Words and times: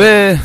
Ve 0.00 0.36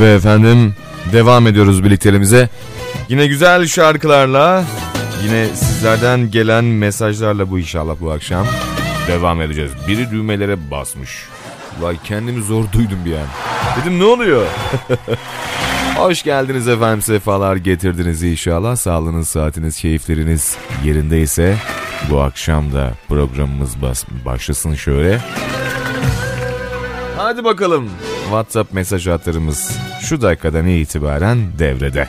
Ve 0.00 0.14
efendim 0.14 0.74
devam 1.12 1.46
ediyoruz 1.46 1.84
birlikteliğimize. 1.84 2.48
Yine 3.08 3.26
güzel 3.26 3.66
şarkılarla, 3.66 4.64
yine 5.24 5.46
sizlerden 5.48 6.30
gelen 6.30 6.64
mesajlarla 6.64 7.50
bu 7.50 7.58
inşallah 7.58 7.94
bu 8.00 8.10
akşam 8.10 8.46
devam 9.06 9.42
edeceğiz. 9.42 9.72
Biri 9.88 10.10
düğmelere 10.10 10.70
basmış. 10.70 11.24
Vay 11.80 11.96
kendimi 12.04 12.42
zor 12.42 12.64
duydum 12.72 12.98
bir 13.04 13.12
an. 13.12 13.26
Dedim 13.80 13.98
ne 13.98 14.04
oluyor? 14.04 14.46
Hoş 15.98 16.22
geldiniz 16.22 16.68
efendim 16.68 17.02
sefalar 17.02 17.56
getirdiniz 17.56 18.22
inşallah. 18.22 18.76
Sağlığınız, 18.76 19.28
saatiniz, 19.28 19.76
keyifleriniz 19.80 20.56
yerindeyse 20.84 21.56
bu 22.10 22.20
akşam 22.20 22.72
da 22.72 22.92
programımız 23.08 23.76
başlasın 24.24 24.74
şöyle. 24.74 25.20
Hadi 27.16 27.44
bakalım. 27.44 27.90
WhatsApp 28.22 28.72
mesaj 28.72 29.06
hatlarımız 29.06 29.78
şu 30.00 30.22
dakikadan 30.22 30.66
itibaren 30.66 31.38
devrede. 31.58 32.08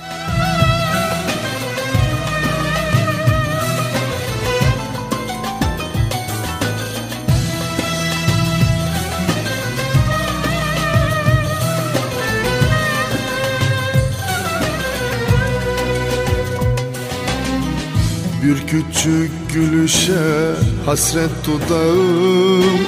Bir 18.43 18.67
küçük 18.67 19.31
gülüşe 19.53 20.53
hasret 20.85 21.29
dudağım. 21.45 22.79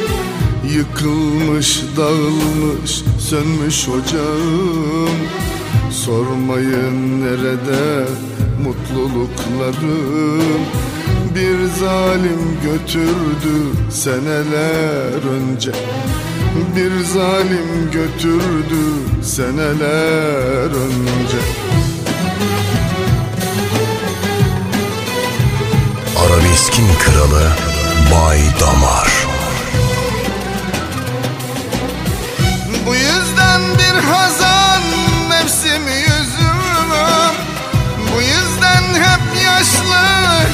Yıkılmış, 0.73 1.83
dağılmış, 1.97 3.03
sönmüş 3.19 3.89
ocağım. 3.89 5.17
Sormayın 5.91 7.21
nerede 7.21 8.05
mutluluklarım. 8.63 10.61
Bir 11.35 11.67
zalim 11.79 12.57
götürdü 12.63 13.55
seneler 13.89 15.21
önce. 15.31 15.71
Bir 16.75 17.03
zalim 17.03 17.91
götürdü 17.91 18.83
seneler 19.21 20.65
önce 20.65 21.37
Arabeskin 26.25 26.87
kralı 26.99 27.51
Bay 28.11 28.39
Damar. 28.59 29.07
Bu 32.85 32.95
yüzden 32.95 33.61
bir 33.77 34.03
hazan 34.03 34.81
mevsimi 35.29 35.91
yüzüm 35.91 36.91
Bu 38.15 38.21
yüzden 38.21 38.83
hep 39.03 39.43
yaşlı 39.45 40.01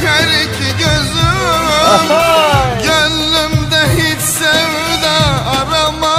her 0.05 0.27
iki 0.27 0.77
gözüm. 0.77 1.37
Gönlümde 2.83 3.81
hiç 3.97 4.21
sevda 4.21 5.17
arama 5.59 6.16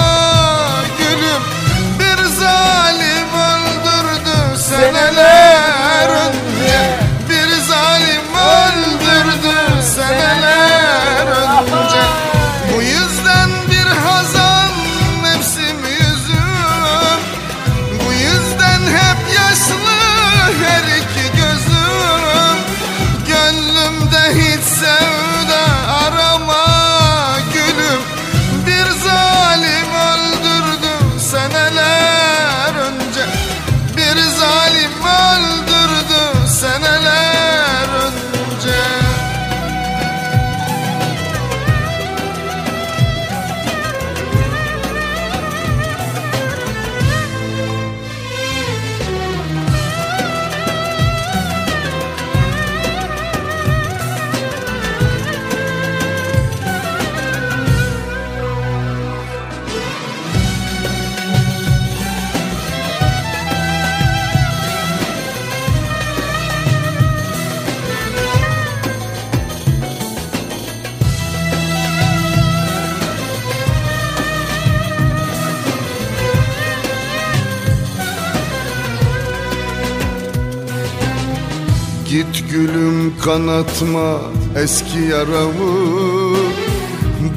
kanatma 83.28 84.20
eski 84.56 84.98
yaramı. 84.98 86.36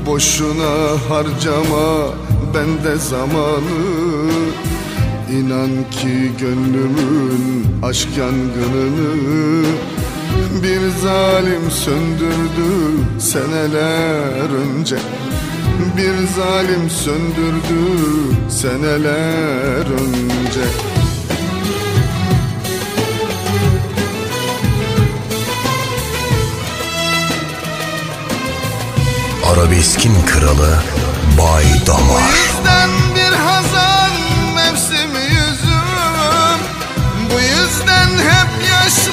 Boşuna 0.06 0.74
harcama 1.10 2.14
bende 2.54 2.96
zamanı. 2.98 4.32
İnan 5.32 5.70
ki 5.92 6.32
gönlümün 6.40 7.66
aşk 7.84 8.08
yangınını 8.18 9.66
Bir 10.64 10.90
zalim 11.02 11.72
söndürdü 11.72 12.72
seneler 13.20 14.50
önce. 14.62 14.98
Bir 15.98 16.28
zalim 16.36 16.90
söndürdü 16.90 17.82
seneler 18.50 19.86
önce 19.86 20.91
Arabeskin 29.52 30.26
kralı 30.26 30.84
Bay 31.38 31.88
Damar. 31.88 32.52
Yaşlı 38.70 39.11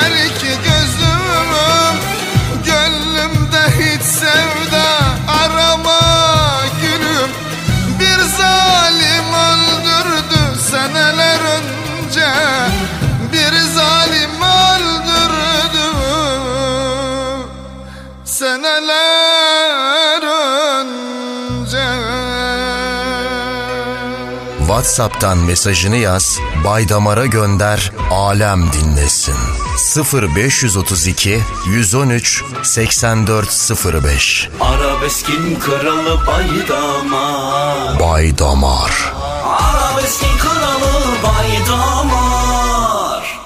her 0.00 0.10
iki 0.26 0.62
gözüm 0.62 1.18
Gönlümde 2.64 3.62
hiç 3.78 4.02
sevda 4.02 4.86
arama 5.42 6.00
gülüm. 6.82 7.30
Bir 8.00 8.20
zalim 8.38 9.28
öldürdü 9.50 10.60
seneler 10.70 11.40
önce. 11.40 12.28
Bir 13.32 13.58
zalim 13.60 14.42
öldürdü 14.42 15.88
seneler 18.24 20.22
önce. 20.22 21.88
WhatsApp'tan 24.58 25.38
mesajını 25.38 25.96
yaz, 25.96 26.38
Bay 26.64 26.88
Damar'a 26.88 27.26
gönder, 27.26 27.92
alem 28.10 28.72
dinlesin. 28.72 29.57
0532 29.96 31.40
113 31.66 32.44
8405 32.62 34.48
Arabeskin 34.60 35.58
kralı 35.60 36.26
Bay 36.26 36.68
Damar 36.68 38.00
Bay 38.00 38.38
Damar 38.38 39.12
Arabeskin 39.44 40.38
kralı 40.38 40.92
Bay 41.24 41.66
Damar 41.68 43.38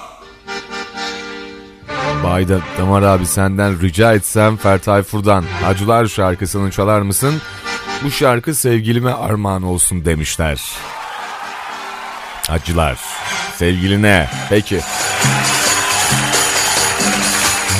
Bayda 2.25 2.61
Damar 2.79 3.03
abi 3.03 3.27
senden 3.27 3.81
rica 3.81 4.15
etsem 4.15 4.57
Fer 4.57 4.79
Tayfur'dan 4.79 5.45
Acılar 5.67 6.07
şarkısını 6.07 6.71
çalar 6.71 7.01
mısın? 7.01 7.35
Bu 8.05 8.11
şarkı 8.11 8.55
sevgilime 8.55 9.13
armağan 9.13 9.63
olsun 9.63 10.05
demişler. 10.05 10.61
Acılar. 12.49 12.99
Sevgiline. 13.57 14.29
Peki. 14.49 14.81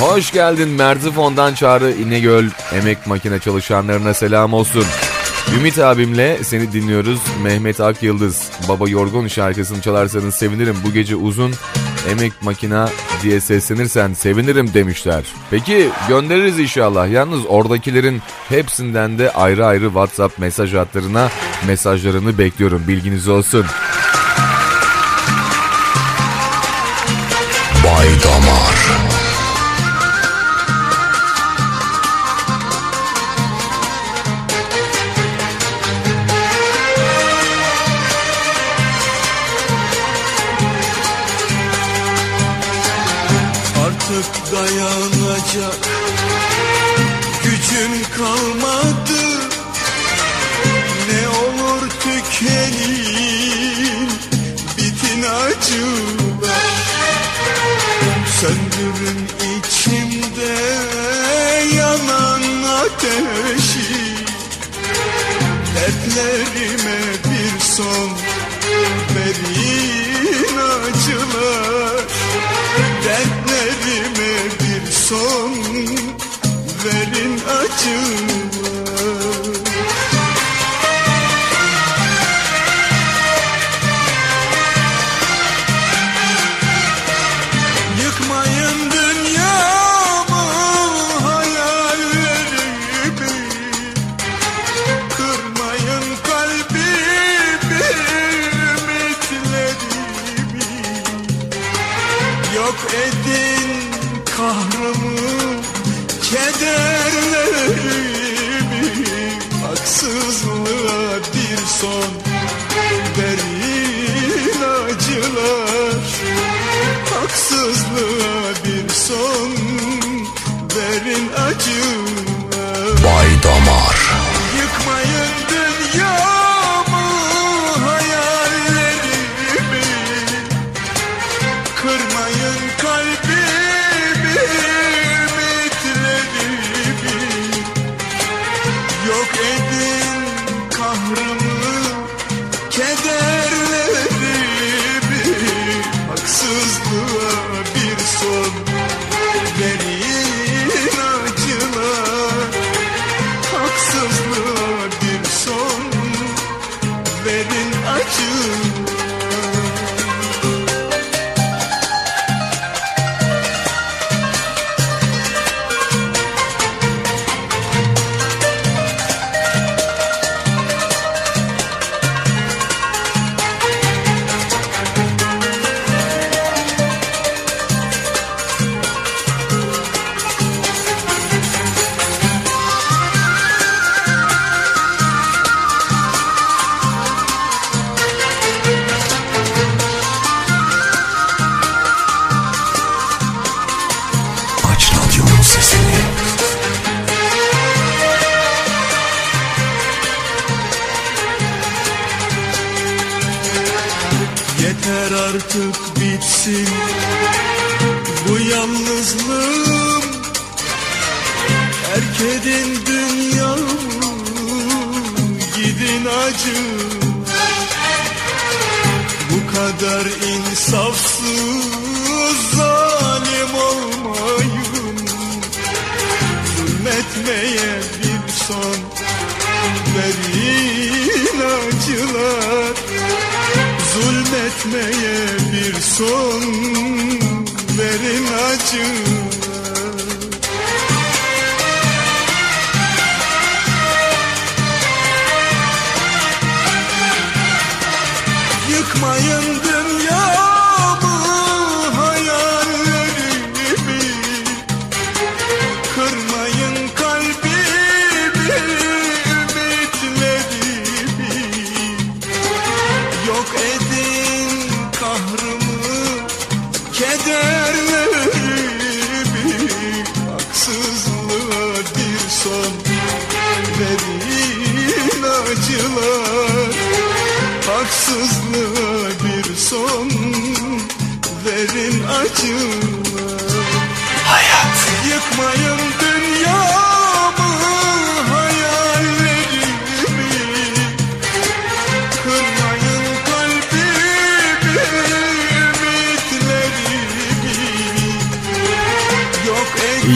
Hoş 0.03 0.33
geldin 0.33 0.69
Merzifon'dan 0.69 1.55
Çağrı 1.55 1.93
İnegöl 1.93 2.45
emek 2.73 3.07
makine 3.07 3.39
çalışanlarına 3.39 4.15
selam 4.15 4.53
olsun. 4.53 4.85
Ümit 5.57 5.79
abimle 5.79 6.45
seni 6.45 6.73
dinliyoruz. 6.73 7.21
Mehmet 7.43 7.81
Ak 7.81 8.03
Yıldız 8.03 8.51
Baba 8.69 8.89
Yorgun 8.89 9.29
şarkısını 9.29 9.81
çalarsanız 9.81 10.35
sevinirim. 10.35 10.77
Bu 10.87 10.93
gece 10.93 11.17
uzun 11.17 11.53
emek 12.11 12.33
makina 12.43 12.89
diye 13.23 13.41
seslenirsen 13.41 14.13
sevinirim 14.13 14.75
demişler. 14.75 15.25
Peki 15.51 15.89
göndeririz 16.09 16.59
inşallah. 16.59 17.11
Yalnız 17.11 17.47
oradakilerin 17.47 18.23
hepsinden 18.49 19.19
de 19.19 19.33
ayrı 19.33 19.67
ayrı 19.67 19.85
WhatsApp 19.85 20.39
mesaj 20.39 20.75
hatlarına 20.75 21.29
mesajlarını 21.67 22.39
bekliyorum. 22.39 22.83
Bilginiz 22.89 23.29
olsun. 23.29 23.67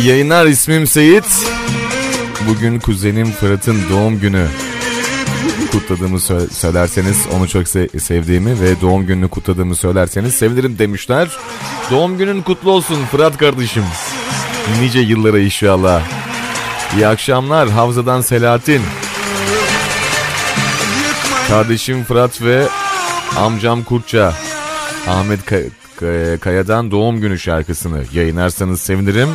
Yayınlar 0.06 0.46
ismim 0.46 0.86
Seyit. 0.86 1.24
Bugün 2.48 2.78
kuzenim 2.80 3.30
Fırat'ın 3.32 3.76
doğum 3.90 4.20
günü 4.20 4.46
kutladığımı 5.72 6.16
sö- 6.18 6.50
söylerseniz 6.50 7.16
onu 7.36 7.48
çok 7.48 7.62
se- 7.62 8.00
sevdiğimi 8.00 8.60
ve 8.60 8.80
doğum 8.80 9.06
gününü 9.06 9.28
kutladığımı 9.28 9.74
söylerseniz 9.76 10.34
sevinirim 10.34 10.78
demişler. 10.78 11.28
Doğum 11.90 12.18
günün 12.18 12.42
kutlu 12.42 12.70
olsun 12.70 12.98
Fırat 13.10 13.36
kardeşim. 13.38 13.84
Nice 14.80 14.98
yıllara 14.98 15.38
inşallah. 15.38 16.02
İyi 16.96 17.06
akşamlar 17.06 17.68
Havza'dan 17.68 18.20
Selahattin. 18.20 18.82
Kardeşim 21.48 22.04
Fırat 22.04 22.42
ve 22.42 22.68
amcam 23.36 23.84
Kurtça. 23.84 24.34
Ahmet 25.08 25.40
Ka- 25.40 25.68
Ka- 26.00 26.38
Kaya'dan 26.38 26.90
doğum 26.90 27.20
günü 27.20 27.38
şarkısını 27.38 28.04
yayınlarsanız 28.12 28.80
sevinirim. 28.80 29.28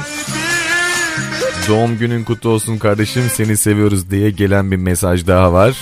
Doğum 1.67 1.97
günün 1.97 2.23
kutlu 2.23 2.49
olsun 2.49 2.77
kardeşim 2.77 3.23
seni 3.33 3.57
seviyoruz 3.57 4.11
diye 4.11 4.31
gelen 4.31 4.71
bir 4.71 4.77
mesaj 4.77 5.27
daha 5.27 5.53
var. 5.53 5.75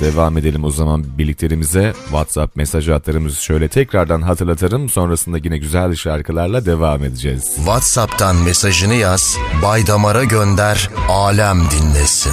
Devam 0.00 0.38
edelim 0.38 0.64
o 0.64 0.70
zaman 0.70 1.04
birliklerimize. 1.18 1.92
WhatsApp 2.04 2.56
mesaj 2.56 2.88
hatlarımızı 2.88 3.42
şöyle 3.42 3.68
tekrardan 3.68 4.22
hatırlatırım. 4.22 4.88
Sonrasında 4.88 5.38
yine 5.44 5.58
güzel 5.58 5.94
şarkılarla 5.94 6.66
devam 6.66 7.04
edeceğiz. 7.04 7.52
WhatsApp'tan 7.56 8.36
mesajını 8.36 8.94
yaz, 8.94 9.36
Baydamar'a 9.62 10.24
gönder, 10.24 10.90
alem 11.08 11.60
dinlesin. 11.70 12.32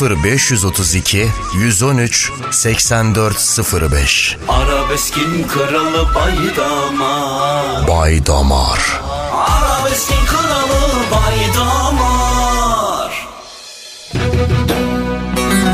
0532 0.00 1.26
113 1.54 2.32
8405 2.50 4.36
Arabeskin 4.48 5.46
kralı 5.48 6.14
Baydamar 6.14 7.88
Baydamar. 7.88 9.00
Arabeskin 9.32 10.26
kralı 10.26 10.89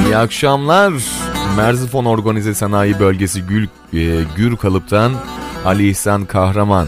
İyi 0.07 0.17
akşamlar. 0.17 0.93
Merzifon 1.57 2.05
Organize 2.05 2.55
Sanayi 2.55 2.99
Bölgesi 2.99 3.43
Gül, 3.43 3.65
e, 3.93 4.25
Gür 4.37 4.57
Kalıp'tan 4.57 5.13
Ali 5.65 5.89
İhsan 5.91 6.25
Kahraman. 6.25 6.87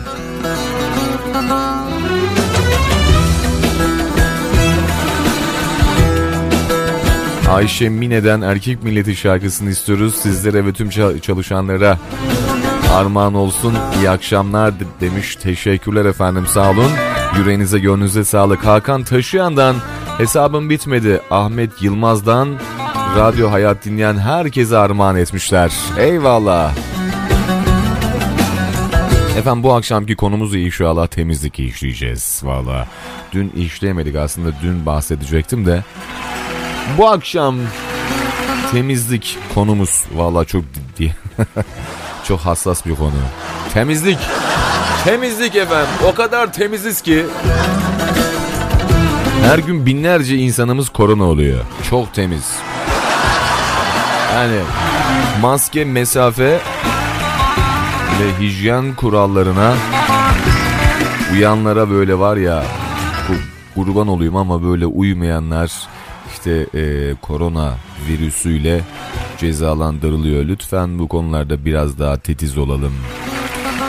Ayşe 7.50 7.88
Mine'den 7.88 8.40
Erkek 8.40 8.83
Milleti 8.83 9.17
şarkısını 9.17 9.71
istiyoruz. 9.71 10.14
Sizlere 10.14 10.67
ve 10.67 10.73
tüm 10.73 10.88
ça- 10.88 11.21
çalışanlara 11.21 11.99
armağan 12.95 13.35
olsun. 13.35 13.75
İyi 13.99 14.11
akşamlar 14.11 14.81
de- 14.81 14.85
demiş. 15.00 15.37
Teşekkürler 15.37 16.05
efendim 16.05 16.47
sağ 16.47 16.71
olun. 16.71 16.90
Yüreğinize 17.37 17.78
gönlünüze 17.78 18.25
sağlık. 18.25 18.66
Hakan 18.66 19.04
Taşıyan'dan 19.04 19.76
hesabım 20.18 20.70
bitmedi. 20.70 21.20
Ahmet 21.30 21.82
Yılmaz'dan 21.82 22.58
Radyo 23.16 23.50
Hayat 23.50 23.85
dinleyen 23.85 24.18
herkese 24.18 24.76
armağan 24.76 25.16
etmişler. 25.16 25.73
Eyvallah. 25.99 26.73
Efendim 29.38 29.62
bu 29.62 29.75
akşamki 29.75 30.16
konumuzu 30.16 30.56
inşallah 30.56 31.06
temizlik 31.06 31.58
işleyeceğiz. 31.61 32.40
Valla 32.44 32.87
dün 33.32 33.50
işleyemedik 33.50 34.16
aslında 34.16 34.49
dün 34.62 34.87
bahsedecektim 34.87 35.66
de. 35.66 35.85
Bu 36.99 37.08
akşam 37.08 37.56
temizlik 38.73 39.38
konumuz 39.54 40.04
valla 40.14 40.44
çok 40.44 40.64
ciddi. 40.75 41.16
çok 42.25 42.40
hassas 42.40 42.87
bir 42.87 42.94
konu. 42.94 43.12
Temizlik. 43.75 44.18
Temizlik 45.09 45.57
efendim. 45.57 45.88
O 46.07 46.15
kadar 46.15 46.53
temiziz 46.53 47.00
ki. 47.00 47.27
Her 49.43 49.59
gün 49.59 49.87
binlerce 49.87 50.37
insanımız 50.37 50.88
korona 50.88 51.25
oluyor. 51.25 51.61
Çok 51.91 52.15
temiz. 52.15 52.53
Yani 54.35 54.59
maske, 55.43 55.85
mesafe 55.85 56.61
ve 58.21 58.41
hijyen 58.41 58.95
kurallarına 58.95 59.75
uyanlara 61.33 61.91
böyle 61.91 62.19
var 62.19 62.37
ya 62.37 62.65
ku- 63.29 63.75
kurban 63.75 64.09
olayım 64.09 64.37
ama 64.37 64.62
böyle 64.62 64.87
uymayanlar 64.87 65.73
işte 66.33 66.67
e, 66.75 67.15
korona 67.23 67.75
virüsüyle 68.09 68.81
cezalandırılıyor. 69.38 70.45
Lütfen 70.45 70.99
bu 70.99 71.09
konularda 71.09 71.65
biraz 71.65 71.99
daha 71.99 72.19
titiz 72.19 72.59
olalım. 72.59 72.93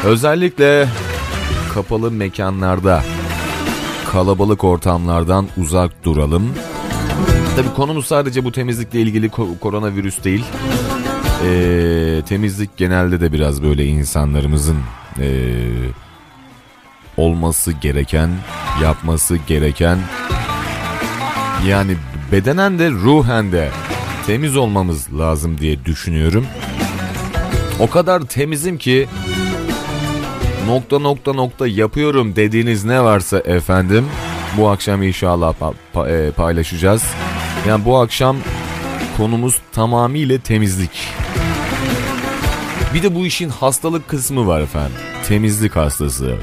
Özellikle 0.03 0.87
kapalı 1.73 2.11
mekanlarda 2.11 3.03
kalabalık 4.11 4.63
ortamlardan 4.63 5.47
uzak 5.57 6.03
duralım. 6.03 6.53
Tabii 7.55 7.73
konumuz 7.73 8.05
sadece 8.05 8.43
bu 8.43 8.51
temizlikle 8.51 9.01
ilgili 9.01 9.27
ko- 9.27 9.59
koronavirüs 9.59 10.23
değil. 10.23 10.45
Ee, 11.45 12.21
temizlik 12.27 12.77
genelde 12.77 13.21
de 13.21 13.33
biraz 13.33 13.63
böyle 13.63 13.85
insanlarımızın 13.85 14.77
ee, 15.19 15.55
olması 17.17 17.71
gereken, 17.71 18.29
yapması 18.83 19.37
gereken 19.37 19.99
yani 21.67 21.95
bedenen 22.31 22.79
de 22.79 22.91
ruhen 22.91 23.51
de 23.51 23.69
temiz 24.27 24.57
olmamız 24.57 25.19
lazım 25.19 25.57
diye 25.57 25.85
düşünüyorum. 25.85 26.45
O 27.79 27.89
kadar 27.89 28.21
temizim 28.21 28.77
ki 28.77 29.07
nokta 30.67 30.99
nokta 30.99 31.33
nokta 31.33 31.67
yapıyorum 31.67 32.35
dediğiniz 32.35 32.85
ne 32.85 33.03
varsa 33.03 33.39
efendim 33.39 34.05
bu 34.57 34.69
akşam 34.69 35.03
inşallah 35.03 35.53
pa- 35.61 35.73
pa- 35.95 36.27
e, 36.27 36.31
paylaşacağız. 36.31 37.03
Yani 37.67 37.85
bu 37.85 37.99
akşam 37.99 38.37
konumuz 39.17 39.61
tamamıyla 39.71 40.37
temizlik. 40.39 40.91
Bir 42.93 43.03
de 43.03 43.15
bu 43.15 43.25
işin 43.25 43.49
hastalık 43.49 44.07
kısmı 44.07 44.47
var 44.47 44.61
efendim. 44.61 44.95
Temizlik 45.27 45.75
hastası. 45.75 46.35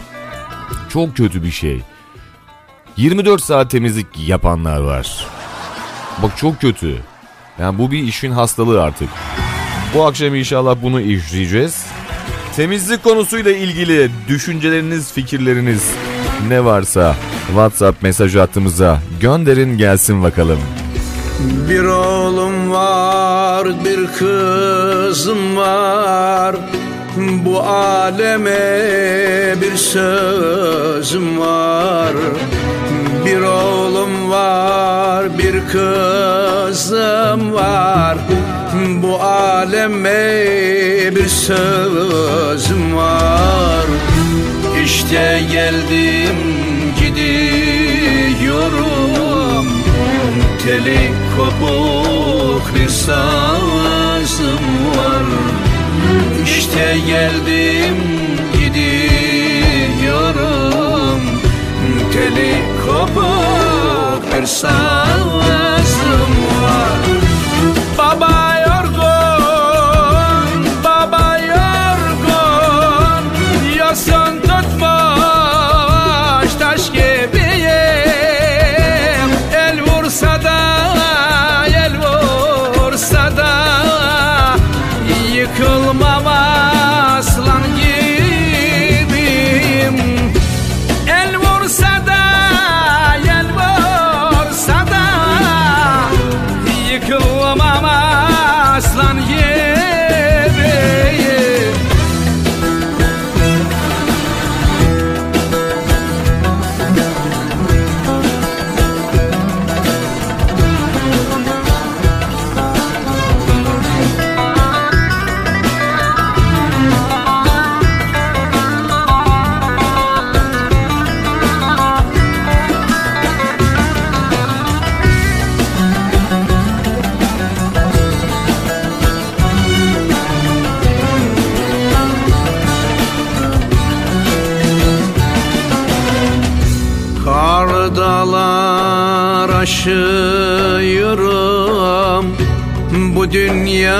Çok 0.88 1.16
kötü 1.16 1.42
bir 1.42 1.50
şey. 1.50 1.80
24 2.96 3.42
saat 3.42 3.70
temizlik 3.70 4.06
yapanlar 4.28 4.80
var. 4.80 5.26
Bak 6.22 6.36
çok 6.36 6.60
kötü. 6.60 6.96
Yani 7.58 7.78
bu 7.78 7.90
bir 7.90 8.02
işin 8.02 8.30
hastalığı 8.30 8.82
artık. 8.82 9.08
Bu 9.94 10.06
akşam 10.06 10.34
inşallah 10.34 10.76
bunu 10.82 11.00
işleyeceğiz. 11.00 11.86
Temizlik 12.56 13.04
konusuyla 13.04 13.52
ilgili 13.52 14.10
düşünceleriniz, 14.28 15.12
fikirleriniz 15.12 15.90
ne 16.48 16.64
varsa 16.64 17.16
WhatsApp 17.46 18.02
mesaj 18.02 18.36
hattımıza 18.36 18.98
gönderin 19.20 19.78
gelsin 19.78 20.22
bakalım. 20.22 20.58
Bir 21.70 21.84
oğlum 21.84 22.70
var, 22.70 23.68
bir 23.84 24.06
kızım 24.06 25.56
var. 25.56 26.56
Bu 27.16 27.60
aleme 27.60 28.54
bir 29.60 29.76
sözüm 29.76 31.40
var. 31.40 32.12
Bir 33.26 33.40
oğlum 33.40 34.30
var, 34.30 35.38
bir 35.38 35.66
kızım 35.72 37.52
var. 37.52 38.18
Bu 38.76 39.22
aleme 39.22 40.34
bir 41.16 41.28
sözüm 41.28 42.96
var. 42.96 43.84
İşte 44.84 45.42
geldim 45.52 46.36
gidiyorum. 47.00 48.56
Teli 50.64 51.12
kopuk 51.36 52.74
bir 52.74 52.88
sazım 52.88 54.64
var. 54.96 55.24
İşte 56.44 56.98
geldim 57.06 57.96
gidiyorum. 58.52 60.00
Teli 62.12 62.54
kopuk 62.86 64.22
bir 64.32 64.46
sazım 64.46 66.32
var 66.62 67.05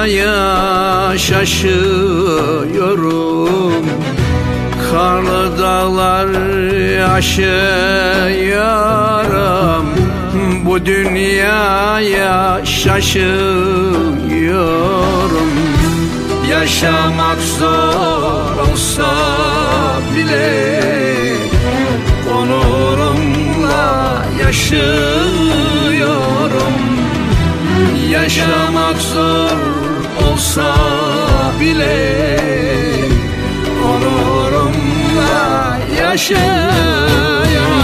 dünyaya 0.07 1.19
şaşıyorum. 1.19 1.87
Karlı 4.91 5.59
dağlar 5.59 6.29
aşıyorum. 7.13 8.57
Bu 10.67 10.87
dünyaya 10.87 12.61
şaşıyorum. 12.65 13.17
Yaşamak 16.51 17.39
zor 17.59 18.59
olsa 18.73 19.15
bile 20.17 20.87
Onurumla 22.35 24.25
yaşıyorum. 24.43 25.17
Yaşamak 28.11 28.97
zor 28.97 29.66
olsa 30.57 31.53
bile 31.61 32.39
Onurumla 33.85 35.79
yaşıyorum 36.01 37.76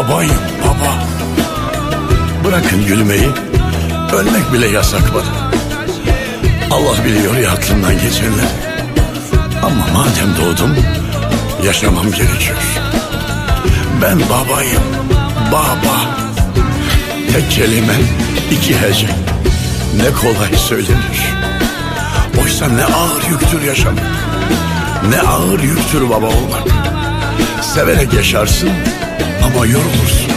babayım 0.00 0.40
baba. 0.62 1.04
Bırakın 2.44 2.86
gülmeyi. 2.86 3.28
Ölmek 4.12 4.52
bile 4.52 4.68
yasak 4.68 5.14
bana. 5.14 5.50
Allah 6.70 7.04
biliyor 7.04 7.36
ya 7.36 7.50
aklımdan 7.50 7.92
geçenleri. 7.92 8.48
Ama 9.62 9.86
madem 9.94 10.36
doğdum 10.36 10.76
yaşamam 11.64 12.10
gerekiyor. 12.10 12.58
Ben 14.02 14.20
babayım. 14.20 14.82
Baba. 15.52 16.16
Tek 17.32 17.50
kelime 17.50 17.94
iki 18.50 18.80
hece. 18.80 19.08
Ne 19.96 20.12
kolay 20.20 20.58
söylenir. 20.68 21.20
Oysa 22.42 22.68
ne 22.68 22.84
ağır 22.84 23.30
yüktür 23.30 23.62
yaşamak. 23.62 24.04
Ne 25.08 25.20
ağır 25.20 25.60
yüktür 25.60 26.10
baba 26.10 26.26
olmak. 26.26 26.68
Severek 27.62 28.12
yaşarsın 28.12 28.70
ama 29.44 29.66
yorulursun. 29.66 30.30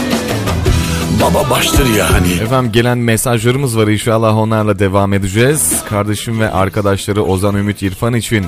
Baba 1.22 1.50
baştır 1.50 1.94
ya 1.94 2.12
hani. 2.12 2.32
Efendim 2.32 2.72
gelen 2.72 2.98
mesajlarımız 2.98 3.78
var 3.78 3.86
inşallah 3.86 4.36
onlarla 4.36 4.78
devam 4.78 5.12
edeceğiz. 5.12 5.82
Kardeşim 5.88 6.40
ve 6.40 6.50
arkadaşları 6.50 7.22
Ozan 7.22 7.54
Ümit 7.54 7.82
İrfan 7.82 8.14
için 8.14 8.46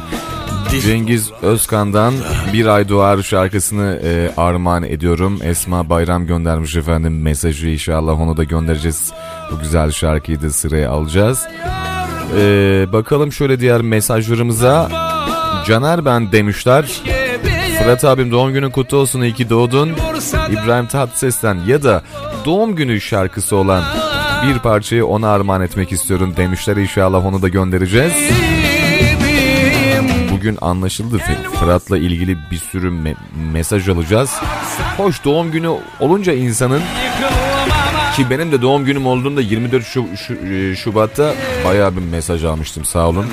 Cengiz 0.83 1.31
Özkan'dan 1.43 2.15
Bir 2.53 2.67
Ay 2.67 2.89
Doğar 2.89 3.23
şarkısını 3.23 4.01
e, 4.05 4.31
armağan 4.37 4.83
ediyorum. 4.83 5.39
Esma 5.43 5.91
Bayram 5.91 6.27
göndermiş 6.27 6.77
efendim 6.77 7.23
mesajı 7.23 7.69
inşallah 7.69 8.21
onu 8.21 8.37
da 8.37 8.45
göndereceğiz. 8.45 9.13
Bu 9.53 9.59
güzel 9.59 9.91
şarkıyı 9.91 10.43
da 10.43 10.51
sıraya 10.51 10.91
alacağız. 10.91 11.47
E, 12.39 12.43
bakalım 12.93 13.33
şöyle 13.33 13.61
diğer 13.61 13.83
mesajlarımıza. 13.83 14.91
Caner 15.67 16.05
ben 16.05 16.33
demişler. 16.33 17.03
Fırat 17.79 18.05
abim 18.05 18.31
doğum 18.31 18.53
günün 18.53 18.71
kutlu 18.71 18.97
olsun 18.97 19.21
iyi 19.23 19.35
ki 19.35 19.51
doğdun. 19.51 19.93
İbrahim 20.51 20.87
Tatlıses'ten 20.87 21.59
ya 21.67 21.83
da 21.83 22.03
doğum 22.45 22.77
günü 22.77 23.01
şarkısı 23.01 23.57
olan 23.57 23.85
bir 24.49 24.59
parçayı 24.59 25.07
ona 25.07 25.29
armağan 25.29 25.61
etmek 25.63 25.93
istiyorum 25.93 26.35
demişler. 26.37 26.77
İnşallah 26.77 27.27
onu 27.27 27.43
da 27.43 27.49
göndereceğiz. 27.49 28.13
Bugün 30.33 30.59
anlaşıldı 30.61 31.19
Fırat'la 31.61 31.99
ilgili 31.99 32.37
bir 32.51 32.57
sürü 32.57 32.89
me- 32.91 33.17
mesaj 33.53 33.89
alacağız. 33.89 34.31
Hoş 34.97 35.25
doğum 35.25 35.51
günü 35.51 35.69
olunca 36.01 36.33
insanın 36.33 36.83
ki 38.17 38.31
benim 38.31 38.53
de 38.53 38.63
doğum 38.63 38.85
günüm 38.85 39.07
olduğunda 39.07 39.41
24 39.41 39.85
Şu- 39.87 40.07
Şu- 40.27 40.35
e, 40.35 40.77
Şubat'ta 40.77 41.35
bayağı 41.65 41.97
bir 41.97 42.01
mesaj 42.03 42.45
almıştım 42.45 42.85
sağ 42.85 43.09
olun. 43.09 43.27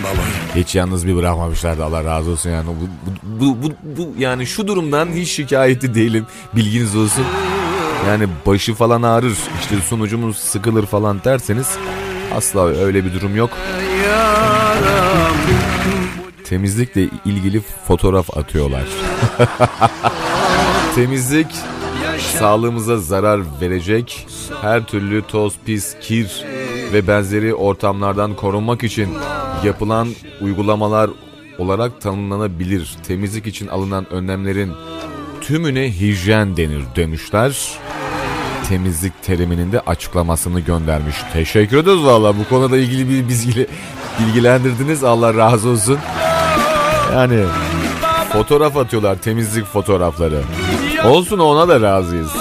Hiç 0.55 0.75
yalnız 0.75 1.07
bir 1.07 1.15
bırakmamışlardı 1.15 1.85
Allah 1.85 2.03
razı 2.03 2.31
olsun 2.31 2.49
yani. 2.49 2.65
Bu, 2.67 2.87
bu, 3.39 3.57
bu, 3.63 3.73
bu- 3.97 4.13
yani 4.17 4.45
şu 4.47 4.67
durumdan 4.67 5.07
hiç 5.13 5.29
şikayetli 5.29 5.95
değilim 5.95 6.25
bilginiz 6.55 6.95
olsun. 6.95 7.25
Yani 8.07 8.27
başı 8.45 8.73
falan 8.73 9.01
ağrır 9.01 9.37
işte 9.61 9.75
sunucumuz 9.89 10.37
sıkılır 10.37 10.85
falan 10.85 11.21
derseniz 11.25 11.67
asla 12.35 12.67
öyle 12.67 13.05
bir 13.05 13.13
durum 13.13 13.35
yok. 13.35 13.49
Temizlikle 16.45 17.01
ilgili 17.25 17.61
fotoğraf 17.87 18.37
atıyorlar. 18.37 18.83
Temizlik 20.95 21.47
sağlığımıza 22.39 22.97
zarar 22.97 23.41
verecek 23.61 24.27
her 24.61 24.85
türlü 24.85 25.21
toz, 25.27 25.53
pis, 25.65 25.95
kir 26.01 26.43
ve 26.93 27.07
benzeri 27.07 27.53
ortamlardan 27.53 28.35
korunmak 28.35 28.83
için 28.83 29.09
yapılan 29.63 30.07
uygulamalar 30.41 31.09
olarak 31.57 32.01
tanımlanabilir. 32.01 32.95
Temizlik 33.07 33.47
için 33.47 33.67
alınan 33.67 34.13
önlemlerin 34.13 34.71
tümüne 35.41 35.91
hijyen 35.99 36.57
denir 36.57 36.83
demişler. 36.95 37.71
Temizlik 38.69 39.23
teriminin 39.23 39.71
de 39.71 39.79
açıklamasını 39.79 40.59
göndermiş. 40.59 41.15
Teşekkür 41.33 41.77
ederiz 41.77 42.03
valla 42.03 42.37
bu 42.39 42.49
konuda 42.49 42.77
ilgili 42.77 43.09
bir 43.09 43.29
bilgili, 43.29 43.67
bilgilendirdiniz. 44.19 45.03
Allah 45.03 45.37
razı 45.37 45.69
olsun. 45.69 45.97
Yani 47.13 47.43
fotoğraf 48.33 48.77
atıyorlar 48.77 49.15
temizlik 49.15 49.65
fotoğrafları. 49.65 50.41
Olsun 51.07 51.39
ona 51.39 51.67
da 51.67 51.81
razıyız. 51.81 52.31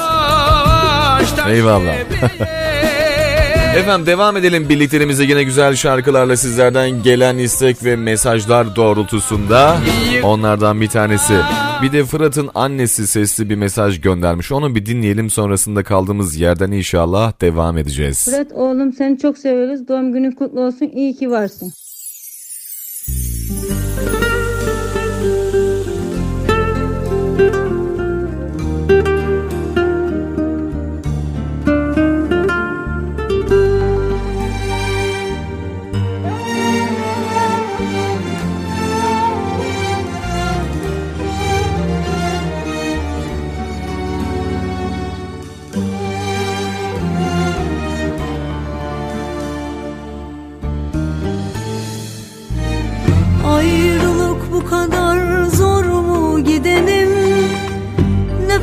Eyvallah. 1.49 1.95
Efendim 3.77 4.07
devam 4.07 4.37
edelim 4.37 4.69
birliklerimize 4.69 5.25
yine 5.25 5.43
güzel 5.43 5.77
şarkılarla 5.77 6.37
sizlerden 6.37 7.03
gelen 7.03 7.39
istek 7.39 7.85
ve 7.85 7.97
mesajlar 7.97 8.77
doğrultusunda. 8.77 9.77
Onlardan 10.23 10.81
bir 10.81 10.89
tanesi. 10.89 11.35
Bir 11.83 11.93
de 11.93 12.05
Fırat'ın 12.05 12.51
annesi 12.55 13.07
sesli 13.07 13.51
bir 13.51 13.57
mesaj 13.57 14.01
göndermiş. 14.01 14.53
Onu 14.53 14.75
bir 14.75 14.87
dinleyelim 14.87 15.31
sonrasında 15.31 15.83
kaldığımız 15.83 16.37
yerden 16.37 16.71
inşallah 16.71 17.41
devam 17.41 17.79
edeceğiz. 17.79 18.25
Fırat 18.25 18.53
oğlum 18.53 18.93
seni 18.93 19.19
çok 19.19 19.39
seviyoruz. 19.39 19.89
Doğum 19.89 20.13
günün 20.13 20.33
kutlu 20.33 20.61
olsun. 20.61 20.91
İyi 20.95 21.17
ki 21.17 21.31
varsın. 21.31 21.73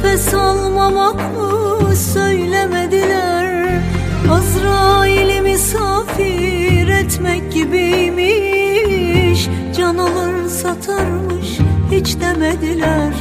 Nefes 0.03 0.33
almamak 0.33 1.15
mı 1.15 1.95
söylemediler? 1.95 3.81
Azrail'i 4.31 5.41
misafir 5.41 6.87
etmek 6.87 7.53
gibiymiş. 7.53 8.69
Can 9.77 9.97
alır 9.97 10.49
satarmış 10.49 11.59
hiç 11.91 12.19
demediler. 12.19 13.13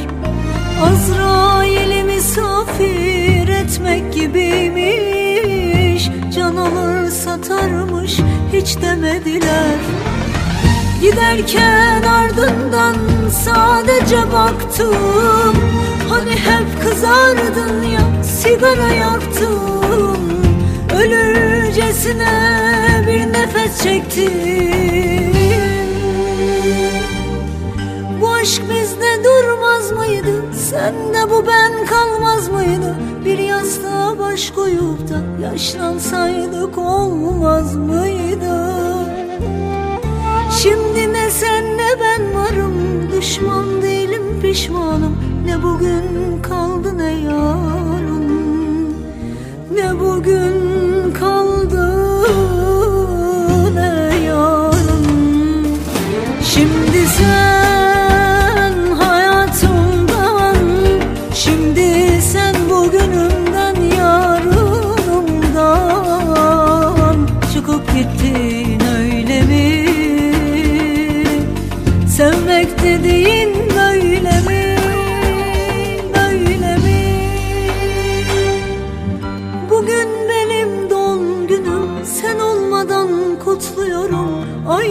Azrail'i 0.83 2.03
misafir 2.03 3.47
etmek 3.47 4.13
gibiymiş. 4.13 6.09
Can 6.35 6.55
alır 6.55 7.09
satarmış 7.09 8.19
hiç 8.53 8.81
demediler 8.81 9.79
Giderken 11.01 12.03
ardından 12.03 12.95
sadece 13.45 14.31
baktım 14.33 15.55
Hani 16.09 16.31
hep 16.31 16.81
kızardın 16.83 17.83
ya 17.83 18.23
sigara 18.23 18.89
yaktım 18.93 20.29
Ölürcesine 20.95 22.27
bir 23.07 23.33
nefes 23.33 23.83
çektim 23.83 25.33
Bu 28.21 28.31
aşk 28.31 28.61
bizde 28.61 29.23
durmaz 29.23 29.91
mıydı? 29.91 30.53
Sende 30.69 31.29
bu 31.29 31.47
ben 31.47 31.85
kalmaz 31.85 32.49
mıydı? 32.49 32.95
Bir 33.25 33.37
yastığa 33.37 34.19
baş 34.19 34.51
koyup 34.51 35.09
da 35.09 35.43
yaşlansaydık 35.43 36.77
olmaz 36.77 37.75
mıydı? 37.75 38.79
Şimdi 40.63 41.13
ne 41.13 41.31
sen 41.31 41.77
ne 41.77 41.89
ben 42.01 42.33
varım. 42.35 42.73
Düşman 43.11 43.81
değilim 43.81 44.41
pişmanım. 44.41 45.17
Ne 45.45 45.63
bugün 45.63 46.41
kaldı 46.41 46.97
ne 46.97 47.11
yarın. 47.11 48.29
Ne 49.73 49.99
bugün 49.99 50.78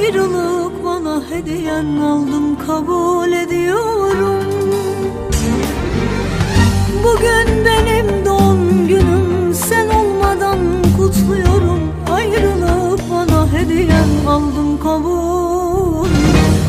Ayrılık 0.09 0.85
bana 0.85 1.23
hediyen 1.31 1.97
aldım 2.01 2.67
kabul 2.67 3.33
ediyorum. 3.33 4.45
Bugün 7.05 7.65
benim 7.65 8.27
doğum 8.27 8.89
günüm 8.89 9.55
Sen 9.55 9.89
olmadan 9.89 10.59
kutluyorum. 10.97 11.81
Ayrılık 12.11 13.01
bana 13.11 13.53
hediyen 13.53 14.27
aldım 14.29 14.81
kabul. 14.83 16.09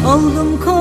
Aldım 0.08 0.60
kabul 0.65 0.79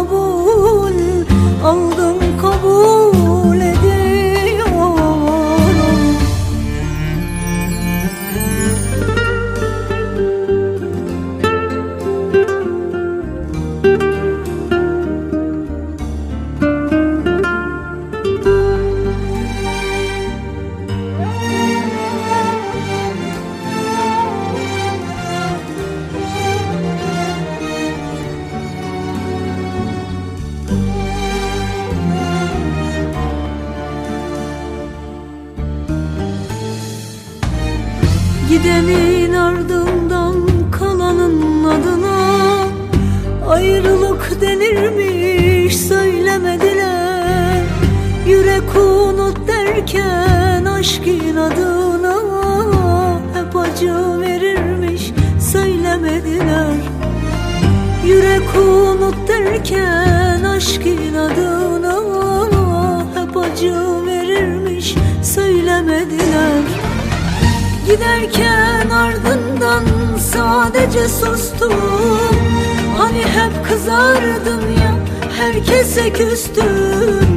küstüm 76.38 77.28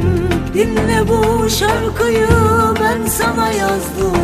Dinle 0.54 1.08
bu 1.08 1.50
şarkıyı 1.50 2.28
ben 2.80 3.06
sana 3.06 3.52
yazdım 3.52 4.16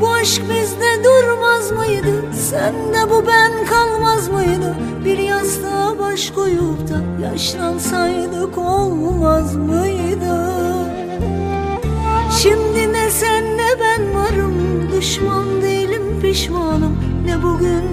Bu 0.00 0.12
aşk 0.12 0.42
bizde 0.42 1.04
durmaz 1.04 1.70
mıydı? 1.70 2.24
Sende 2.50 3.10
bu 3.10 3.24
ben 3.26 3.66
kalmaz 3.66 4.28
mıydı? 4.28 4.76
Bir 5.04 5.18
yastığa 5.18 5.98
baş 5.98 6.30
koyup 6.30 6.88
da 6.88 7.22
yaşlansaydık 7.22 8.58
olmaz 8.58 9.56
mıydı? 9.56 10.50
Şimdi 12.42 12.92
ne 12.92 13.10
sen 13.10 13.44
ne 13.56 13.68
ben 13.80 14.14
varım 14.14 14.54
Düşman 14.96 15.62
değilim 15.62 16.20
pişmanım 16.22 16.96
Ne 17.26 17.42
bugün 17.42 17.89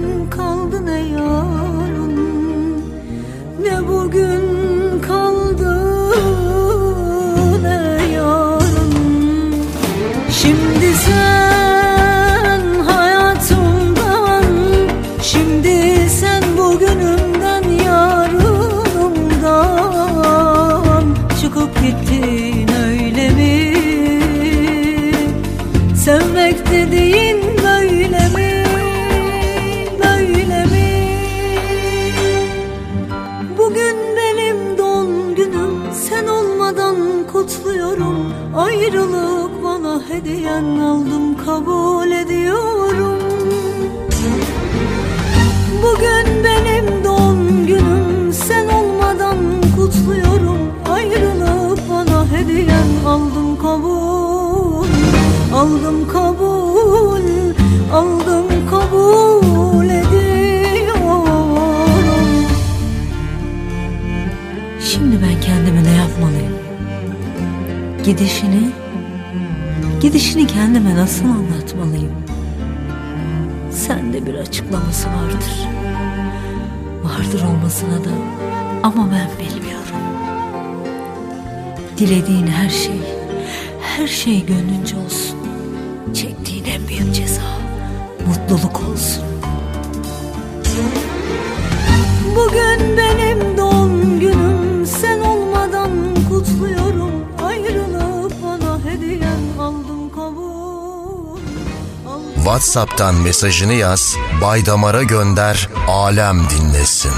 Aldım 55.58 56.08
kabul 56.08 57.22
Aldım 57.92 58.46
kabul 58.70 59.84
ediyorum 59.84 61.28
Şimdi 64.80 65.16
ben 65.22 65.40
kendime 65.40 65.84
ne 65.84 65.96
yapmalıyım? 65.96 66.58
Gidişini, 68.04 68.70
gidişini 70.00 70.46
kendime 70.46 70.94
nasıl 70.96 71.24
anlatmalıyım? 71.24 72.12
Sende 73.70 74.26
bir 74.26 74.34
açıklaması 74.34 75.08
vardır. 75.08 75.68
Vardır 77.02 77.42
olmasına 77.44 78.04
da 78.04 78.10
ama 78.82 79.08
ben 79.12 79.30
bilmiyorum. 79.38 79.96
Dilediğin 81.98 82.46
her 82.46 82.70
şey, 82.70 83.00
her 83.80 84.06
şey 84.06 84.46
gönlünce 84.46 84.96
olsun. 84.96 85.27
WhatsApp'tan 102.58 103.14
mesajını 103.14 103.74
yaz, 103.74 104.16
Baydamar'a 104.42 105.02
gönder, 105.02 105.68
alem 105.88 106.50
dinlesin. 106.50 107.12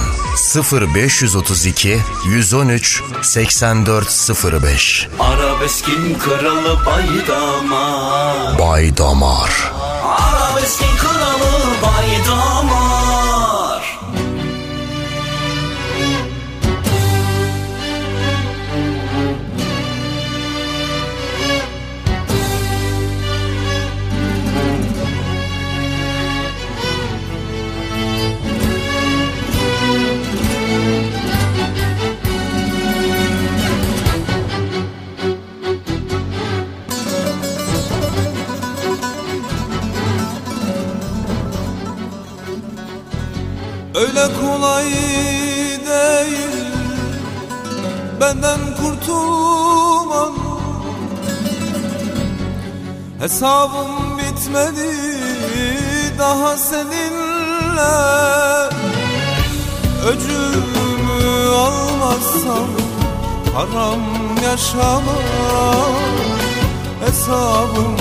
0532 0.73 1.99
113 2.25 3.03
8405 3.23 5.09
Arabeskin 5.21 6.19
kralı 6.19 6.79
Baydamar. 6.87 8.59
Baydamar. 8.59 9.73
Arabeskin 10.05 10.97
kralı 10.97 11.63
Baydamar 11.83 12.90
Hesabım 53.41 54.19
bitmedi 54.19 54.97
Daha 56.19 56.57
seninle 56.57 57.91
Öcümü 60.07 61.49
almazsam 61.49 62.69
Haram 63.55 64.01
yaşama 64.45 65.19
Hesabım 67.07 67.97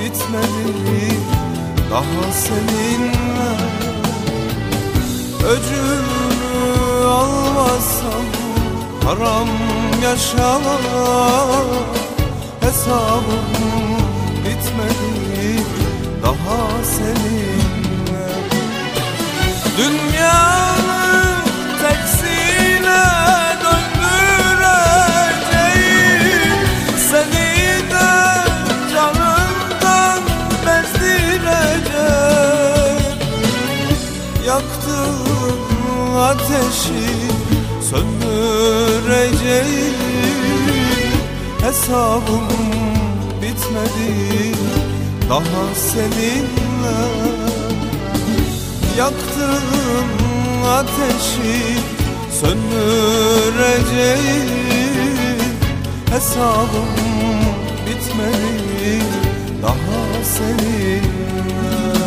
bitmedi 0.00 1.18
Daha 1.90 2.32
seninle 2.32 3.50
Öcümü 5.48 7.06
almazsam 7.06 8.24
haram 9.04 9.48
yaşama 10.02 10.78
Hesabım 12.60 13.87
seninle. 16.98 18.26
Dünyanın 19.78 21.38
tersine 21.80 23.04
döndüreceğim 23.64 26.52
Seni 27.10 27.50
de 27.90 28.10
canından 28.94 30.20
bezdireceğim. 30.66 31.58
Yaktığın 34.46 35.60
ateşi 36.18 37.08
söndüreceğim. 37.90 39.96
Hesabım 41.60 42.48
daha 45.28 45.74
seninle 45.74 46.58
Yaktığın 48.98 50.10
ateşi 50.66 51.62
söndüreceğim. 52.40 52.98
Hesabım 56.10 56.92
bitmedi. 57.86 59.02
Daha 59.62 60.00
seninle 60.24 61.97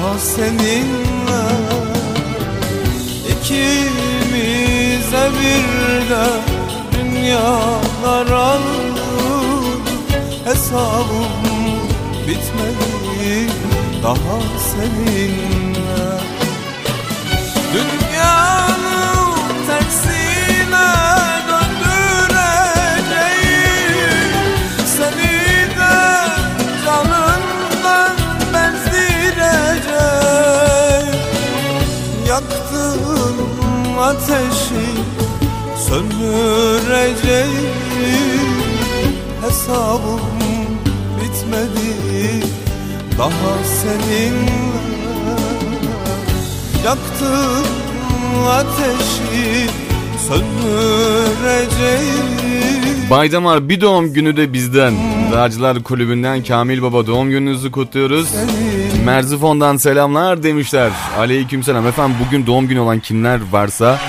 daha 0.00 0.18
seninle 0.18 1.42
İkimize 3.28 5.24
bir 5.40 6.10
de 6.10 6.26
dünyalar 6.92 8.26
alır. 8.26 9.80
Hesabım 10.44 11.32
bitmedi. 12.28 13.50
Daha 14.02 14.40
seninle 14.58 15.71
ateşi 34.12 34.88
söndüreceğim 35.88 37.72
Hesabım 39.42 40.20
bitmedi 41.20 41.92
daha 43.18 43.54
seninle 43.64 44.62
Yaktığın 46.84 47.66
ateşi 48.48 49.70
söndüreceğim 50.28 52.81
Baydamar 53.12 53.68
bir 53.68 53.80
doğum 53.80 54.12
günü 54.12 54.36
de 54.36 54.52
bizden. 54.52 54.94
Dağcılar 55.32 55.82
Kulübü'nden 55.82 56.44
Kamil 56.44 56.82
Baba 56.82 57.06
doğum 57.06 57.30
gününüzü 57.30 57.70
kutluyoruz. 57.70 58.34
Merzifon'dan 59.04 59.76
selamlar 59.76 60.42
demişler. 60.42 60.90
Aleykümselam. 61.18 61.86
Efendim 61.86 62.16
bugün 62.26 62.46
doğum 62.46 62.68
günü 62.68 62.78
olan 62.78 63.00
kimler 63.00 63.40
varsa 63.52 64.00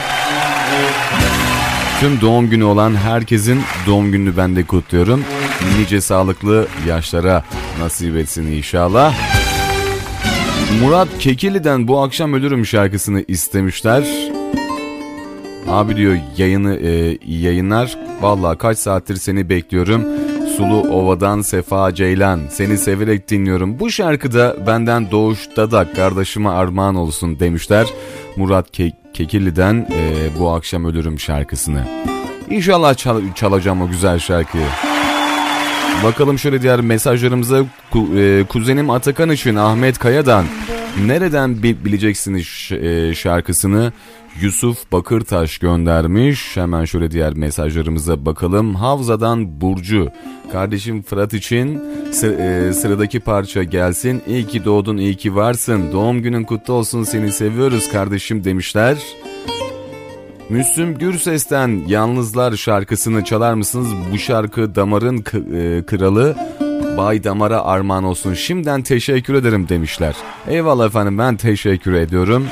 tüm 2.00 2.22
doğum 2.22 2.50
günü 2.50 2.64
olan 2.64 2.96
herkesin 2.96 3.62
doğum 3.88 4.12
gününü 4.12 4.38
ben 4.38 4.56
de 4.56 4.64
kutluyorum. 4.64 5.24
Nice 5.80 6.02
sağlıklı 6.02 6.68
yaşlara 6.88 7.44
nasip 7.80 8.16
etsin 8.16 8.48
inşallah. 8.52 9.16
Murat 10.82 11.08
Kekili'den 11.20 11.88
bu 11.88 12.02
akşam 12.02 12.34
ölürüm 12.34 12.66
şarkısını 12.66 13.24
istemişler. 13.28 14.04
Abi 15.68 15.96
diyor 15.96 16.18
yayını 16.38 16.76
e, 16.76 17.18
yayınlar. 17.28 18.03
Vallahi 18.24 18.58
kaç 18.58 18.78
saattir 18.78 19.16
seni 19.16 19.50
bekliyorum. 19.50 20.06
Sulu 20.58 20.80
Ova'dan 20.82 21.42
Sefa 21.42 21.94
Ceylan. 21.96 22.40
Seni 22.50 22.78
severek 22.78 23.30
dinliyorum. 23.30 23.80
Bu 23.80 23.90
şarkıda 23.92 24.56
benden 24.68 25.12
Doğuş 25.12 25.40
Dadak 25.58 25.96
kardeşime 25.96 26.50
armağan 26.50 26.96
olsun 26.96 27.40
demişler. 27.40 27.88
Murat 28.36 28.80
Ke- 28.80 28.94
Kekilli'den 29.14 29.88
e, 29.94 30.30
bu 30.40 30.50
akşam 30.52 30.86
ölürüm 30.86 31.20
şarkısını. 31.20 31.84
İnşallah 32.50 32.96
çal- 32.96 33.34
çalacağım 33.36 33.82
o 33.82 33.88
güzel 33.88 34.20
şarkıyı. 34.20 34.66
Bakalım 36.04 36.40
şöyle 36.40 36.62
diğer 36.62 36.82
mesajlarımıza 36.82 37.60
Ku- 37.94 38.20
e, 38.42 38.44
kuzenim 38.44 38.90
Atakan 38.90 39.30
için 39.30 39.56
Ahmet 39.56 39.98
Kaya'dan 40.00 40.46
Nereden 41.02 41.64
bi- 41.64 41.86
bileceksiniz 41.86 42.46
ş- 42.46 42.76
e, 42.76 43.14
şarkısını? 43.16 43.92
Yusuf 44.42 44.92
Bakırtaş 44.92 45.58
göndermiş. 45.58 46.58
Hemen 46.58 46.86
şöyle 46.86 47.12
diğer 47.12 47.34
mesajlarımıza 47.34 48.26
bakalım. 48.26 48.76
Havza'dan 48.76 49.62
Burcu. 49.62 50.10
Kardeşim 50.52 51.02
Fırat 51.04 51.34
için 51.34 51.82
e, 52.24 52.74
sıradaki 52.74 53.20
parça 53.20 53.64
gelsin. 53.64 54.22
İyi 54.28 54.48
ki 54.48 54.66
doğdun, 54.66 54.98
iyi 54.98 55.16
ki 55.16 55.36
varsın. 55.36 55.92
Doğum 55.92 56.22
günün 56.22 56.44
kutlu 56.44 56.74
olsun, 56.74 57.04
seni 57.04 57.32
seviyoruz 57.32 57.92
kardeşim 57.92 58.44
demişler. 58.44 58.98
Müslüm 60.50 60.98
Gürses'ten 60.98 61.82
Yalnızlar 61.88 62.56
şarkısını 62.56 63.24
çalar 63.24 63.54
mısınız? 63.54 63.88
Bu 64.14 64.18
şarkı 64.18 64.76
damarın 64.76 65.18
e, 65.20 65.84
kralı 65.86 66.36
Bay 66.98 67.24
Damar'a 67.24 67.64
armağan 67.64 68.04
olsun. 68.04 68.34
Şimdiden 68.34 68.82
teşekkür 68.82 69.34
ederim 69.34 69.70
demişler. 69.70 70.16
Eyvallah 70.48 70.86
efendim 70.86 71.18
ben 71.18 71.38
teşekkür 71.38 71.94
ediyorum. 71.94 72.48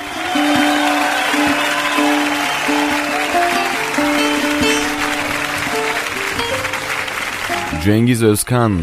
Cengiz 7.84 8.24
Özkan 8.24 8.80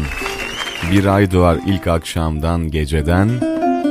bir 0.91 1.05
ay 1.05 1.31
doğar 1.31 1.57
ilk 1.67 1.87
akşamdan 1.87 2.71
geceden 2.71 3.29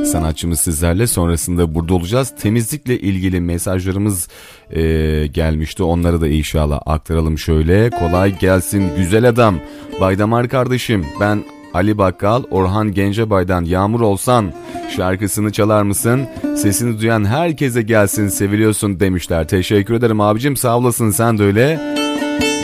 sanatçımız 0.04 0.60
sizlerle 0.60 1.06
sonrasında 1.06 1.74
burada 1.74 1.94
olacağız. 1.94 2.34
Temizlikle 2.40 2.98
ilgili 3.00 3.40
mesajlarımız 3.40 4.28
e, 4.70 4.82
gelmişti 5.26 5.82
onları 5.82 6.20
da 6.20 6.28
inşallah 6.28 6.80
aktaralım 6.86 7.38
şöyle. 7.38 7.90
Kolay 7.90 8.38
gelsin 8.38 8.96
güzel 8.96 9.28
adam 9.28 9.60
Baydamar 10.00 10.48
kardeşim 10.48 11.06
ben 11.20 11.44
Ali 11.74 11.98
Bakkal 11.98 12.42
Orhan 12.50 12.92
Gencebay'dan 12.92 13.64
Yağmur 13.64 14.00
Olsan 14.00 14.52
şarkısını 14.96 15.52
çalar 15.52 15.82
mısın? 15.82 16.26
Sesini 16.56 17.00
duyan 17.00 17.24
herkese 17.24 17.82
gelsin 17.82 18.28
seviliyorsun 18.28 19.00
demişler. 19.00 19.48
Teşekkür 19.48 19.94
ederim 19.94 20.20
abicim 20.20 20.56
sağ 20.56 20.78
olasın 20.78 21.10
sen 21.10 21.38
de 21.38 21.42
öyle. 21.42 21.80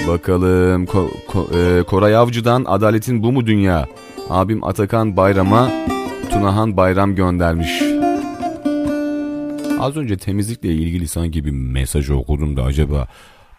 Bakalım 0.08 0.84
Ko- 0.84 1.10
Ko- 1.32 1.80
e, 1.80 1.82
Koray 1.82 2.16
Avcı'dan 2.16 2.64
Adaletin 2.68 3.22
Bu 3.22 3.32
Mu 3.32 3.46
Dünya? 3.46 3.86
Abim 4.30 4.64
Atakan 4.64 5.16
Bayram'a 5.16 5.70
Tunahan 6.30 6.76
Bayram 6.76 7.14
göndermiş. 7.14 7.82
Az 9.80 9.96
önce 9.96 10.16
temizlikle 10.16 10.68
ilgili 10.68 11.08
sanki 11.08 11.44
bir 11.44 11.50
mesaj 11.50 12.10
okudum 12.10 12.56
da 12.56 12.62
acaba 12.62 13.06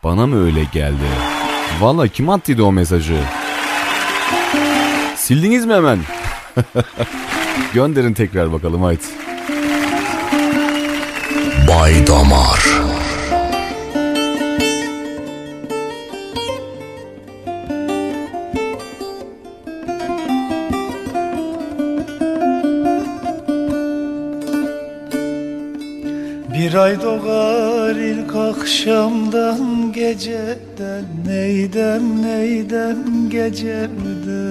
bana 0.03 0.27
mı 0.27 0.45
öyle 0.45 0.63
geldi? 0.73 1.05
Valla 1.81 2.07
kim 2.07 2.29
attıydı 2.29 2.63
o 2.63 2.71
mesajı? 2.71 3.17
Sildiniz 5.25 5.65
mi 5.65 5.73
hemen? 5.73 5.99
Gönderin 7.73 8.13
tekrar 8.13 8.53
bakalım 8.53 8.83
haydi. 8.83 9.03
Bay 11.67 12.07
Damar. 12.07 12.65
Bir 26.53 26.73
ay 26.73 27.01
doğar 27.01 27.95
ilk 27.95 28.35
akşamdan 28.35 29.91
geceden 29.93 31.05
Neydem 31.25 32.21
neydem 32.21 33.29
gecemden 33.29 34.44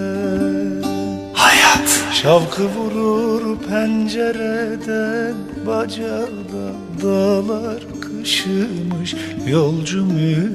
Şavkı 2.24 2.64
vurur 2.64 3.58
pencereden 3.68 5.34
bacadan 5.66 6.76
Dağlar 7.02 7.82
kışımış 8.00 9.14
yolcum 9.46 10.10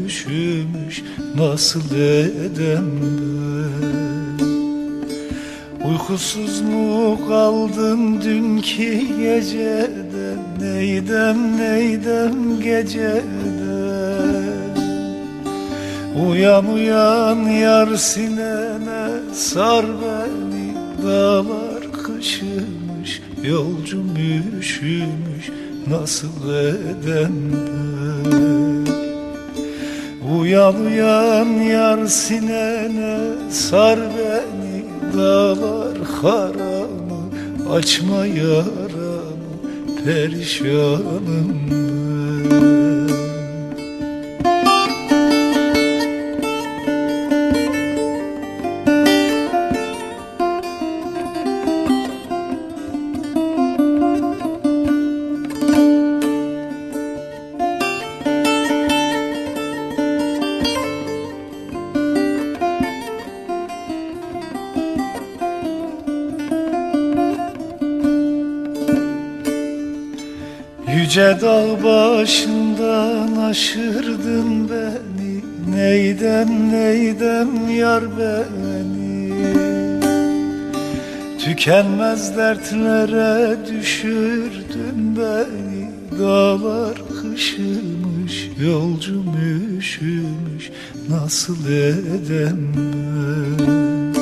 üşümüş 0.05 1.03
Nasıl 1.35 1.95
edem 1.95 2.85
ben? 3.81 4.45
Uykusuz 5.89 6.61
mu 6.61 7.19
kaldın 7.27 8.21
dünkü 8.21 9.17
geceden 9.17 10.39
Neydem 10.61 11.57
neydem 11.57 12.59
geceden? 12.59 13.23
Uyan 16.29 16.73
uyan 16.73 17.39
yar 17.39 17.95
sinene 17.95 19.33
sar 19.33 19.85
beni 19.85 20.58
Dağlar 21.03 21.91
kışımış 22.03 23.21
yolcum 23.43 24.15
üşümüş 24.59 25.49
Nasıl 25.87 26.53
edem 26.53 27.33
ben 27.51 28.87
Uyan 30.39 30.75
uyan 30.75 31.45
yar 31.45 32.05
sinene 32.05 33.19
sar 33.49 33.99
beni 33.99 34.83
Dağlar 35.17 35.97
haramı 36.21 37.21
açma 37.75 38.25
yaramı 38.25 39.19
Perişanım 40.05 41.88
başından 73.49 73.89
aşırdın 73.89 74.69
beni 74.69 75.41
Neydem 75.75 76.71
neydem 76.71 77.69
yar 77.69 78.03
beni? 78.17 79.33
Tükenmez 81.39 82.37
dertlere 82.37 83.57
düşürdün 83.67 85.17
beni 85.17 85.89
Dağlar 86.19 86.93
kışımış 87.21 88.49
yolcum 88.61 89.35
üşümüş 89.77 90.71
Nasıl 91.09 91.69
edem 91.69 92.57
ben? 92.75 94.15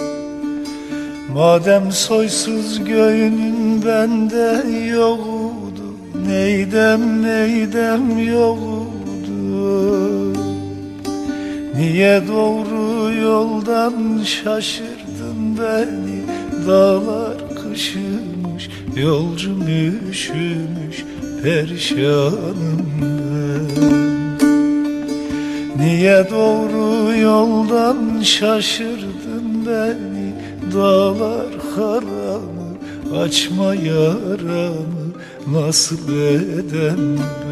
Madem 1.34 1.92
soysuz 1.92 2.86
göğünün 2.86 3.86
bende 3.86 4.64
yoktu 4.88 5.84
Neydem 6.28 7.24
neydem 7.24 8.20
yoktu 8.20 8.77
Niye 11.88 12.22
doğru 12.28 13.14
yoldan 13.14 14.24
şaşırdın 14.24 15.58
beni? 15.58 16.22
Dağlar 16.68 17.38
kışımış 17.56 18.70
yolcum 18.96 19.62
üşümüş 20.10 21.06
Perişanım 21.44 22.88
Niye 25.78 26.28
doğru 26.32 27.18
yoldan 27.18 28.22
şaşırdın 28.22 29.66
beni? 29.68 30.34
Dağlar 30.74 31.48
haramı 31.76 33.24
açma 33.24 33.76
yaramı 33.76 35.08
Nasıl 35.52 36.14
edem 36.14 37.18
ben 37.18 37.47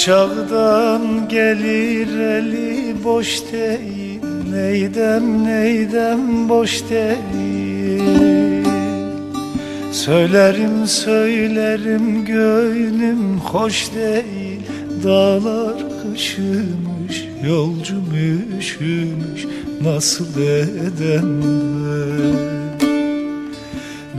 Aşağıdan 0.00 1.28
gelir 1.28 2.18
eli 2.18 3.04
boş 3.04 3.42
değil. 3.52 4.20
Neydem 4.52 5.44
neydem 5.44 6.48
boş 6.48 6.82
değil. 6.90 8.64
Söylerim 9.92 10.86
söylerim 10.86 12.24
gönlüm 12.24 13.38
hoş 13.38 13.94
değil. 13.94 14.60
Dağlar 15.04 15.76
kışımış 16.02 17.28
yolcum 17.46 18.08
üşümüş. 18.58 19.46
Nasıl 19.82 20.40
edem 20.40 21.42
ben? 21.42 22.50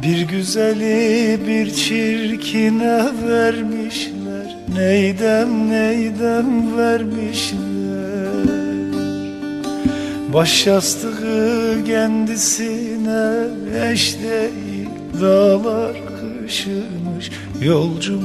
Bir 0.03 0.21
güzeli 0.21 1.39
bir 1.47 1.73
çirkine 1.73 3.05
vermişler 3.27 3.70
Neydem 4.81 5.69
neydem 5.69 6.77
vermişler? 6.77 7.59
Baş 10.33 10.67
yastığı 10.67 11.83
kendisine 11.85 13.47
eş 13.91 14.15
değil 14.23 14.89
Dağlar 15.21 15.91
kışımış 15.93 17.31
Yolcum 17.61 18.23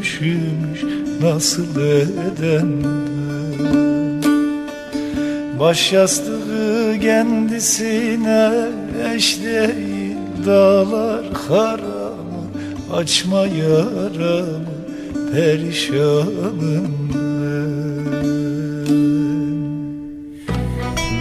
üşümüş 0.00 0.82
Nasıl 1.22 1.76
edem 1.80 2.72
Baş 5.60 5.92
yastığı 5.92 6.98
kendisine 7.00 8.52
eş 9.14 9.42
değil 9.44 10.16
Dağlar 10.46 11.24
karamı 11.48 12.48
Açma 12.92 13.46
yaramı 13.46 14.67
Perişanım. 15.32 16.88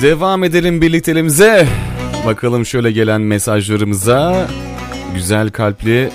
Devam 0.02 0.44
edelim 0.44 0.82
birlikteliğimize. 0.82 1.68
Bakalım 2.26 2.66
şöyle 2.66 2.92
gelen 2.92 3.22
mesajlarımıza. 3.22 4.48
Güzel 5.16 5.50
kalpli. 5.50 6.10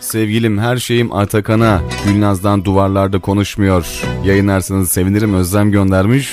Sevgilim 0.00 0.58
her 0.58 0.76
şeyim 0.76 1.12
Atakan'a. 1.12 1.80
Gülnaz'dan 2.06 2.64
duvarlarda 2.64 3.18
konuşmuyor. 3.18 3.86
Yayınlarsanız 4.24 4.92
sevinirim 4.92 5.34
Özlem 5.34 5.70
göndermiş 5.70 6.28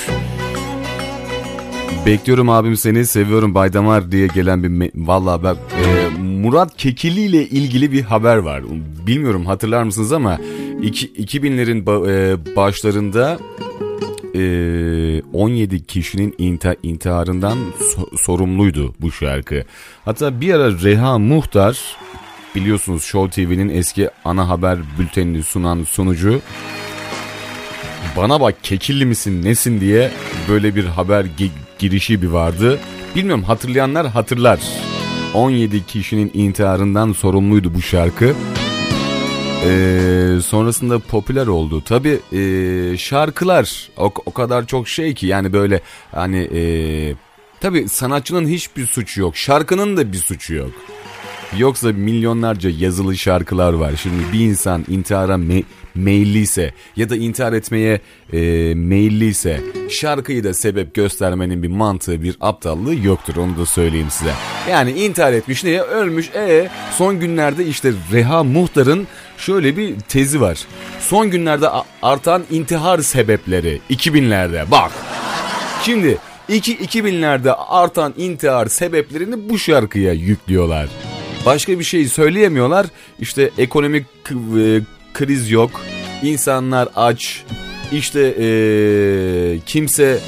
Bekliyorum 2.07 2.49
abim 2.49 2.77
seni 2.77 3.05
seviyorum 3.05 3.55
Baydamar 3.55 4.11
diye 4.11 4.27
gelen 4.27 4.63
bir 4.63 4.91
valla 4.95 5.43
bak 5.43 5.57
e, 5.85 6.17
Murat 6.21 6.77
Kekili 6.77 7.21
ile 7.21 7.45
ilgili 7.47 7.91
bir 7.91 8.01
haber 8.01 8.37
var 8.37 8.63
bilmiyorum 9.07 9.45
hatırlar 9.45 9.83
mısınız 9.83 10.11
ama 10.11 10.39
iki, 10.81 11.07
2000'lerin 11.07 11.85
ba, 11.85 12.11
e, 12.11 12.37
başlarında 12.55 13.39
e, 14.35 15.21
17 15.33 15.85
kişinin 15.85 16.35
inta, 16.37 16.75
intiharından 16.83 17.57
so, 17.95 18.17
sorumluydu 18.17 18.95
bu 18.99 19.11
şarkı. 19.11 19.63
Hatta 20.05 20.41
bir 20.41 20.53
ara 20.53 20.71
Reha 20.71 21.19
Muhtar 21.19 21.97
biliyorsunuz 22.55 23.03
Show 23.03 23.45
TV'nin 23.45 23.69
eski 23.69 24.09
ana 24.25 24.49
haber 24.49 24.79
bültenini 24.99 25.43
sunan 25.43 25.83
sunucu 25.83 26.41
bana 28.17 28.41
bak 28.41 28.55
kekilli 28.63 29.05
misin 29.05 29.43
nesin 29.43 29.81
diye 29.81 30.11
böyle 30.49 30.75
bir 30.75 30.85
haber 30.85 31.25
gi- 31.25 31.66
girişi 31.79 32.21
bir 32.21 32.27
vardı. 32.27 32.79
Bilmiyorum 33.15 33.43
hatırlayanlar 33.43 34.07
hatırlar. 34.07 34.59
17 35.33 35.85
kişinin 35.85 36.31
intiharından 36.33 37.11
sorumluydu 37.13 37.73
bu 37.73 37.81
şarkı. 37.81 38.35
Ee, 39.65 40.37
sonrasında 40.45 40.99
popüler 40.99 41.47
oldu. 41.47 41.81
Tabi 41.81 42.19
e, 42.33 42.97
şarkılar 42.97 43.89
o, 43.97 44.13
o 44.25 44.31
kadar 44.31 44.65
çok 44.65 44.87
şey 44.87 45.13
ki 45.13 45.27
yani 45.27 45.53
böyle 45.53 45.81
hani 46.11 46.49
e, 46.53 46.61
tabi 47.59 47.89
sanatçının 47.89 48.47
hiçbir 48.47 48.85
suçu 48.85 49.21
yok. 49.21 49.37
Şarkının 49.37 49.97
da 49.97 50.11
bir 50.11 50.17
suçu 50.17 50.53
yok. 50.53 50.71
Yoksa 51.57 51.91
milyonlarca 51.91 52.69
yazılı 52.69 53.17
şarkılar 53.17 53.73
var. 53.73 53.93
Şimdi 54.03 54.23
bir 54.33 54.39
insan 54.39 54.85
intihara 54.87 55.33
me- 55.35 55.63
meyilliyse 55.97 56.73
ya 56.95 57.09
da 57.09 57.15
intihar 57.15 57.53
etmeye 57.53 58.01
e, 58.33 58.39
meyilliyse 58.75 59.61
şarkıyı 59.89 60.43
da 60.43 60.53
sebep 60.53 60.93
göstermenin 60.93 61.63
bir 61.63 61.67
mantığı 61.67 62.21
bir 62.21 62.37
aptallığı 62.41 62.95
yoktur 62.95 63.35
onu 63.35 63.57
da 63.57 63.65
söyleyeyim 63.65 64.07
size. 64.09 64.31
Yani 64.69 64.91
intihar 64.91 65.33
etmiş 65.33 65.63
niye 65.63 65.81
ölmüş 65.81 66.29
e 66.35 66.69
son 66.97 67.19
günlerde 67.19 67.65
işte 67.65 67.91
Reha 68.11 68.43
Muhtar'ın 68.43 69.07
şöyle 69.37 69.77
bir 69.77 69.99
tezi 69.99 70.41
var. 70.41 70.57
Son 70.99 71.31
günlerde 71.31 71.67
artan 72.01 72.43
intihar 72.51 72.99
sebepleri 72.99 73.81
2000'lerde 73.89 74.71
bak. 74.71 74.91
Şimdi 75.83 76.17
2 76.49 76.77
2000'lerde 76.77 77.51
artan 77.51 78.13
intihar 78.17 78.67
sebeplerini 78.67 79.49
bu 79.49 79.59
şarkıya 79.59 80.13
yüklüyorlar. 80.13 80.89
Başka 81.45 81.79
bir 81.79 81.83
şey 81.83 82.05
söyleyemiyorlar. 82.07 82.85
İşte 83.19 83.51
ekonomik 83.57 84.05
e, 84.31 84.81
kriz 85.17 85.51
yok. 85.51 85.81
İnsanlar 86.23 86.89
aç. 86.95 87.43
İşte 87.91 88.21
e, 88.21 88.47
kimse 89.65 90.19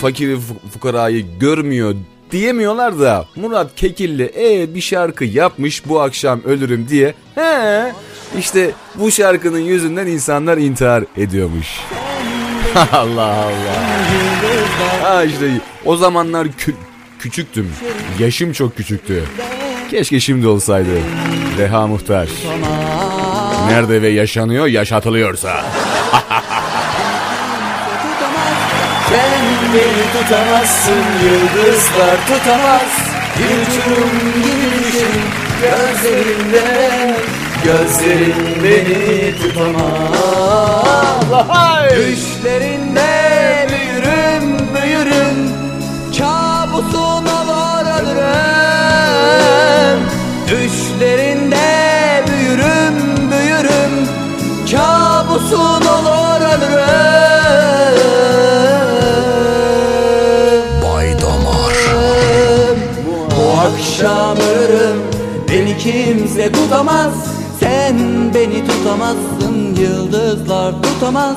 fakiri 0.00 0.38
fukarayı 0.72 1.24
görmüyor 1.40 1.94
diyemiyorlar 2.30 3.00
da 3.00 3.26
Murat 3.36 3.74
Kekilli 3.76 4.32
e 4.38 4.74
bir 4.74 4.80
şarkı 4.80 5.24
yapmış 5.24 5.88
bu 5.88 6.00
akşam 6.00 6.42
ölürüm 6.44 6.88
diye. 6.88 7.14
He 7.34 7.92
işte 8.38 8.70
bu 8.94 9.10
şarkının 9.10 9.58
yüzünden 9.58 10.06
insanlar 10.06 10.58
intihar 10.58 11.04
ediyormuş. 11.16 11.66
Allah 12.92 13.34
Allah. 13.34 13.82
Ha 15.02 15.24
işte 15.24 15.60
o 15.84 15.96
zamanlar 15.96 16.46
kü- 16.46 16.74
küçüktüm. 17.18 17.70
Yaşım 18.18 18.52
çok 18.52 18.76
küçüktü. 18.76 19.24
Keşke 19.90 20.20
şimdi 20.20 20.46
olsaydı. 20.46 20.90
Reha 21.58 21.86
Muhtar. 21.86 22.28
Nerede 23.68 24.02
ve 24.02 24.08
yaşanıyor 24.08 24.66
yaşatılıyorsa. 24.66 25.64
Sen 29.08 29.42
beni 29.74 30.04
tutamazsın 30.12 31.04
yıldızlar 31.24 32.16
tutamaz. 32.26 32.90
Bir 33.38 33.44
uçurum 33.44 34.10
gibi 34.42 34.84
düşün 34.84 35.22
gözlerimde 35.62 37.16
Gözlerin 37.64 38.62
beni 38.64 39.34
tutamaz. 39.36 39.88
Düşlerinde 41.90 43.27
ölürüm 64.26 65.02
Beni 65.48 65.78
kimse 65.78 66.52
tutamaz. 66.52 67.12
Sen 67.60 67.96
beni 68.34 68.66
tutamazsın 68.66 69.76
Yıldızlar 69.80 70.74
tutamaz. 70.82 71.36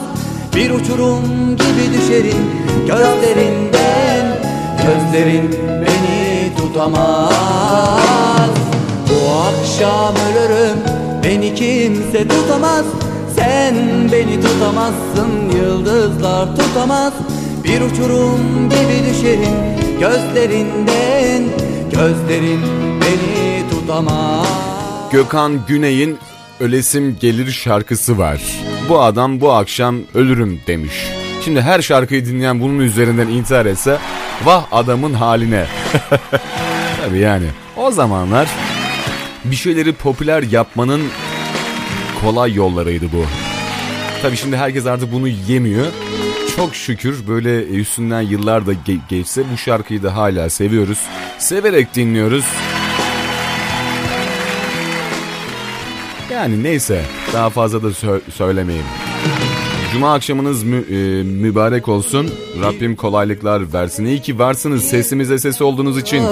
Bir 0.56 0.72
uçurum 0.72 1.22
gibi 1.58 1.94
düşerim 1.94 2.52
Gözlerinden. 2.88 4.42
Gözlerin 4.78 5.56
beni 5.66 6.56
tutamaz. 6.58 7.32
Bu 9.10 9.32
akşam 9.32 10.16
ölürüm 10.16 10.78
Beni 11.24 11.56
kimse 11.56 12.28
tutamaz. 12.28 12.86
Sen 13.36 13.76
beni 14.12 14.42
tutamazsın 14.42 15.58
Yıldızlar 15.58 16.56
tutamaz. 16.56 17.14
Bir 17.64 17.82
uçurum 17.82 18.70
gibi 18.70 19.10
düşerim 19.10 19.56
Gözlerinden 20.00 21.71
Gözlerin 21.92 22.62
beni 23.02 23.70
tutamaz 23.70 24.48
Gökhan 25.12 25.66
Güney'in 25.68 26.18
Ölesim 26.60 27.18
Gelir 27.20 27.52
şarkısı 27.52 28.18
var. 28.18 28.42
Bu 28.90 29.02
adam 29.02 29.42
bu 29.42 29.52
akşam 29.52 29.96
ölürüm 30.14 30.60
demiş. 30.68 30.94
Şimdi 31.46 31.62
her 31.62 31.82
şarkıyı 31.82 32.26
dinleyen 32.26 32.62
bunun 32.62 32.80
üzerinden 32.80 33.28
intihar 33.28 33.66
etse 33.66 33.98
vah 34.44 34.66
adamın 34.72 35.14
haline. 35.14 35.66
Tabii 37.06 37.20
yani 37.20 37.46
o 37.78 37.92
zamanlar 37.92 38.50
bir 39.46 39.56
şeyleri 39.56 39.94
popüler 39.94 40.44
yapmanın 40.44 41.02
kolay 42.22 42.54
yollarıydı 42.54 43.06
bu. 43.12 43.26
Tabii 44.22 44.38
şimdi 44.38 44.58
herkes 44.58 44.86
artık 44.86 45.14
bunu 45.14 45.28
yemiyor. 45.28 45.86
Çok 46.56 46.76
şükür 46.76 47.28
böyle 47.28 47.64
üstünden 47.66 48.22
yıllar 48.22 48.66
da 48.68 48.74
ge- 48.74 49.00
geçse 49.10 49.44
bu 49.54 49.58
şarkıyı 49.58 50.04
da 50.04 50.16
hala 50.16 50.50
seviyoruz. 50.50 51.00
Severek 51.40 51.96
dinliyoruz. 51.96 52.46
Yani 56.32 56.64
neyse 56.64 57.06
daha 57.34 57.50
fazla 57.50 57.84
da 57.84 57.88
sö- 57.88 58.32
söylemeyeyim. 58.32 58.86
Cuma 59.94 60.14
akşamınız 60.14 60.64
mü, 60.64 60.78
e, 60.90 61.24
mübarek 61.24 61.88
olsun. 61.88 62.32
Rabbim 62.64 62.96
kolaylıklar 62.96 63.74
versin. 63.74 64.06
İyi 64.06 64.22
ki 64.22 64.40
varsınız 64.40 64.84
sesimize 64.84 65.40
ses 65.40 65.62
olduğunuz 65.62 65.98
için. 65.98 66.24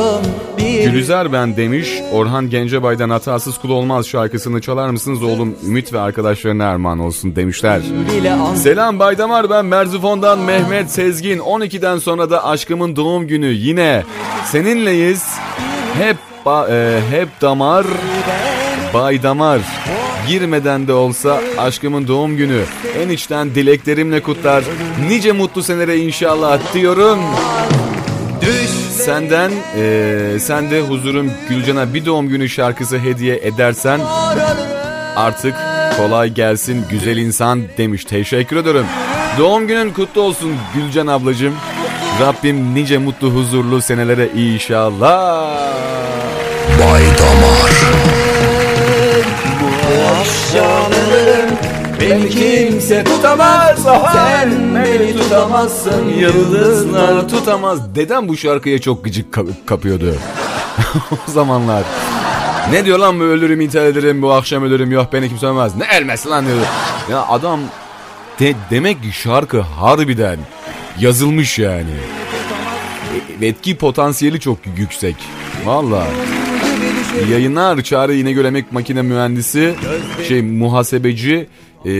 Gülüzer 0.83 1.33
ben 1.33 1.57
demiş. 1.57 1.89
Orhan 2.13 2.49
Gencebay'dan 2.49 3.09
hatasız 3.09 3.57
kul 3.57 3.69
olmaz 3.69 4.07
şarkısını 4.07 4.61
çalar 4.61 4.89
mısınız 4.89 5.23
oğlum? 5.23 5.55
Ümit 5.67 5.93
ve 5.93 5.99
arkadaşlarına 5.99 6.65
armağan 6.67 6.99
olsun 6.99 7.35
demişler. 7.35 7.81
Selam 8.55 8.99
Baydamar 8.99 9.49
ben 9.49 9.65
Merzifon'dan 9.65 10.39
Mehmet 10.39 10.91
Sezgin. 10.91 11.37
12'den 11.39 11.97
sonra 11.97 12.29
da 12.29 12.45
aşkımın 12.45 12.95
doğum 12.95 13.27
günü 13.27 13.47
yine 13.47 14.03
seninleyiz. 14.45 15.23
Hep 15.99 16.17
ba- 16.45 16.71
e, 16.71 17.01
hep 17.11 17.29
damar 17.41 17.85
Baydamar. 18.93 19.59
Girmeden 20.27 20.87
de 20.87 20.93
olsa 20.93 21.41
aşkımın 21.57 22.07
doğum 22.07 22.37
günü. 22.37 22.61
En 23.03 23.09
içten 23.09 23.55
dileklerimle 23.55 24.21
kutlar. 24.23 24.63
Nice 25.07 25.31
mutlu 25.31 25.63
senelere 25.63 25.97
inşallah 25.97 26.59
diyorum. 26.73 27.19
Senden 29.05 29.51
eee 29.77 30.39
sen 30.39 30.71
de 30.71 30.81
huzurum 30.81 31.31
Gülcan'a 31.49 31.93
bir 31.93 32.05
doğum 32.05 32.27
günü 32.29 32.49
şarkısı 32.49 32.99
hediye 32.99 33.35
edersen 33.35 33.99
artık 35.15 35.55
kolay 35.97 36.29
gelsin 36.29 36.85
güzel 36.89 37.17
insan 37.17 37.61
demiş. 37.77 38.05
Teşekkür 38.05 38.55
ederim. 38.57 38.85
Doğum 39.39 39.67
günün 39.67 39.93
kutlu 39.93 40.21
olsun 40.21 40.51
Gülcan 40.73 41.07
ablacığım. 41.07 41.55
Rabbim 42.21 42.75
nice 42.75 42.97
mutlu 42.97 43.29
huzurlu 43.29 43.81
senelere 43.81 44.29
inşallah. 44.37 45.49
Bay 46.79 47.03
Damar. 47.03 47.71
Akşamlarım 50.19 51.49
beni 52.01 52.29
kimse 52.29 53.03
tutamaz 53.03 53.79
Sen 54.13 54.75
beni 54.75 55.17
tutamazsın 55.17 56.09
Yıldızlar 56.09 57.29
tutamaz. 57.29 57.95
Dedem 57.95 58.27
bu 58.27 58.37
şarkıya 58.37 58.81
çok 58.81 59.03
gıcık 59.03 59.33
kap- 59.33 59.67
kapıyordu. 59.67 60.15
o 61.11 61.31
zamanlar. 61.31 61.83
Ne 62.71 62.85
diyor 62.85 62.99
lan 62.99 63.19
bu 63.19 63.23
ölürüm 63.23 63.61
intihar 63.61 63.85
ederim 63.85 64.21
bu 64.21 64.31
akşam 64.33 64.63
ölürüm 64.63 64.91
yok 64.91 65.13
beni 65.13 65.29
kimse 65.29 65.45
ölmez. 65.47 65.75
Ne 65.75 65.99
ölmesi 65.99 66.29
lan 66.29 66.45
diyordu. 66.45 66.61
Ya 67.11 67.25
adam 67.27 67.59
de, 68.39 68.53
demek 68.71 69.03
ki 69.03 69.11
şarkı 69.11 69.59
harbiden 69.61 70.37
yazılmış 70.99 71.59
yani. 71.59 71.91
E- 73.41 73.45
Etki 73.47 73.77
potansiyeli 73.77 74.39
çok 74.39 74.57
yüksek. 74.77 75.15
Valla. 75.65 76.03
Yayınlar 77.27 77.81
Çağrı 77.81 78.15
İnegöl 78.15 78.45
Emek 78.45 78.71
Makine 78.71 79.01
Mühendisi 79.01 79.75
şey 80.27 80.41
muhasebeci 80.41 81.47
e, 81.85 81.91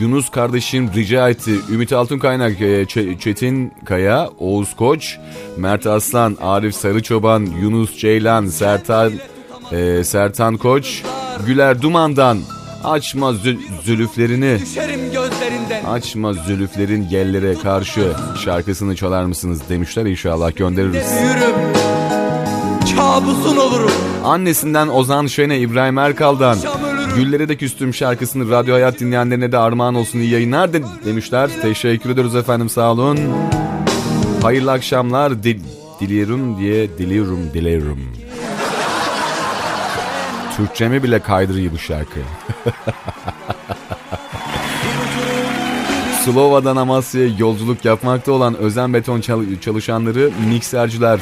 Yunus 0.00 0.30
kardeşim 0.30 0.90
rica 0.94 1.28
etti. 1.28 1.50
Ümit 1.70 1.92
Altunkaynak, 1.92 2.60
e, 2.60 2.82
Ç- 2.82 3.18
Çetin 3.18 3.72
Kaya, 3.84 4.28
Oğuz 4.38 4.76
Koç, 4.76 5.16
Mert 5.56 5.86
Aslan, 5.86 6.36
Arif 6.40 6.74
Sarıçoban, 6.74 7.46
Yunus 7.62 7.96
Ceylan, 7.98 8.46
Sertan 8.46 9.12
e, 9.72 10.04
Sertan 10.04 10.56
Koç, 10.56 11.02
Güler 11.46 11.82
Duman'dan 11.82 12.38
açma 12.84 13.30
zü- 13.30 13.58
zülüflerini 13.84 14.58
açma 15.90 16.32
zülüflerin 16.32 17.02
yellere 17.10 17.54
karşı 17.54 18.12
şarkısını 18.44 18.96
çalar 18.96 19.24
mısınız 19.24 19.60
demişler 19.68 20.06
inşallah 20.06 20.56
göndeririz. 20.56 21.06
Yürüm 21.22 21.56
Kabusun 22.96 23.56
olurum 23.56 23.90
Annesinden 24.24 24.88
Ozan 24.88 25.26
Şen'e 25.26 25.58
İbrahim 25.58 25.98
Erkal'dan 25.98 26.58
Güllere 27.16 27.48
de 27.48 27.56
küstüm 27.56 27.94
şarkısını 27.94 28.50
Radyo 28.50 28.74
Hayat 28.74 29.00
dinleyenlerine 29.00 29.52
de 29.52 29.58
armağan 29.58 29.94
olsun 29.94 30.18
iyi 30.18 30.30
yayınlar 30.30 30.72
de, 30.72 30.82
demişler. 31.04 31.50
Teşekkür 31.62 32.10
ediyoruz 32.10 32.36
efendim 32.36 32.68
sağ 32.68 32.92
olun. 32.92 33.18
Hayırlı 34.42 34.72
akşamlar 34.72 35.42
dil, 35.42 35.60
diliyorum 36.00 36.58
diye 36.58 36.98
diliyorum 36.98 37.50
diliyorum. 37.54 37.98
Türkçemi 40.56 41.02
bile 41.02 41.18
kaydırıyor 41.18 41.72
bu 41.72 41.78
şarkı. 41.78 42.20
Slova'dan 46.24 46.76
Amasya'ya 46.76 47.30
yolculuk 47.38 47.84
yapmakta 47.84 48.32
olan 48.32 48.56
özen 48.56 48.94
beton 48.94 49.20
çal- 49.20 49.60
çalışanları 49.60 50.30
mikserciler 50.48 51.20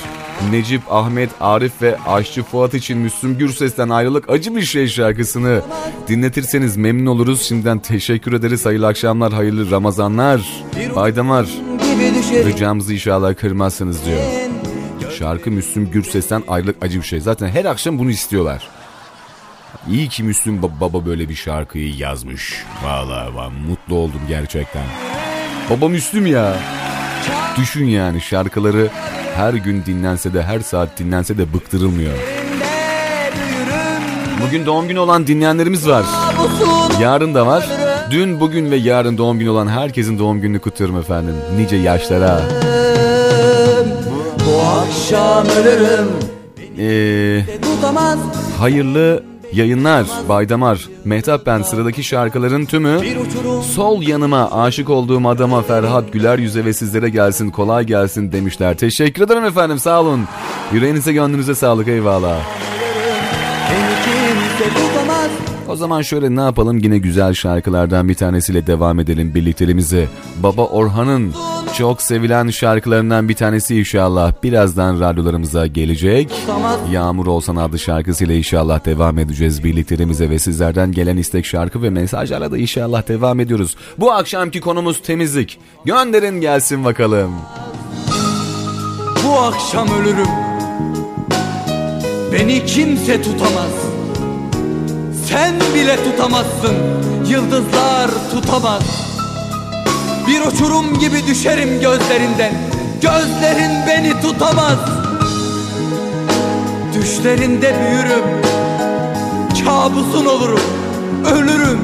Necip, 0.51 0.83
Ahmet, 0.91 1.31
Arif 1.41 1.83
ve 1.83 1.97
Aşçı 2.07 2.43
Fuat 2.43 2.75
için 2.75 2.99
Müslüm 2.99 3.39
Gürses'ten 3.39 3.89
ayrılık 3.89 4.31
acı 4.31 4.57
bir 4.57 4.63
şey 4.63 4.89
şarkısını 4.89 5.61
dinletirseniz 6.09 6.77
memnun 6.77 7.07
oluruz. 7.07 7.43
Şimdiden 7.43 7.79
teşekkür 7.79 8.33
ederiz. 8.33 8.67
Hayırlı 8.67 8.87
akşamlar, 8.87 9.33
hayırlı 9.33 9.71
Ramazanlar. 9.71 10.41
Düşerim 12.19 12.49
ricamızı 12.49 12.95
inşallah 12.95 13.35
kırmazsınız 13.37 14.05
diyor. 14.07 14.23
Şarkı 15.19 15.51
Müslüm 15.51 15.91
Gürses'ten 15.91 16.43
ayrılık 16.49 16.77
acı 16.83 16.99
bir 17.01 17.07
şey. 17.07 17.21
Zaten 17.21 17.49
her 17.49 17.65
akşam 17.65 17.99
bunu 17.99 18.11
istiyorlar. 18.11 18.69
İyi 19.91 20.09
ki 20.09 20.23
Müslüm 20.23 20.61
ba- 20.61 20.81
Baba 20.81 21.07
böyle 21.07 21.29
bir 21.29 21.35
şarkıyı 21.35 21.97
yazmış. 21.97 22.65
Vallahi 22.85 23.31
ben 23.37 23.53
mutlu 23.71 23.95
oldum 23.95 24.21
gerçekten. 24.29 24.83
Baba 25.71 25.89
Müslüm 25.89 26.27
ya. 26.27 26.57
Düşün 27.57 27.85
yani 27.85 28.21
şarkıları 28.21 28.89
her 29.37 29.55
gün 29.55 29.85
dinlense 29.87 30.35
de 30.35 30.43
her 30.43 30.61
saat 30.61 30.99
dinlense 30.99 31.39
de 31.39 31.53
bıktırılmıyor. 31.55 32.13
Bugün 34.47 34.67
doğum 34.67 34.89
günü 34.89 34.99
olan 34.99 35.27
dinleyenlerimiz 35.27 35.89
var. 35.89 36.05
Yarın 37.01 37.35
da 37.35 37.47
var. 37.47 37.69
Dün, 38.11 38.41
bugün 38.41 38.71
ve 38.71 38.77
yarın 38.77 39.19
doğum 39.19 39.39
günü 39.39 39.49
olan 39.51 39.67
herkesin 39.69 40.19
doğum 40.19 40.41
gününü 40.41 40.59
kutluyorum 40.59 40.99
efendim. 40.99 41.35
Nice 41.57 41.77
yaşlara. 41.77 42.41
Bu 44.47 44.63
akşam 44.63 45.47
ölürüm 45.47 46.09
Ee, 46.79 47.45
hayırlı 48.59 49.25
yayınlar 49.57 50.07
Baydamar. 50.29 50.89
Mehtap 51.05 51.47
ben 51.47 51.63
sıradaki 51.63 52.05
şarkıların 52.05 52.65
tümü 52.65 53.01
Sol 53.75 54.03
yanıma 54.03 54.51
aşık 54.63 54.91
olduğum 54.91 55.29
adama 55.29 55.63
Ferhat 55.63 56.13
Güler 56.13 56.39
yüze 56.39 56.65
ve 56.65 56.73
sizlere 56.73 57.09
gelsin 57.09 57.51
kolay 57.51 57.85
gelsin 57.85 58.33
demişler. 58.33 58.77
Teşekkür 58.77 59.23
ederim 59.23 59.45
efendim 59.45 59.79
sağ 59.79 60.01
olun. 60.01 60.25
Yüreğinize 60.73 61.13
gönlünüze 61.13 61.55
sağlık 61.55 61.89
eyvallah. 61.89 62.37
O 65.69 65.77
zaman 65.77 66.03
şöyle 66.03 66.37
ne 66.37 66.41
yapalım 66.41 66.79
yine 66.79 66.99
güzel 66.99 67.35
şarkılardan 67.35 68.09
bir 68.09 68.15
tanesiyle 68.15 68.67
devam 68.67 69.01
edelim 69.01 69.35
birlikteliğimizi. 69.35 70.09
Baba 70.43 70.65
Orhan'ın 70.65 71.33
çok 71.79 72.03
sevilen 72.03 72.49
şarkılarından 72.49 73.29
bir 73.29 73.35
tanesi 73.35 73.79
inşallah 73.79 74.33
birazdan 74.43 75.01
radyolarımıza 75.01 75.67
gelecek. 75.67 76.33
Yağmur 76.91 77.27
Olsan 77.27 77.57
adlı 77.57 77.79
şarkısıyla 77.79 78.35
inşallah 78.35 78.85
devam 78.85 79.19
edeceğiz 79.19 79.65
birlikteliğimize 79.65 80.31
ve 80.31 80.39
sizlerden 80.39 80.93
gelen 80.93 81.17
istek 81.17 81.47
şarkı 81.47 81.83
ve 81.83 81.91
mesajlarla 81.91 82.51
da 82.51 82.59
inşallah 82.59 83.09
devam 83.09 83.41
ediyoruz. 83.41 83.77
Bu 83.99 84.13
akşamki 84.13 84.61
konumuz 84.61 85.03
temizlik. 85.03 85.59
Gönderin 85.85 86.41
gelsin 86.41 86.85
bakalım. 86.85 87.33
Bu 89.25 89.39
akşam 89.39 89.89
ölürüm 89.89 90.29
Beni 92.33 92.67
kimse 92.67 93.23
tutamaz 93.23 93.73
Sen 95.27 95.55
bile 95.75 95.97
tutamazsın 95.97 96.77
Yıldızlar 97.29 98.11
tutamaz 98.33 99.16
Bir 100.29 100.41
uçurum 100.41 100.99
gibi 100.99 101.27
düşerim 101.27 101.81
gözlerinden. 101.81 102.53
Gözlerin 103.03 103.73
beni 103.87 104.21
tutamaz. 104.21 104.79
Düşlerinde 106.95 107.75
büyürüm. 107.81 108.25
Kabusun 109.65 110.27
olurum. 110.27 110.61
Ölürüm. 111.33 111.79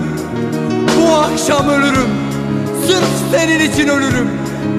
Bu 0.97 1.15
akşam 1.15 1.69
ölürüm. 1.69 2.09
Sırf 2.87 3.09
senin 3.33 3.73
için 3.73 3.89
ölürüm. 3.89 4.31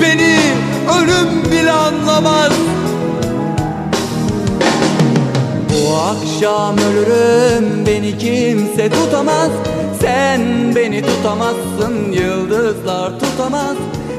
Beni 0.02 0.38
ölüm 1.00 1.52
bile 1.52 1.72
anlamaz 1.72 2.52
Bu 5.84 5.96
akşam 5.98 6.78
ölürüm 6.78 7.86
beni 7.86 8.18
kimse 8.18 8.90
tutamaz. 8.90 9.50
Sen 10.02 10.42
beni 10.76 11.02
tutamazsın 11.06 12.12
yıldızlar 12.12 13.20
tutamaz. 13.20 13.78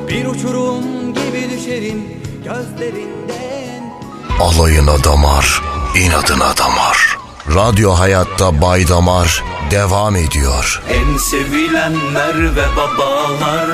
Bir 0.08 0.26
uçurum 0.26 0.84
gibi 1.14 1.50
düşerim 1.50 2.04
gözlerinden. 2.44 3.92
Alayına 4.40 5.04
damar, 5.04 5.62
inadına 5.96 6.56
damar. 6.56 7.23
Radyo 7.48 7.92
Hayat'ta 7.92 8.60
Bay 8.60 8.88
Damar 8.88 9.44
devam 9.70 10.16
ediyor. 10.16 10.82
En 10.88 11.16
sevilenler 11.16 12.56
ve 12.56 12.64
babalar 12.76 13.70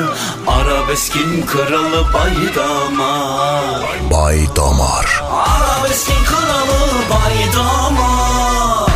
Arabeskin 0.47 1.47
kralı 1.47 2.07
baydamar 2.15 3.87
Bay 4.11 4.39
Damar. 4.57 5.23
Arabeskin 5.31 6.25
kralı 6.25 6.93
baydamar 7.11 8.91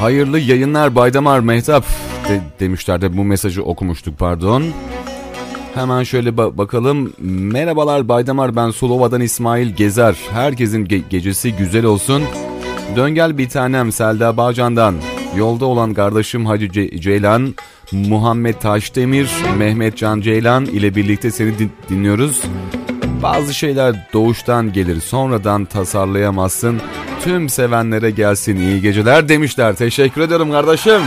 Hayırlı 0.00 0.38
yayınlar 0.38 0.94
Baydamar 0.94 1.40
Mehtap 1.40 1.84
de, 2.28 2.40
demişler 2.60 3.00
de 3.00 3.16
bu 3.16 3.24
mesajı 3.24 3.62
okumuştuk 3.62 4.18
pardon. 4.18 4.64
Hemen 5.74 6.02
şöyle 6.02 6.28
ba- 6.30 6.58
bakalım. 6.58 7.12
Merhabalar 7.52 8.08
Baydamar 8.08 8.56
ben 8.56 8.70
Sulova'dan 8.70 9.20
İsmail 9.20 9.74
Gezer. 9.76 10.16
Herkesin 10.32 10.86
ge- 10.86 11.08
gecesi 11.10 11.52
güzel 11.56 11.84
olsun. 11.84 12.22
Dön 12.96 13.10
gel 13.14 13.38
bir 13.38 13.48
tanem 13.48 13.92
Selda 13.92 14.36
Bağcan'dan. 14.36 14.94
Yolda 15.36 15.64
olan 15.66 15.94
kardeşim 15.94 16.46
Hacı 16.46 16.66
Ce- 16.66 17.00
Ceylan, 17.00 17.54
Muhammed 17.92 18.54
Taşdemir, 18.54 19.30
Mehmet 19.58 19.96
Can 19.96 20.20
Ceylan 20.20 20.64
ile 20.66 20.94
birlikte 20.94 21.30
seni 21.30 21.58
din- 21.58 21.72
dinliyoruz. 21.88 22.42
Bazı 23.22 23.54
şeyler 23.54 24.08
doğuştan 24.12 24.72
gelir 24.72 25.00
sonradan 25.00 25.64
tasarlayamazsın. 25.64 26.80
Tüm 27.24 27.48
sevenlere 27.48 28.10
gelsin 28.10 28.56
iyi 28.56 28.80
geceler 28.82 29.28
demişler. 29.28 29.74
Teşekkür 29.74 30.20
ederim 30.20 30.50
kardeşim. 30.50 31.00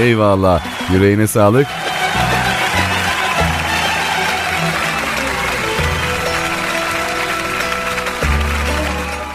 Eyvallah. 0.00 0.62
Yüreğine 0.92 1.26
sağlık. 1.26 1.66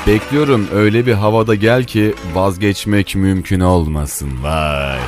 Bekliyorum 0.08 0.68
öyle 0.74 1.06
bir 1.06 1.14
havada 1.14 1.56
gel 1.56 1.84
ki 1.84 2.14
vazgeçmek 2.34 3.16
mümkün 3.16 3.60
olmasın. 3.60 4.30
Vay. 4.42 5.00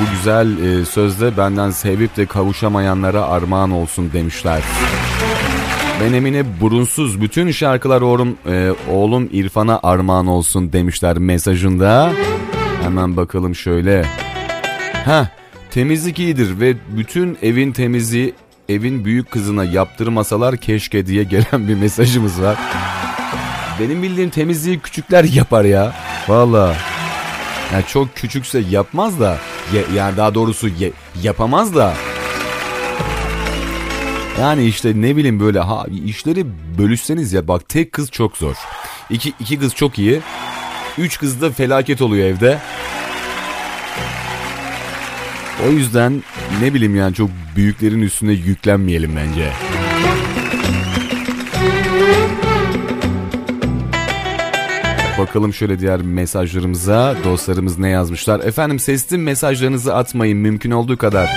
Bu 0.00 0.10
güzel 0.10 0.58
e, 0.58 0.84
sözde 0.84 1.36
benden 1.36 1.70
sevip 1.70 2.16
de 2.16 2.26
kavuşamayanlara 2.26 3.22
armağan 3.22 3.70
olsun 3.70 4.12
demişler. 4.12 4.62
Ben 6.00 6.12
Emine 6.12 6.60
burunsuz 6.60 7.20
bütün 7.20 7.50
şarkılar 7.50 8.00
oğlum, 8.00 8.36
e, 8.46 8.72
oğlum 8.90 9.28
İrfan'a 9.32 9.80
armağan 9.82 10.26
olsun 10.26 10.72
demişler 10.72 11.18
mesajında. 11.18 12.12
Hemen 12.82 13.16
bakalım 13.16 13.54
şöyle. 13.54 14.06
Ha 15.04 15.28
temizlik 15.70 16.18
iyidir 16.18 16.60
ve 16.60 16.74
bütün 16.96 17.38
evin 17.42 17.72
temizliği 17.72 18.34
evin 18.68 19.04
büyük 19.04 19.30
kızına 19.30 19.64
yaptırmasalar 19.64 20.56
keşke 20.56 21.06
diye 21.06 21.24
gelen 21.24 21.68
bir 21.68 21.74
mesajımız 21.74 22.42
var. 22.42 22.56
Benim 23.80 24.02
bildiğim 24.02 24.30
temizliği 24.30 24.80
küçükler 24.80 25.24
yapar 25.24 25.64
ya. 25.64 25.94
Valla. 26.28 26.76
Yani 27.72 27.84
çok 27.88 28.16
küçükse 28.16 28.58
yapmaz 28.70 29.20
da 29.20 29.38
ya- 29.74 29.82
yani 29.96 30.16
daha 30.16 30.34
doğrusu 30.34 30.68
ye- 30.68 30.92
yapamaz 31.22 31.74
da 31.74 31.94
yani 34.40 34.64
işte 34.64 34.92
ne 34.94 35.16
bileyim 35.16 35.40
böyle 35.40 35.60
ha 35.60 35.86
işleri 36.06 36.46
bölüşseniz 36.78 37.32
ya 37.32 37.48
bak 37.48 37.68
tek 37.68 37.92
kız 37.92 38.10
çok 38.10 38.36
zor. 38.36 38.54
İki, 39.10 39.32
iki 39.40 39.58
kız 39.58 39.74
çok 39.74 39.98
iyi. 39.98 40.20
Üç 40.98 41.18
kız 41.18 41.40
da 41.40 41.50
felaket 41.50 42.02
oluyor 42.02 42.26
evde. 42.28 42.58
O 45.68 45.70
yüzden 45.70 46.22
ne 46.62 46.74
bileyim 46.74 46.96
yani 46.96 47.14
çok 47.14 47.30
büyüklerin 47.56 48.02
üstüne 48.02 48.32
yüklenmeyelim 48.32 49.16
bence. 49.16 49.52
Bakalım 55.18 55.54
şöyle 55.54 55.78
diğer 55.78 56.02
mesajlarımıza. 56.02 57.16
Dostlarımız 57.24 57.78
ne 57.78 57.88
yazmışlar? 57.88 58.40
Efendim 58.40 58.78
sesli 58.78 59.18
mesajlarınızı 59.18 59.94
atmayın 59.94 60.38
mümkün 60.38 60.70
olduğu 60.70 60.96
kadar. 60.96 61.30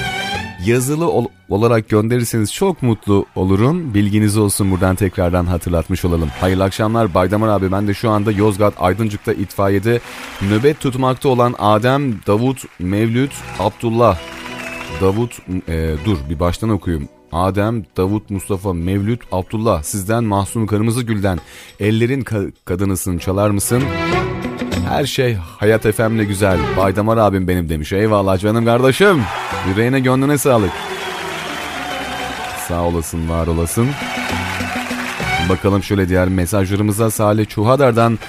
Yazılı 0.66 1.12
ol- 1.12 1.26
olarak 1.50 1.90
gönderirseniz 1.90 2.54
çok 2.54 2.82
mutlu 2.84 3.26
olurum. 3.36 3.94
Bilginiz 3.94 4.38
olsun 4.38 4.72
buradan 4.72 4.96
tekrardan 4.96 5.46
hatırlatmış 5.46 6.06
olalım. 6.06 6.30
Hayırlı 6.42 6.64
akşamlar 6.64 7.14
Baydamar 7.14 7.48
abi. 7.48 7.72
Ben 7.72 7.88
de 7.88 7.94
şu 7.94 8.10
anda 8.10 8.32
Yozgat 8.32 8.74
Aydıncık'ta 8.80 9.34
itfaiyede 9.34 10.00
nöbet 10.42 10.80
tutmakta 10.80 11.30
olan 11.30 11.56
Adem, 11.60 12.14
Davut, 12.28 12.64
Mevlüt, 12.80 13.32
Abdullah. 13.60 14.18
Davut, 15.02 15.40
e, 15.70 15.96
dur 16.06 16.18
bir 16.30 16.40
baştan 16.40 16.70
okuyayım. 16.70 17.10
Adem, 17.32 17.86
Davut, 17.98 18.30
Mustafa, 18.30 18.74
Mevlüt, 18.74 19.22
Abdullah 19.32 19.84
sizden 19.84 20.24
Mahsun 20.24 20.66
Kırmızı 20.66 21.02
Gül'den 21.02 21.40
ellerin 21.80 22.22
ka- 22.22 22.52
kadınısın 22.66 23.18
çalar 23.18 23.50
mısın? 23.50 23.84
Her 24.90 25.06
şey 25.06 25.36
Hayat 25.36 25.86
efemle 25.86 26.24
güzel. 26.24 26.58
Baydamar 26.78 27.18
abim 27.18 27.48
benim 27.48 27.70
demiş. 27.70 27.94
Eyvallah 27.94 28.40
canım 28.40 28.66
kardeşim. 28.66 29.22
Yüreğine 29.70 30.00
gönlüne 30.00 30.38
sağlık. 30.38 30.72
Sağ 32.68 32.82
olasın, 32.82 33.30
var 33.30 33.48
olasın. 33.48 33.88
Bakalım 35.50 35.84
şöyle 35.84 36.10
diğer 36.10 36.28
mesajlarımıza 36.28 37.12
Salih 37.12 37.48
Çuhadar'dan 37.48 38.20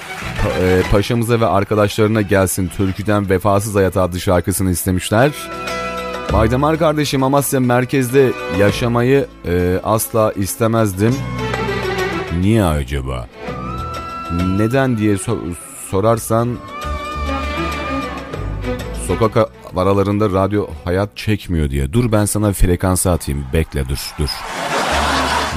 pa- 0.42 0.62
e, 0.62 0.82
paşamıza 0.90 1.40
ve 1.40 1.46
arkadaşlarına 1.46 2.22
gelsin 2.22 2.68
türküden 2.76 3.30
Vefasız 3.30 3.74
Hayat 3.74 3.96
adlı 3.96 4.20
şarkısını 4.20 4.70
istemişler. 4.70 5.30
Baydamar 6.32 6.78
kardeşim 6.78 7.22
Amasya 7.22 7.60
merkezde 7.60 8.32
yaşamayı 8.58 9.26
e, 9.48 9.80
asla 9.84 10.32
istemezdim. 10.32 11.16
Niye 12.40 12.64
acaba? 12.64 13.28
Neden 14.56 14.98
diye 14.98 15.14
so- 15.14 15.54
sorarsan 15.90 16.58
sokak 19.06 19.36
aralarında 19.76 20.30
radyo 20.30 20.66
hayat 20.84 21.16
çekmiyor 21.16 21.70
diye. 21.70 21.92
Dur 21.92 22.12
ben 22.12 22.24
sana 22.24 22.52
frekansı 22.52 23.10
atayım. 23.10 23.44
Bekle 23.52 23.88
dur 23.88 23.98
dur. 24.18 24.30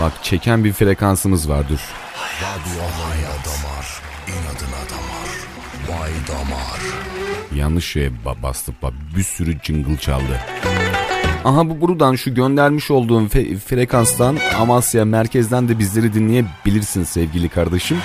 Bak 0.01 0.11
çeken 0.23 0.63
bir 0.63 0.73
frekansımız 0.73 1.49
var 1.49 1.69
dur. 1.69 1.79
Radyo 2.41 2.81
Havaya 2.83 3.29
damar, 3.45 4.01
inadına 4.27 4.81
damar. 4.91 5.29
Vay 5.89 6.11
damar. 6.27 6.82
Yanlış 7.55 7.85
şeye 7.91 8.09
ba- 8.25 8.43
bastık 8.43 8.81
bak 8.83 8.93
bir 9.17 9.23
sürü 9.23 9.57
jingle 9.63 9.97
çaldı. 9.97 10.39
Aha 11.45 11.69
bu 11.69 11.81
buradan 11.81 12.15
şu 12.15 12.35
göndermiş 12.35 12.91
olduğum 12.91 13.21
fe- 13.27 13.57
frekanstan 13.59 14.37
Amasya 14.59 15.05
merkezden 15.05 15.69
de 15.69 15.79
bizleri 15.79 16.13
dinleyebilirsin 16.13 17.03
sevgili 17.03 17.49
kardeşim. 17.49 17.97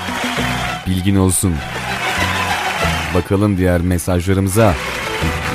Bilgin 0.87 1.17
olsun. 1.17 1.55
Bakalım 3.15 3.57
diğer 3.59 3.81
mesajlarımıza. 3.81 4.75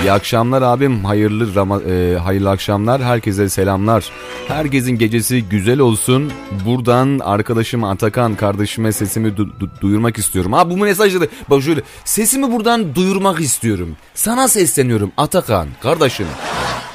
İyi 0.04 0.12
akşamlar 0.12 0.62
abim. 0.62 1.06
Hayırlı 1.06 1.56
Rama, 1.56 1.82
e, 1.82 2.18
hayırlı 2.18 2.49
akşamlar. 2.49 3.04
Herkese 3.04 3.49
selamlar. 3.49 4.12
Herkesin 4.47 4.91
gecesi 4.91 5.43
güzel 5.43 5.80
olsun. 5.80 6.32
Buradan 6.66 7.20
arkadaşım 7.20 7.84
Atakan 7.84 8.36
kardeşime 8.36 8.91
sesimi 8.91 9.28
du- 9.28 9.49
du- 9.60 9.82
duyurmak 9.82 10.18
istiyorum. 10.18 10.54
Ha 10.54 10.70
bu 10.70 10.78
mesajları 10.78 11.28
bak 11.49 11.62
şöyle 11.64 11.82
sesimi 12.06 12.51
buradan 12.51 12.95
duyurmak 12.95 13.39
istiyorum. 13.39 13.95
Sana 14.14 14.47
sesleniyorum 14.47 15.12
Atakan 15.18 15.68
kardeşim. 15.82 16.28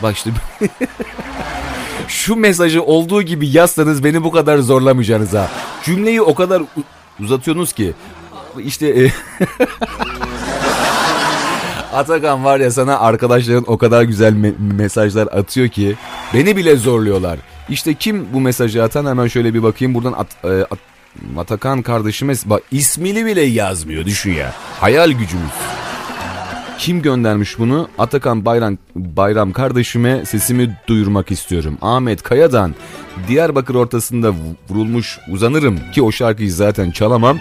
Bak 0.03 0.17
işte 0.17 0.31
şu 2.09 2.37
mesajı 2.37 2.83
olduğu 2.83 3.23
gibi 3.23 3.49
yazsanız 3.49 4.05
beni 4.05 4.25
bu 4.25 4.31
kadar 4.31 4.59
zorlamayacaksınız 4.59 5.35
ha. 5.35 5.51
Cümleyi 5.85 6.23
o 6.23 6.35
kadar 6.35 6.63
uzatıyorsunuz 7.21 7.73
ki. 7.73 7.93
İşte 8.59 8.87
e, 8.89 9.13
Atakan 11.93 12.45
var 12.45 12.61
ya 12.61 12.71
sana 12.71 12.99
arkadaşların 13.01 13.65
o 13.67 13.79
kadar 13.79 14.03
güzel 14.03 14.33
me- 14.33 14.55
mesajlar 14.77 15.27
atıyor 15.27 15.69
ki 15.69 15.97
beni 16.35 16.57
bile 16.57 16.77
zorluyorlar. 16.77 17.39
İşte 17.69 17.95
kim 17.95 18.27
bu 18.33 18.41
mesajı 18.41 18.83
atan 18.85 19.07
hemen 19.07 19.27
şöyle 19.27 19.55
bir 19.55 19.63
bakayım 19.63 19.95
buradan 19.95 20.13
at, 20.13 20.27
e, 20.45 20.49
at- 20.49 20.79
Atakan 21.39 21.83
kardeşime 21.83 22.33
bak 22.45 22.63
ismini 22.71 23.27
bile 23.27 23.43
yazmıyor 23.43 24.05
düşün 24.05 24.33
ya. 24.33 24.53
Hayal 24.81 25.11
gücümüz. 25.11 25.51
Kim 26.79 27.03
göndermiş 27.03 27.59
bunu? 27.59 27.89
Atakan 27.99 28.45
Bayram, 28.45 28.79
Bayram 28.97 29.53
kardeşime 29.53 30.25
sesimi 30.25 30.77
duyurmak 30.87 31.31
istiyorum. 31.31 31.79
Ahmet 31.83 32.23
Kaya'dan 32.23 32.75
Diyarbakır 33.29 33.75
ortasında 33.75 34.33
vurulmuş 34.71 35.19
uzanırım 35.31 35.79
ki 35.93 36.03
o 36.03 36.13
şarkıyı 36.13 36.53
zaten 36.53 36.91
çalamam. 36.91 37.39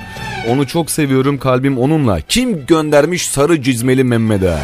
Onu 0.49 0.67
çok 0.67 0.91
seviyorum 0.91 1.38
kalbim 1.38 1.77
onunla. 1.77 2.21
Kim 2.21 2.65
göndermiş 2.65 3.29
sarı 3.29 3.61
cizmeli 3.61 4.03
Mehmet'e? 4.03 4.57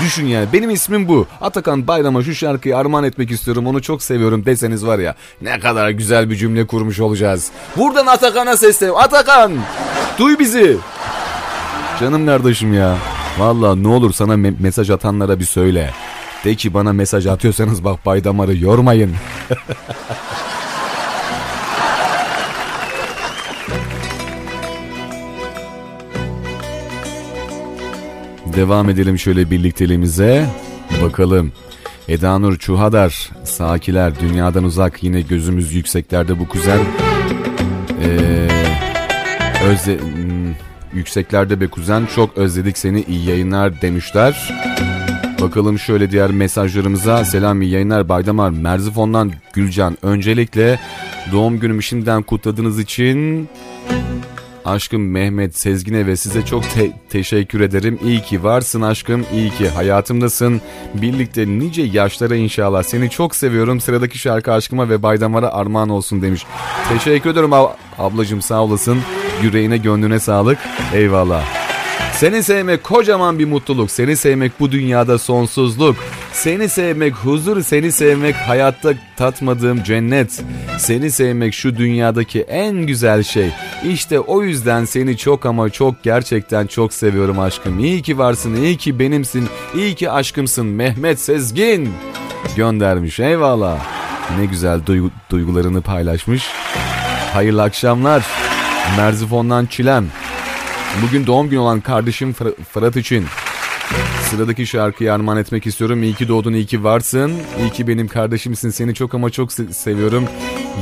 Düşün 0.00 0.26
yani 0.26 0.46
benim 0.52 0.70
ismim 0.70 1.08
bu. 1.08 1.26
Atakan 1.40 1.86
Bayram'a 1.86 2.22
şu 2.22 2.34
şarkıyı 2.34 2.76
armağan 2.76 3.04
etmek 3.04 3.30
istiyorum 3.30 3.66
onu 3.66 3.82
çok 3.82 4.02
seviyorum 4.02 4.44
deseniz 4.44 4.86
var 4.86 4.98
ya 4.98 5.14
ne 5.42 5.60
kadar 5.60 5.90
güzel 5.90 6.30
bir 6.30 6.36
cümle 6.36 6.66
kurmuş 6.66 7.00
olacağız. 7.00 7.50
Buradan 7.76 8.06
Atakan'a 8.06 8.56
sesleniyorum. 8.56 9.02
Atakan 9.02 9.52
duy 10.18 10.38
bizi. 10.38 10.76
Canım 12.00 12.26
kardeşim 12.26 12.74
ya. 12.74 12.96
Valla 13.38 13.74
ne 13.74 13.88
olur 13.88 14.12
sana 14.12 14.34
me- 14.34 14.54
mesaj 14.60 14.90
atanlara 14.90 15.40
bir 15.40 15.44
söyle. 15.44 15.90
De 16.44 16.54
ki 16.54 16.74
bana 16.74 16.92
mesaj 16.92 17.26
atıyorsanız 17.26 17.84
bak 17.84 18.06
Baydamar'ı 18.06 18.56
yormayın. 18.56 19.14
Devam 28.56 28.90
edelim 28.90 29.18
şöyle 29.18 29.50
birlikteliğimize. 29.50 30.46
Bakalım. 31.02 31.52
Eda 32.08 32.38
Nur 32.38 32.56
Çuhadar, 32.56 33.30
Sakiler, 33.44 34.20
dünyadan 34.20 34.64
uzak 34.64 35.02
yine 35.02 35.20
gözümüz 35.20 35.74
yükseklerde 35.74 36.38
bu 36.38 36.48
kuzen. 36.48 36.80
Ee, 38.02 38.48
hmm, 39.86 40.27
Yükseklerde 40.94 41.60
be 41.60 41.66
kuzen 41.68 42.06
çok 42.06 42.38
özledik 42.38 42.78
seni 42.78 43.02
iyi 43.02 43.28
yayınlar 43.28 43.82
demişler. 43.82 44.54
Bakalım 45.40 45.78
şöyle 45.78 46.10
diğer 46.10 46.30
mesajlarımıza. 46.30 47.24
Selam 47.24 47.62
iyi 47.62 47.72
yayınlar 47.72 48.08
Baydamar. 48.08 48.50
Merzifon'dan 48.50 49.32
Gülcan. 49.52 49.98
Öncelikle 50.02 50.80
doğum 51.32 51.60
günümü 51.60 51.82
şimdiden 51.82 52.22
kutladığınız 52.22 52.78
için 52.78 53.48
aşkım 54.68 55.10
Mehmet 55.10 55.58
Sezgin'e 55.58 56.06
ve 56.06 56.16
size 56.16 56.44
çok 56.44 56.70
te- 56.70 56.92
teşekkür 57.10 57.60
ederim. 57.60 57.98
İyi 58.04 58.22
ki 58.22 58.44
varsın 58.44 58.82
aşkım, 58.82 59.26
iyi 59.32 59.50
ki 59.50 59.68
hayatımdasın. 59.68 60.60
Birlikte 60.94 61.46
nice 61.46 61.82
yaşlara 61.82 62.36
inşallah. 62.36 62.82
Seni 62.82 63.10
çok 63.10 63.36
seviyorum. 63.36 63.80
Sıradaki 63.80 64.18
şarkı 64.18 64.52
aşkıma 64.52 64.88
ve 64.88 65.02
Baydamar'a 65.02 65.52
armağan 65.52 65.88
olsun 65.88 66.22
demiş. 66.22 66.46
Teşekkür 66.88 67.30
ederim 67.30 67.50
ab- 67.50 67.72
ablacığım 67.98 68.42
sağ 68.42 68.62
olasın. 68.64 68.98
Yüreğine 69.42 69.76
gönlüne 69.76 70.20
sağlık. 70.20 70.58
Eyvallah. 70.94 71.44
Seni 72.12 72.42
sevmek 72.42 72.84
kocaman 72.84 73.38
bir 73.38 73.44
mutluluk. 73.44 73.90
Seni 73.90 74.16
sevmek 74.16 74.60
bu 74.60 74.72
dünyada 74.72 75.18
sonsuzluk. 75.18 75.96
Seni 76.32 76.68
sevmek 76.68 77.14
huzur, 77.14 77.62
seni 77.62 77.92
sevmek 77.92 78.34
hayatta 78.36 78.94
tatmadığım 79.16 79.82
cennet. 79.82 80.42
Seni 80.78 81.10
sevmek 81.10 81.54
şu 81.54 81.76
dünyadaki 81.76 82.40
en 82.40 82.74
güzel 82.86 83.22
şey. 83.22 83.50
İşte 83.84 84.20
o 84.20 84.42
yüzden 84.42 84.84
seni 84.84 85.16
çok 85.16 85.46
ama 85.46 85.70
çok 85.70 86.02
gerçekten 86.02 86.66
çok 86.66 86.92
seviyorum 86.92 87.38
aşkım. 87.40 87.78
İyi 87.78 88.02
ki 88.02 88.18
varsın, 88.18 88.56
iyi 88.56 88.76
ki 88.76 88.98
benimsin, 88.98 89.48
iyi 89.74 89.94
ki 89.94 90.10
aşkımsın 90.10 90.66
Mehmet 90.66 91.20
Sezgin. 91.20 91.92
Göndermiş 92.56 93.20
eyvallah. 93.20 93.78
Ne 94.38 94.46
güzel 94.46 94.80
duygu- 94.86 95.10
duygularını 95.30 95.82
paylaşmış. 95.82 96.46
Hayırlı 97.32 97.62
akşamlar. 97.62 98.26
Merzifon'dan 98.96 99.66
Çilem. 99.66 100.06
Bugün 101.02 101.26
doğum 101.26 101.48
günü 101.48 101.60
olan 101.60 101.80
kardeşim 101.80 102.32
Fır- 102.32 102.54
Fırat 102.72 102.96
için 102.96 103.26
sıradaki 104.30 104.66
şarkıyı 104.66 105.12
armağan 105.12 105.38
etmek 105.38 105.66
istiyorum. 105.66 106.02
İyi 106.02 106.14
ki 106.14 106.28
doğdun, 106.28 106.52
iyi 106.52 106.66
ki 106.66 106.84
varsın. 106.84 107.32
İyi 107.60 107.70
ki 107.70 107.88
benim 107.88 108.08
kardeşimsin. 108.08 108.70
Seni 108.70 108.94
çok 108.94 109.14
ama 109.14 109.30
çok 109.30 109.50
se- 109.50 109.72
seviyorum. 109.72 110.24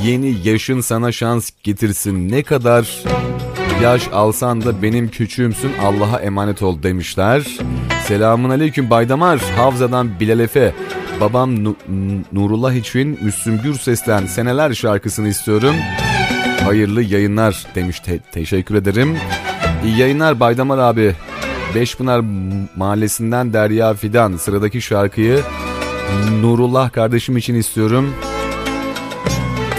Yeni 0.05 0.35
yaşın 0.45 0.81
sana 0.81 1.13
şans 1.13 1.51
getirsin. 1.63 2.33
Ne 2.33 2.43
kadar 2.43 3.03
yaş 3.83 4.09
alsan 4.13 4.65
da 4.65 4.83
benim 4.83 5.09
küçüğümsün. 5.09 5.73
Allah'a 5.83 6.21
emanet 6.21 6.63
ol 6.63 6.83
demişler. 6.83 7.47
Selamun 8.07 8.51
aleyküm 8.51 8.91
Baydamar. 8.91 9.39
Havza'dan 9.57 10.21
Bilal 10.21 10.41
Efe. 10.41 10.73
Babam 11.21 11.65
Nu- 11.65 11.77
Nurullah 12.33 12.73
için 12.73 13.19
Müslüm 13.23 13.61
Gürses'ten 13.63 14.27
Seneler 14.27 14.75
şarkısını 14.75 15.29
istiyorum. 15.29 15.75
Hayırlı 16.65 17.03
yayınlar 17.03 17.67
demiş. 17.75 18.01
Te- 18.01 18.19
teşekkür 18.33 18.75
ederim. 18.75 19.17
İyi 19.85 19.99
yayınlar 19.99 20.41
Baydamar 20.41 20.79
abi. 20.79 21.15
Beşpınar 21.77 22.23
Mahallesi'nden 22.77 23.53
Derya 23.53 23.95
Fidan. 23.95 24.37
Sıradaki 24.37 24.83
şarkıyı 24.83 25.41
Nurullah 26.41 26.93
kardeşim 26.93 27.37
için 27.37 27.55
istiyorum. 27.55 28.15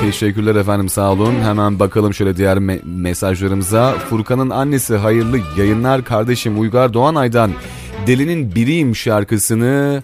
Teşekkürler 0.01 0.55
efendim 0.55 0.89
sağ 0.89 1.11
olun. 1.11 1.33
Hemen 1.43 1.79
bakalım 1.79 2.13
şöyle 2.13 2.37
diğer 2.37 2.57
me- 2.57 2.79
mesajlarımıza. 2.85 3.91
Furkan'ın 3.91 4.49
annesi 4.49 4.95
hayırlı 4.95 5.39
yayınlar 5.57 6.03
kardeşim 6.03 6.59
Uygar 6.59 6.93
Doğanay'dan 6.93 7.51
Delinin 8.07 8.55
Biriyim 8.55 8.95
şarkısını 8.95 10.03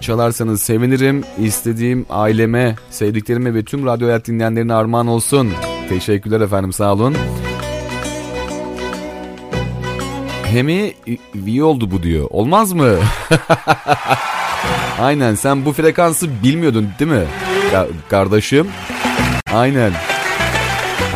çalarsanız 0.00 0.62
sevinirim. 0.62 1.24
İstediğim 1.38 2.06
aileme, 2.10 2.76
sevdiklerime 2.90 3.54
ve 3.54 3.64
tüm 3.64 3.86
radyo 3.86 4.06
hayat 4.06 4.26
dinleyenlerine 4.26 4.74
armağan 4.74 5.06
olsun. 5.06 5.50
Teşekkürler 5.88 6.40
efendim 6.40 6.72
sağ 6.72 6.92
olun. 6.92 7.14
Hemi 10.52 10.94
iyi 11.46 11.64
oldu 11.64 11.90
bu 11.90 12.02
diyor. 12.02 12.26
Olmaz 12.30 12.72
mı? 12.72 12.90
Aynen 15.00 15.34
sen 15.34 15.64
bu 15.64 15.72
frekansı 15.72 16.42
bilmiyordun 16.42 16.88
değil 16.98 17.10
mi? 17.10 17.24
Ya, 17.72 17.86
kardeşim. 18.10 18.68
Aynen. 19.54 19.92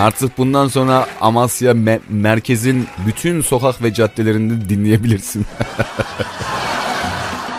Artık 0.01 0.39
bundan 0.39 0.69
sonra 0.69 1.07
Amasya 1.21 1.73
me- 1.73 2.01
merkezin 2.09 2.87
bütün 3.07 3.41
sokak 3.41 3.83
ve 3.83 3.95
caddelerinde 3.95 4.69
dinleyebilirsin. 4.69 5.47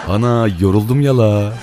Ana 0.10 0.48
yoruldum 0.60 1.02
ya 1.02 1.18
la. 1.18 1.54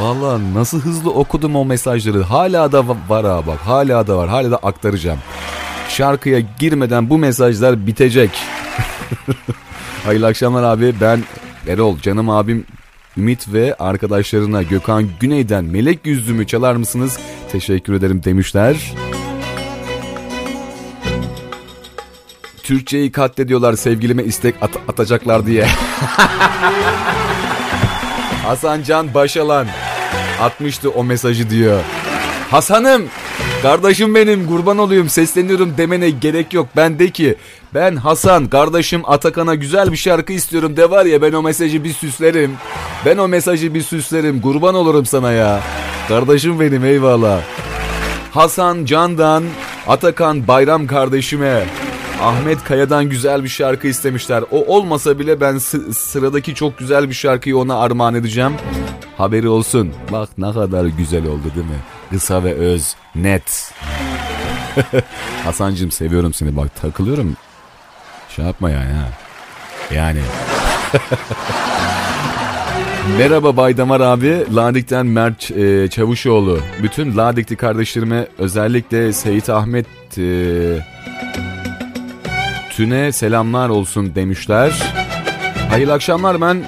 Valla 0.00 0.38
nasıl 0.54 0.80
hızlı 0.80 1.10
okudum 1.10 1.56
o 1.56 1.64
mesajları. 1.64 2.22
Hala 2.22 2.72
da 2.72 2.78
va- 2.78 3.08
var 3.08 3.26
ha 3.26 3.46
bak. 3.46 3.58
Hala 3.58 4.06
da 4.06 4.16
var. 4.16 4.28
Hala 4.28 4.50
da 4.50 4.56
aktaracağım. 4.56 5.18
Şarkıya 5.88 6.40
girmeden 6.58 7.10
bu 7.10 7.18
mesajlar 7.18 7.86
bitecek. 7.86 8.30
Hayırlı 10.04 10.26
akşamlar 10.26 10.62
abi. 10.62 10.94
Ben 11.00 11.22
Erol, 11.68 11.98
canım 11.98 12.30
abim 12.30 12.64
Ümit 13.16 13.52
ve 13.52 13.74
arkadaşlarına 13.78 14.62
Gökhan 14.62 15.08
Güney'den 15.20 15.64
Melek 15.64 16.06
Yüzlümü 16.06 16.46
çalar 16.46 16.76
mısınız? 16.76 17.18
Teşekkür 17.52 17.94
ederim 17.94 18.24
demişler. 18.24 18.92
Türkçeyi 22.62 23.12
katlediyorlar 23.12 23.74
sevgilime 23.74 24.24
istek 24.24 24.54
at- 24.62 24.76
atacaklar 24.88 25.46
diye. 25.46 25.66
Hasan 28.44 28.82
Can 28.82 29.14
Başalan 29.14 29.66
atmıştı 30.40 30.90
o 30.90 31.04
mesajı 31.04 31.50
diyor. 31.50 31.80
Hasan'ım 32.50 33.08
kardeşim 33.68 34.14
benim 34.14 34.46
kurban 34.46 34.78
olayım 34.78 35.08
sesleniyorum 35.08 35.74
demene 35.76 36.10
gerek 36.10 36.54
yok. 36.54 36.66
Ben 36.76 36.98
de 36.98 37.10
ki 37.10 37.34
ben 37.74 37.96
Hasan 37.96 38.46
kardeşim 38.46 39.02
Atakan'a 39.04 39.54
güzel 39.54 39.92
bir 39.92 39.96
şarkı 39.96 40.32
istiyorum 40.32 40.76
de 40.76 40.90
var 40.90 41.04
ya 41.04 41.22
ben 41.22 41.32
o 41.32 41.42
mesajı 41.42 41.84
bir 41.84 41.92
süslerim. 41.92 42.52
Ben 43.06 43.18
o 43.18 43.28
mesajı 43.28 43.74
bir 43.74 43.82
süslerim 43.82 44.40
kurban 44.40 44.74
olurum 44.74 45.06
sana 45.06 45.32
ya. 45.32 45.60
Kardeşim 46.08 46.60
benim 46.60 46.84
eyvallah. 46.84 47.40
Hasan 48.32 48.84
Can'dan 48.84 49.44
Atakan 49.88 50.48
Bayram 50.48 50.86
kardeşime 50.86 51.64
Ahmet 52.22 52.64
Kaya'dan 52.64 53.08
güzel 53.08 53.44
bir 53.44 53.48
şarkı 53.48 53.86
istemişler. 53.88 54.44
O 54.50 54.76
olmasa 54.76 55.18
bile 55.18 55.40
ben 55.40 55.58
sı- 55.58 55.94
sıradaki 55.94 56.54
çok 56.54 56.78
güzel 56.78 57.08
bir 57.08 57.14
şarkıyı 57.14 57.58
ona 57.58 57.76
armağan 57.78 58.14
edeceğim. 58.14 58.52
Haberi 59.18 59.48
olsun. 59.48 59.90
Bak 60.12 60.28
ne 60.38 60.52
kadar 60.52 60.84
güzel 60.84 61.26
oldu 61.26 61.44
değil 61.54 61.66
mi? 61.66 61.78
Kısa 62.10 62.44
ve 62.44 62.54
öz, 62.54 62.94
net. 63.14 63.72
Hasancığım 65.44 65.90
seviyorum 65.90 66.34
seni 66.34 66.56
bak 66.56 66.76
takılıyorum. 66.82 67.36
Şey 68.36 68.44
yapma 68.44 68.70
yani 68.70 68.92
ha. 68.92 69.08
Yani. 69.94 70.20
Merhaba 73.18 73.56
Baydamar 73.56 74.00
abi. 74.00 74.54
Ladik'ten 74.54 75.06
Mert 75.06 75.50
e, 75.50 75.88
Çavuşoğlu. 75.88 76.60
Bütün 76.82 77.16
Ladikli 77.16 77.56
kardeşlerime 77.56 78.26
özellikle 78.38 79.12
Seyit 79.12 79.50
Ahmet 79.50 79.86
e, 80.18 80.24
Tüne 82.70 83.12
selamlar 83.12 83.68
olsun 83.68 84.14
demişler. 84.14 84.82
Hayırlı 85.70 85.92
akşamlar 85.92 86.40
ben 86.40 86.64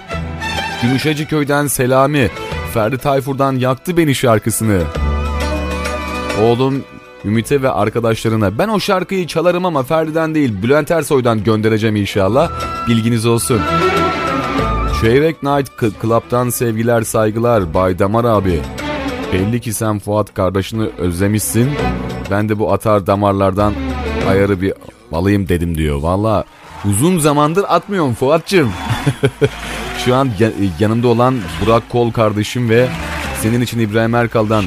Gümüşhacı 0.83 1.29
köyden 1.29 1.67
Selami. 1.67 2.31
Ferdi 2.75 2.99
Tayfur'dan 2.99 3.53
Yaktı 3.57 3.97
Beni 3.97 4.15
şarkısını. 4.15 4.83
Oğlum 6.43 6.85
Ümit'e 7.25 7.63
ve 7.63 7.71
arkadaşlarına 7.71 8.59
ben 8.59 8.69
o 8.69 8.81
şarkıyı 8.81 9.27
çalarım 9.27 9.65
ama 9.67 9.83
Ferdi'den 9.83 10.35
değil 10.35 10.63
Bülent 10.63 10.91
Ersoy'dan 10.91 11.45
göndereceğim 11.45 11.97
inşallah. 11.97 12.51
Bilginiz 12.89 13.27
olsun. 13.27 13.61
Çeyrek 15.01 15.43
Night 15.43 15.71
Club'dan 16.03 16.51
sevgiler 16.51 17.03
saygılar 17.03 17.75
Bay 17.75 17.99
Damar 17.99 18.25
abi. 18.25 18.61
Belli 19.33 19.61
ki 19.61 19.73
sen 19.73 19.99
Fuat 19.99 20.35
kardeşini 20.35 20.89
özlemişsin. 20.99 21.71
Ben 22.31 22.49
de 22.49 22.59
bu 22.59 22.73
atar 22.73 23.07
damarlardan 23.07 23.75
ayarı 24.29 24.61
bir 24.61 24.73
alayım 25.13 25.49
dedim 25.49 25.79
diyor. 25.79 25.97
Valla 26.03 26.45
uzun 26.85 27.19
zamandır 27.19 27.65
atmıyorum 27.69 28.15
Fuat'cığım. 28.15 28.73
Şu 30.05 30.15
an 30.15 30.29
ya- 30.39 30.51
yanımda 30.81 31.09
olan 31.09 31.35
Burak 31.67 31.89
Kol 31.89 32.13
kardeşim 32.13 32.71
ve 32.71 32.89
senin 33.43 33.61
için 33.61 33.79
İbrahim 33.79 34.15
Erkal'dan 34.15 34.65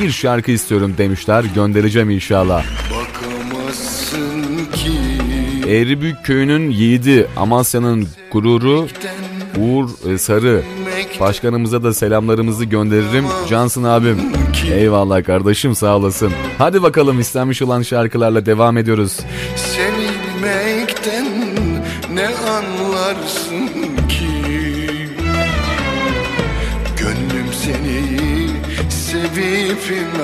bir 0.00 0.10
şarkı 0.10 0.50
istiyorum 0.50 0.94
demişler. 0.98 1.44
Göndereceğim 1.54 2.10
inşallah. 2.10 2.64
Eğribük 5.68 6.24
köyünün 6.24 6.70
yiğidi 6.70 7.28
Amasya'nın 7.36 8.08
gururu 8.32 8.88
Uğur 9.58 10.12
e, 10.12 10.18
Sarı. 10.18 10.62
Başkanımıza 11.20 11.82
da 11.82 11.94
selamlarımızı 11.94 12.64
gönderirim. 12.64 13.24
Cansın 13.48 13.84
abim. 13.84 14.18
Eyvallah 14.72 15.24
kardeşim 15.24 15.74
sağ 15.74 15.96
olasın. 15.96 16.32
Hadi 16.58 16.82
bakalım 16.82 17.20
istenmiş 17.20 17.62
olan 17.62 17.82
şarkılarla 17.82 18.46
devam 18.46 18.76
ediyoruz. 18.76 19.20
Sevilmekten 19.56 19.91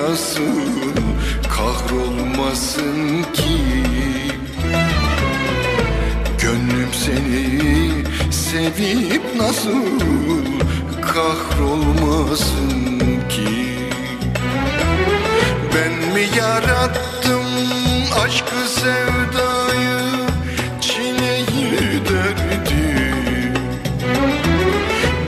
dünyası 0.09 0.41
kahrolmasın 1.49 3.23
ki. 3.33 3.83
Gönlüm 6.41 6.89
seni 6.93 8.03
sevip 8.31 9.21
nasıl 9.37 9.99
kahrolmasın 11.01 12.99
ki? 13.29 13.77
Ben 15.75 16.13
mi 16.13 16.25
yarattım 16.37 17.45
aşkı 18.25 18.69
sevdayı 18.69 19.99
çileyi 20.81 22.01
derdi? 22.09 23.13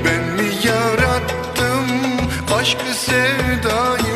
Ben 0.05 0.23
mi 0.35 0.49
yarattım 0.63 1.87
aşkı 2.59 2.93
sevdayı 2.93 4.10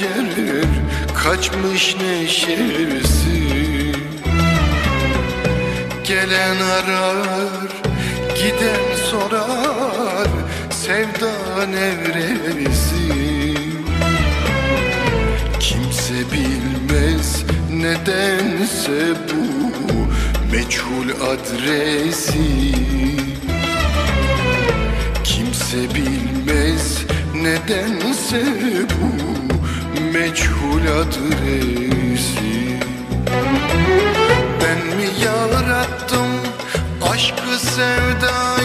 şerir 0.00 0.64
Kaçmış 1.14 1.96
neşesi. 1.96 3.40
Gelen 6.04 6.56
arar 6.56 7.68
Giden 8.34 8.96
sorar 9.10 10.28
Sevda 10.70 11.66
nevresi. 11.66 13.14
Kimse 15.60 16.14
bilmez 16.32 17.44
Nedense 17.70 19.14
bu 19.28 19.70
Meçhul 20.52 21.08
adresi. 21.32 22.74
Kimse 25.24 25.94
bilmez 25.94 27.04
Nedense 27.34 28.42
bu 28.90 29.59
meçhuladır 30.20 31.38
evsi 31.48 32.78
Ben 34.60 34.96
mi 34.96 35.08
yarattım 35.24 36.28
aşkı 37.02 37.58
sevdayı? 37.58 38.59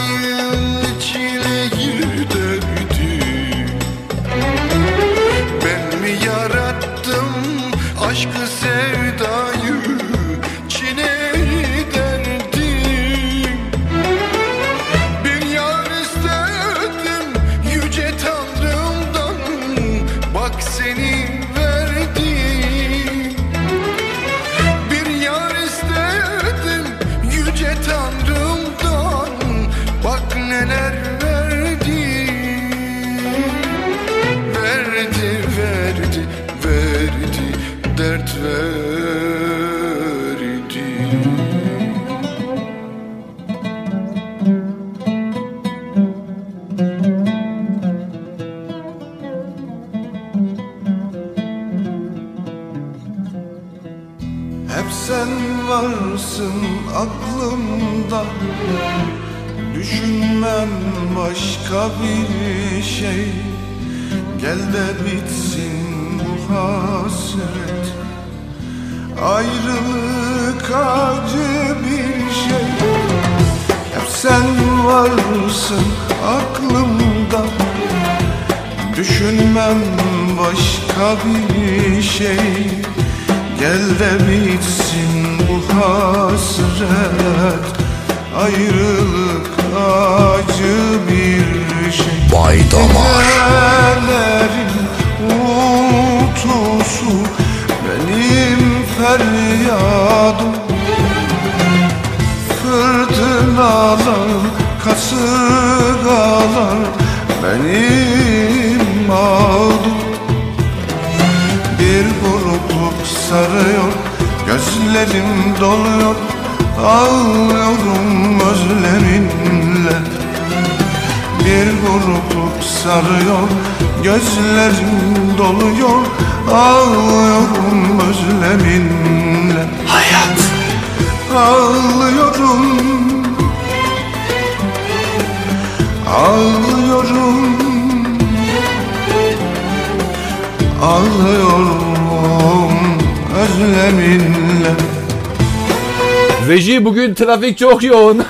Trafik 147.25 147.57
çok 147.57 147.83
yoğun. 147.83 148.23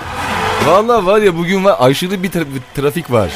Vallahi 0.66 1.06
var 1.06 1.20
ya 1.20 1.36
bugün 1.36 1.64
var 1.64 1.76
aşırı 1.80 2.22
bir 2.22 2.30
tra- 2.30 2.44
trafik 2.74 3.10
var. 3.10 3.30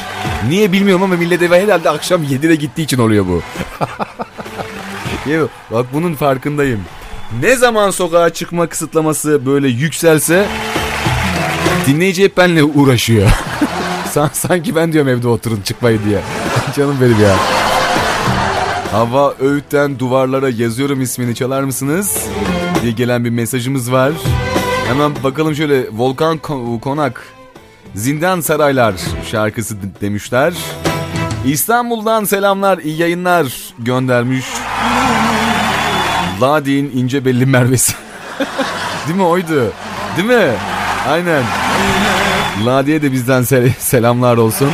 Niye 0.49 0.71
bilmiyorum 0.71 1.03
ama 1.03 1.15
millet 1.15 1.41
eve 1.41 1.63
herhalde 1.63 1.89
akşam 1.89 2.23
7'de 2.23 2.55
gittiği 2.55 2.81
için 2.81 2.97
oluyor 2.97 3.25
bu. 3.27 3.41
Bak 5.71 5.85
bunun 5.93 6.15
farkındayım. 6.15 6.81
Ne 7.41 7.55
zaman 7.55 7.91
sokağa 7.91 8.29
çıkma 8.29 8.67
kısıtlaması 8.67 9.45
böyle 9.45 9.67
yükselse 9.67 10.45
dinleyici 11.87 12.23
hep 12.23 12.37
benimle 12.37 12.63
uğraşıyor. 12.63 13.29
San- 14.11 14.29
Sanki 14.33 14.75
ben 14.75 14.93
diyorum 14.93 15.09
evde 15.09 15.27
oturun 15.27 15.61
çıkmayın 15.61 16.01
diye. 16.05 16.19
Canım 16.77 16.97
benim 17.01 17.21
ya. 17.21 17.35
Hava 18.91 19.33
Öğüt'ten 19.39 19.99
duvarlara 19.99 20.49
yazıyorum 20.49 21.01
ismini 21.01 21.35
çalar 21.35 21.63
mısınız? 21.63 22.17
diye 22.81 22.91
gelen 22.91 23.25
bir 23.25 23.29
mesajımız 23.29 23.91
var. 23.91 24.11
Hemen 24.91 25.11
bakalım 25.23 25.55
şöyle 25.55 25.85
Volkan 25.91 26.37
Ko- 26.37 26.79
Konak 26.79 27.23
Zindan 27.95 28.41
Saraylar 28.41 28.93
şarkısı 29.31 29.75
de- 29.81 30.01
demişler. 30.01 30.53
İstanbul'dan 31.45 32.23
selamlar 32.23 32.77
iyi 32.77 32.97
yayınlar 33.01 33.53
göndermiş. 33.79 34.45
Ladi'nin 36.41 36.91
ince 36.95 37.25
belli 37.25 37.45
Mervesi. 37.45 37.93
Değil 39.07 39.17
mi 39.17 39.23
oydu? 39.23 39.73
Değil 40.17 40.27
mi? 40.27 40.51
Aynen. 41.09 41.43
Ladi'ye 42.65 43.01
de 43.01 43.11
bizden 43.11 43.41
sel- 43.43 43.73
selamlar 43.79 44.37
olsun. 44.37 44.71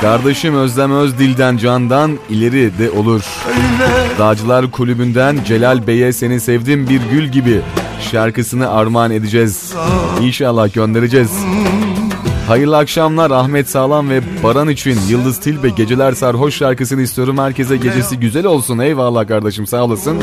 Kardeşim 0.00 0.56
Özlem 0.56 0.92
Özdil'den 0.92 1.56
Can'dan 1.56 2.18
ileri 2.30 2.78
de 2.78 2.90
olur. 2.90 3.22
Dağcılar 4.18 4.70
Kulübü'nden 4.70 5.38
Celal 5.44 5.86
Bey'e 5.86 6.12
seni 6.12 6.40
sevdim 6.40 6.88
bir 6.88 7.00
gül 7.10 7.28
gibi 7.28 7.60
şarkısını 8.10 8.70
armağan 8.70 9.10
edeceğiz. 9.10 9.72
İnşallah 10.20 10.74
göndereceğiz. 10.74 11.30
Hayırlı 12.48 12.76
akşamlar 12.78 13.30
Ahmet 13.30 13.70
Sağlam 13.70 14.10
ve 14.10 14.20
Baran 14.42 14.68
için 14.68 14.98
Yıldız 15.08 15.40
Tilbe 15.40 15.68
Geceler 15.68 16.12
Sarhoş 16.12 16.56
şarkısını 16.56 17.02
istiyorum. 17.02 17.38
Herkese 17.38 17.76
gecesi 17.76 18.20
güzel 18.20 18.46
olsun. 18.46 18.78
Eyvallah 18.78 19.28
kardeşim 19.28 19.66
sağ 19.66 19.84
olasın. 19.84 20.22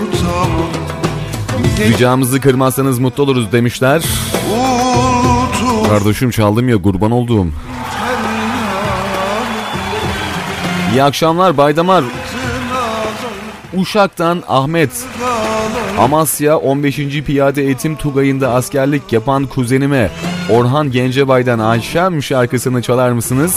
Ricamızı 1.79 2.41
kırmazsanız 2.41 2.99
mutlu 2.99 3.23
oluruz 3.23 3.51
demişler. 3.51 4.03
Kardeşim 5.89 6.31
çaldım 6.31 6.69
ya 6.69 6.81
kurban 6.81 7.11
olduğum. 7.11 7.47
İyi 10.93 11.03
akşamlar 11.03 11.57
Baydamar. 11.57 12.03
Uşak'tan 13.77 14.43
Ahmet. 14.47 14.89
Amasya 15.99 16.57
15. 16.57 16.95
Piyade 17.25 17.63
Eğitim 17.63 17.95
Tugayı'nda 17.95 18.53
askerlik 18.53 19.13
yapan 19.13 19.45
kuzenime 19.45 20.11
Orhan 20.49 20.91
Gencebay'dan 20.91 21.59
Ayşem 21.59 22.23
şarkısını 22.23 22.81
çalar 22.81 23.11
mısınız? 23.11 23.55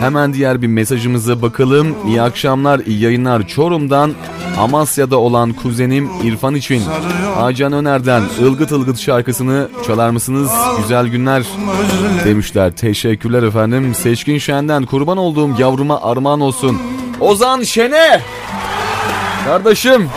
Hemen 0.00 0.34
diğer 0.34 0.62
bir 0.62 0.66
mesajımıza 0.66 1.42
bakalım. 1.42 1.94
İyi 2.06 2.22
akşamlar, 2.22 2.80
iyi 2.80 3.00
yayınlar. 3.00 3.48
Çorum'dan 3.48 4.12
Amasya'da 4.58 5.16
olan 5.16 5.52
kuzenim 5.52 6.10
İrfan 6.24 6.54
için 6.54 6.82
Acan 7.40 7.72
Öner'den 7.72 8.22
Ilgıt 8.40 8.72
Ilgıt 8.72 8.98
şarkısını 8.98 9.68
çalar 9.86 10.10
mısınız? 10.10 10.50
Güzel 10.82 11.06
günler 11.08 11.46
demişler. 12.24 12.76
Teşekkürler 12.76 13.42
efendim. 13.42 13.94
Seçkin 13.94 14.38
Şen'den 14.38 14.84
kurban 14.84 15.18
olduğum 15.18 15.50
yavruma 15.58 16.02
armağan 16.02 16.40
olsun. 16.40 16.78
Ozan 17.20 17.62
Şen'e! 17.62 18.22
Kardeşim 19.44 20.10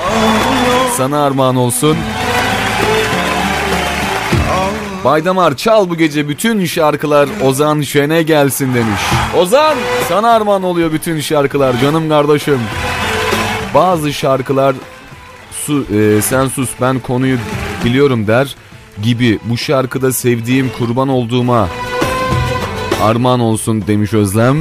sana 0.97 1.23
armağan 1.23 1.55
olsun. 1.55 1.97
Baydamar 5.03 5.57
çal 5.57 5.89
bu 5.89 5.97
gece 5.97 6.27
bütün 6.29 6.65
şarkılar 6.65 7.29
Ozan 7.43 7.81
Şen'e 7.81 8.21
gelsin 8.21 8.73
demiş. 8.73 9.01
Ozan 9.37 9.77
sana 10.09 10.29
armağan 10.29 10.63
oluyor 10.63 10.91
bütün 10.91 11.19
şarkılar 11.19 11.79
canım 11.81 12.09
kardeşim. 12.09 12.59
Bazı 13.73 14.13
şarkılar 14.13 14.75
su, 15.51 15.85
e, 15.95 16.21
sen 16.21 16.47
sus 16.47 16.69
ben 16.81 16.99
konuyu 16.99 17.37
biliyorum 17.85 18.27
der 18.27 18.55
gibi 19.03 19.39
bu 19.43 19.57
şarkıda 19.57 20.13
sevdiğim 20.13 20.71
kurban 20.77 21.09
olduğuma 21.09 21.67
armağan 23.03 23.39
olsun 23.39 23.87
demiş 23.87 24.13
Özlem. 24.13 24.57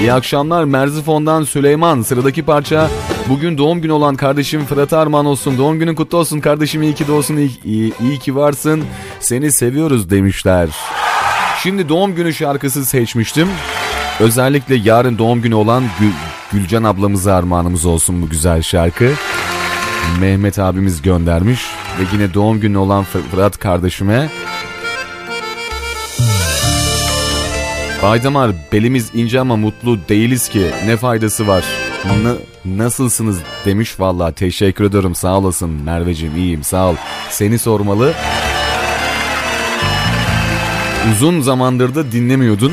İyi 0.00 0.12
akşamlar 0.12 0.64
Merzifon'dan 0.64 1.42
Süleyman. 1.42 2.02
Sıradaki 2.02 2.42
parça 2.42 2.90
bugün 3.28 3.58
doğum 3.58 3.80
günü 3.80 3.92
olan 3.92 4.16
kardeşim 4.16 4.64
Fırat'a 4.64 4.98
armağan 4.98 5.26
olsun. 5.26 5.58
Doğum 5.58 5.78
günün 5.78 5.94
kutlu 5.94 6.18
olsun 6.18 6.40
kardeşim 6.40 6.82
iyi 6.82 6.94
ki 6.94 7.08
doğsun 7.08 7.36
iyi, 7.36 7.50
iyi, 7.64 7.92
iyi 8.02 8.18
ki 8.18 8.36
varsın. 8.36 8.84
Seni 9.20 9.52
seviyoruz 9.52 10.10
demişler. 10.10 10.68
Şimdi 11.62 11.88
doğum 11.88 12.14
günü 12.14 12.34
şarkısı 12.34 12.84
seçmiştim. 12.86 13.48
Özellikle 14.20 14.74
yarın 14.74 15.18
doğum 15.18 15.42
günü 15.42 15.54
olan 15.54 15.84
Gül, 16.00 16.10
Gülcan 16.52 16.84
ablamıza 16.84 17.34
armağanımız 17.34 17.84
olsun 17.86 18.22
bu 18.22 18.28
güzel 18.28 18.62
şarkı. 18.62 19.10
Mehmet 20.20 20.58
abimiz 20.58 21.02
göndermiş 21.02 21.60
ve 22.00 22.02
yine 22.12 22.34
doğum 22.34 22.60
günü 22.60 22.78
olan 22.78 23.04
Fır- 23.04 23.30
Fırat 23.30 23.58
kardeşime 23.58 24.28
Baydamar 28.06 28.50
belimiz 28.72 29.10
ince 29.14 29.40
ama 29.40 29.56
mutlu 29.56 29.98
değiliz 30.08 30.48
ki 30.48 30.70
ne 30.86 30.96
faydası 30.96 31.46
var? 31.46 31.64
N- 32.04 32.76
nasılsınız 32.78 33.38
demiş 33.64 34.00
valla 34.00 34.32
teşekkür 34.32 34.84
ederim 34.84 35.14
sağ 35.14 35.38
olasın 35.38 35.70
Merveciğim 35.70 36.36
iyiyim 36.36 36.62
sağ 36.64 36.86
ol. 36.88 36.94
Seni 37.30 37.58
sormalı. 37.58 38.12
Uzun 41.12 41.40
zamandır 41.40 41.94
da 41.94 42.12
dinlemiyordun. 42.12 42.72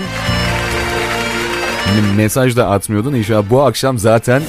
Mesaj 2.16 2.56
da 2.56 2.70
atmıyordun. 2.70 3.14
İnşallah 3.14 3.44
bu 3.50 3.62
akşam 3.64 3.98
zaten 4.00 4.42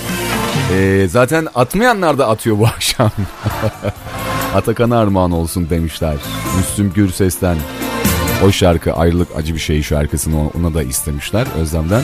e, 0.75 1.07
zaten 1.09 1.49
atmayanlar 1.55 2.19
da 2.19 2.29
atıyor 2.29 2.59
bu 2.59 2.67
akşam. 2.77 3.11
Atakan'a 4.55 4.99
armağan 4.99 5.31
olsun 5.31 5.71
demişler. 5.71 6.17
Müslüm 6.59 6.93
Gürses'ten. 6.93 7.57
O 8.43 8.53
şarkı 8.53 8.93
ayrılık 8.93 9.29
acı 9.37 9.55
bir 9.55 9.61
şey 9.61 9.83
şarkısını 9.83 10.49
ona 10.49 10.75
da 10.75 10.83
istemişler 10.83 11.47
Özlem'den. 11.61 12.03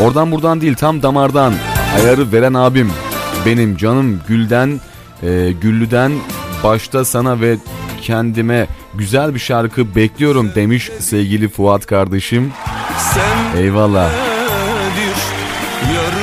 Oradan 0.00 0.32
buradan 0.32 0.60
değil 0.60 0.74
tam 0.74 1.02
damardan 1.02 1.54
ayarı 1.96 2.32
veren 2.32 2.54
abim 2.54 2.92
benim 3.46 3.76
canım 3.76 4.20
Gül'den 4.28 4.80
e, 5.22 5.52
Güllü'den 5.62 6.12
başta 6.64 7.04
sana 7.04 7.40
ve 7.40 7.56
kendime 8.02 8.66
güzel 8.94 9.34
bir 9.34 9.40
şarkı 9.40 9.94
bekliyorum 9.94 10.50
demiş 10.54 10.90
sevgili 10.98 11.48
Fuat 11.48 11.86
kardeşim. 11.86 12.52
Eyvallah. 13.56 14.10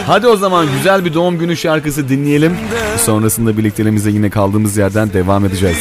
Hadi 0.08 0.28
o 0.28 0.38
zaman 0.38 0.68
güzel 0.78 1.06
bir 1.06 1.14
doğum 1.14 1.38
günü 1.40 1.58
şarkısı 1.58 2.10
dinleyelim. 2.10 2.58
Sonrasında 2.98 3.58
birlikteliğimize 3.58 4.12
yine 4.12 4.30
kaldığımız 4.30 4.78
yerden 4.78 5.14
devam 5.14 5.46
edeceğiz. 5.46 5.78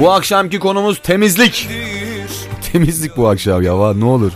Bu 0.00 0.12
akşamki 0.12 0.58
konumuz 0.58 0.98
temizlik. 1.02 1.68
Temizlik 2.72 3.16
bu 3.16 3.28
akşam 3.28 3.62
ya 3.62 3.94
ne 3.94 4.04
olur. 4.04 4.32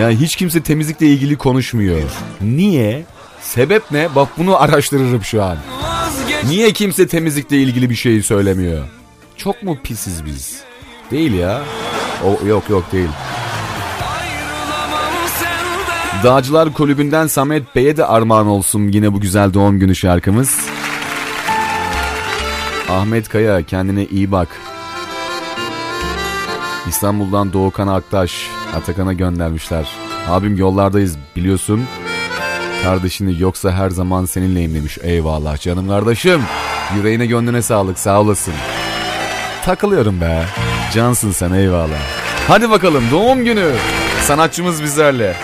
Ya 0.00 0.10
hiç 0.10 0.36
kimse 0.36 0.62
temizlikle 0.62 1.06
ilgili 1.06 1.36
konuşmuyor. 1.36 2.00
Niye? 2.40 3.04
Sebep 3.40 3.90
ne? 3.90 4.14
Bak 4.14 4.28
bunu 4.38 4.62
araştırırım 4.62 5.24
şu 5.24 5.44
an. 5.44 5.56
Niye 6.44 6.72
kimse 6.72 7.06
temizlikle 7.06 7.56
ilgili 7.62 7.90
bir 7.90 7.94
şey 7.94 8.22
söylemiyor? 8.22 8.84
Çok 9.36 9.62
mu 9.62 9.78
pisiz 9.82 10.26
biz? 10.26 10.60
Değil 11.10 11.34
ya. 11.34 11.62
O, 12.24 12.46
yok 12.46 12.70
yok 12.70 12.92
değil. 12.92 13.08
Dağcılar 16.24 16.72
Kulübü'nden 16.72 17.26
Samet 17.26 17.76
Bey'e 17.76 17.96
de 17.96 18.04
armağan 18.04 18.46
olsun 18.46 18.88
yine 18.88 19.12
bu 19.12 19.20
güzel 19.20 19.54
doğum 19.54 19.78
günü 19.78 19.96
şarkımız. 19.96 20.75
Ahmet 22.90 23.28
Kaya 23.28 23.62
kendine 23.62 24.04
iyi 24.04 24.32
bak. 24.32 24.48
İstanbul'dan 26.88 27.52
Doğukan 27.52 27.88
Aktaş 27.88 28.50
Atakan'a 28.76 29.12
göndermişler. 29.12 29.88
Abim 30.28 30.56
yollardayız 30.56 31.16
biliyorsun. 31.36 31.84
Kardeşini 32.84 33.40
yoksa 33.42 33.72
her 33.72 33.90
zaman 33.90 34.24
seninleyim 34.24 34.74
demiş. 34.74 34.98
Eyvallah 35.02 35.60
canım 35.60 35.88
kardeşim. 35.88 36.40
Yüreğine 36.96 37.26
gönlüne 37.26 37.62
sağlık 37.62 37.98
sağ 37.98 38.20
olasın. 38.20 38.54
Takılıyorum 39.64 40.20
be. 40.20 40.44
Cansın 40.94 41.32
sen 41.32 41.52
eyvallah. 41.52 42.00
Hadi 42.48 42.70
bakalım 42.70 43.04
doğum 43.10 43.44
günü. 43.44 43.72
Sanatçımız 44.22 44.82
bizlerle. 44.82 45.36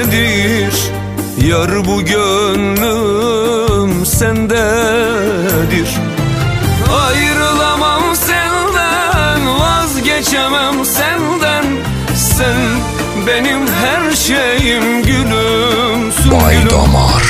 Yar 1.49 1.87
bu 1.87 2.05
gönlüm 2.05 3.27
sendedir. 4.07 5.89
Ayrılamam 7.07 8.17
senden 8.17 9.59
vazgeçemem 9.59 10.85
senden. 10.85 11.65
Sen 12.17 12.57
benim 13.27 13.69
her 13.69 14.13
şeyim 14.13 15.03
gülümsün 15.03 16.31
Bay 16.33 16.55
gülüm. 16.55 16.71
Damar 16.71 17.26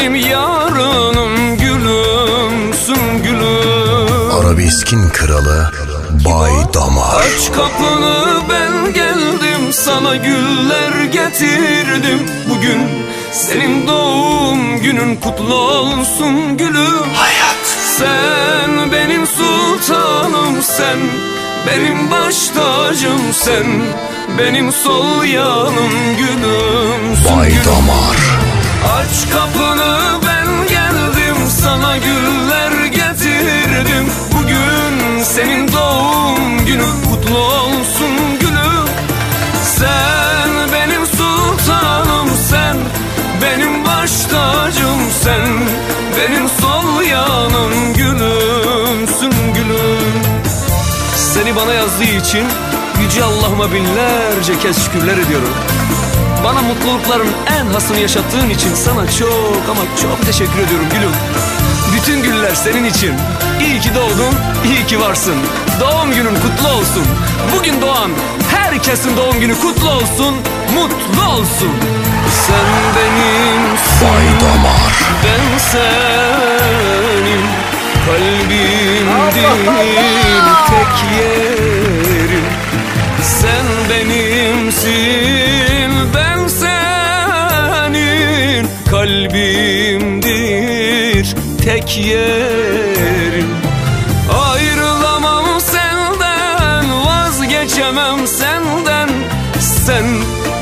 benim 0.00 0.16
yarınım 0.16 1.56
gülümsün 1.56 3.22
gülüm. 3.22 4.30
Arabeskin 4.40 5.08
kralı 5.08 5.70
Bay 6.24 6.50
Damar. 6.74 7.22
Aç 7.22 7.52
kapını 7.52 8.42
ben 8.50 8.94
geldim 8.94 9.72
sana 9.72 10.16
güller 10.16 11.04
getirdim. 11.04 12.20
Bugün 12.48 12.80
senin 13.32 13.88
doğum 13.88 14.80
günün 14.82 15.16
kutlu 15.16 15.54
olsun 15.54 16.56
gülüm. 16.56 17.10
Hayat. 17.14 17.66
Sen 17.98 18.92
benim 18.92 19.26
sultanım 19.26 20.62
sen 20.62 20.98
benim 21.66 22.10
baş 22.10 22.48
tacım 22.48 23.20
sen 23.32 23.66
benim 24.38 24.72
sol 24.72 25.24
yanım 25.24 25.92
gülümsün 26.18 27.36
Bay 27.36 27.48
gülüm. 27.48 27.64
Damar 27.64 28.49
Aç 28.84 29.30
kapını 29.32 29.98
ben 30.26 30.68
geldim. 30.68 31.36
Sana 31.62 31.96
güller 31.96 32.84
getirdim. 32.84 34.06
Bugün 34.32 35.22
senin 35.22 35.72
doğum 35.72 36.66
günün 36.66 37.02
kutlu 37.10 37.38
olsun 37.38 38.38
gülüm. 38.40 38.86
Sen 39.64 40.50
benim 40.72 41.06
sultanım 41.06 42.28
sen 42.50 42.76
benim 43.42 43.86
baş 43.86 44.10
tacım 44.24 45.00
sen 45.22 45.48
benim 46.18 46.48
sol 46.48 47.02
yanım 47.02 47.94
gülümsün 47.94 49.32
gülüm. 49.54 50.22
Seni 51.16 51.56
bana 51.56 51.72
yazdığı 51.72 52.04
için 52.04 52.46
Yüce 53.02 53.24
Allah'ıma 53.24 53.72
binlerce 53.72 54.58
kez 54.62 54.84
şükürler 54.84 55.18
ediyorum 55.18 55.54
bana 56.44 56.62
mutlulukların 56.62 57.28
en 57.58 57.66
hasını 57.66 57.98
yaşattığın 57.98 58.50
için 58.50 58.74
sana 58.74 59.10
çok 59.10 59.62
ama 59.70 59.80
çok 60.02 60.26
teşekkür 60.26 60.58
ediyorum 60.58 60.86
gülüm. 60.94 61.10
Bütün 61.96 62.22
güller 62.22 62.54
senin 62.54 62.84
için. 62.84 63.14
İyi 63.60 63.80
ki 63.80 63.90
doğdun, 63.94 64.34
iyi 64.64 64.86
ki 64.86 65.00
varsın. 65.00 65.34
Doğum 65.80 66.14
günün 66.14 66.34
kutlu 66.34 66.68
olsun. 66.68 67.04
Bugün 67.56 67.80
doğan 67.82 68.10
herkesin 68.50 69.16
doğum 69.16 69.40
günü 69.40 69.54
kutlu 69.60 69.90
olsun, 69.90 70.34
mutlu 70.74 71.22
olsun. 71.32 71.72
Sen 72.46 72.70
benimsin. 72.96 74.00
Bay 74.02 74.26
Damar 74.40 74.94
Ben 75.24 75.58
senin 75.58 77.42
kalbimdin 78.06 79.06
tek 80.70 80.94
yerim 81.18 82.44
Sen 83.22 83.66
benimsin 83.90 85.69
kalbimdir 89.00 90.20
tek 91.64 91.98
yerim 91.98 93.48
Ayrılamam 94.50 95.60
senden 95.60 97.06
vazgeçemem 97.06 98.26
senden. 98.26 99.08
Sen 99.60 100.04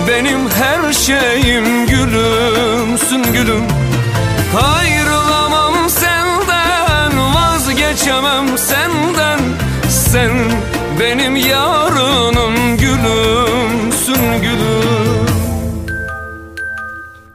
benim 0.08 0.50
her 0.50 0.92
şeyim 0.92 1.86
gülümsün 1.86 3.22
gülüm. 3.32 3.64
Ayrılamam 4.62 5.90
senden 5.90 7.34
vazgeçemem 7.34 8.58
senden. 8.58 9.40
Sen 9.88 10.32
benim 11.00 11.36
yarınım 11.36 12.76
gülümsün 12.76 14.42
gülüm. 14.42 15.28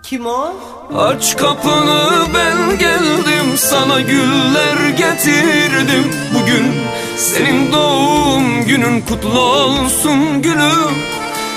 Kim 0.03 0.25
o? 0.25 0.62
Aç 0.97 1.37
kapını 1.37 2.27
ben 2.35 2.79
geldim 2.79 3.57
sana 3.57 3.99
güller 4.01 4.89
getirdim. 4.97 6.11
Bugün 6.33 6.73
senin 7.17 7.73
doğum 7.73 8.65
günün 8.65 9.01
kutlu 9.01 9.39
olsun 9.39 10.41
gülüm. 10.41 10.95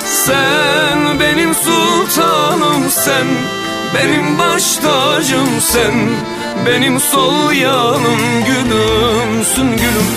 Sen 0.04 1.20
benim 1.20 1.54
sultanım 1.54 2.90
sen 2.90 3.26
benim 3.94 4.38
baş 4.38 4.76
tacım 4.76 5.48
sen 5.60 5.94
benim 6.66 7.00
sol 7.00 7.52
yanım 7.52 8.20
gülümsün 8.46 9.70
gülüm. 9.76 10.08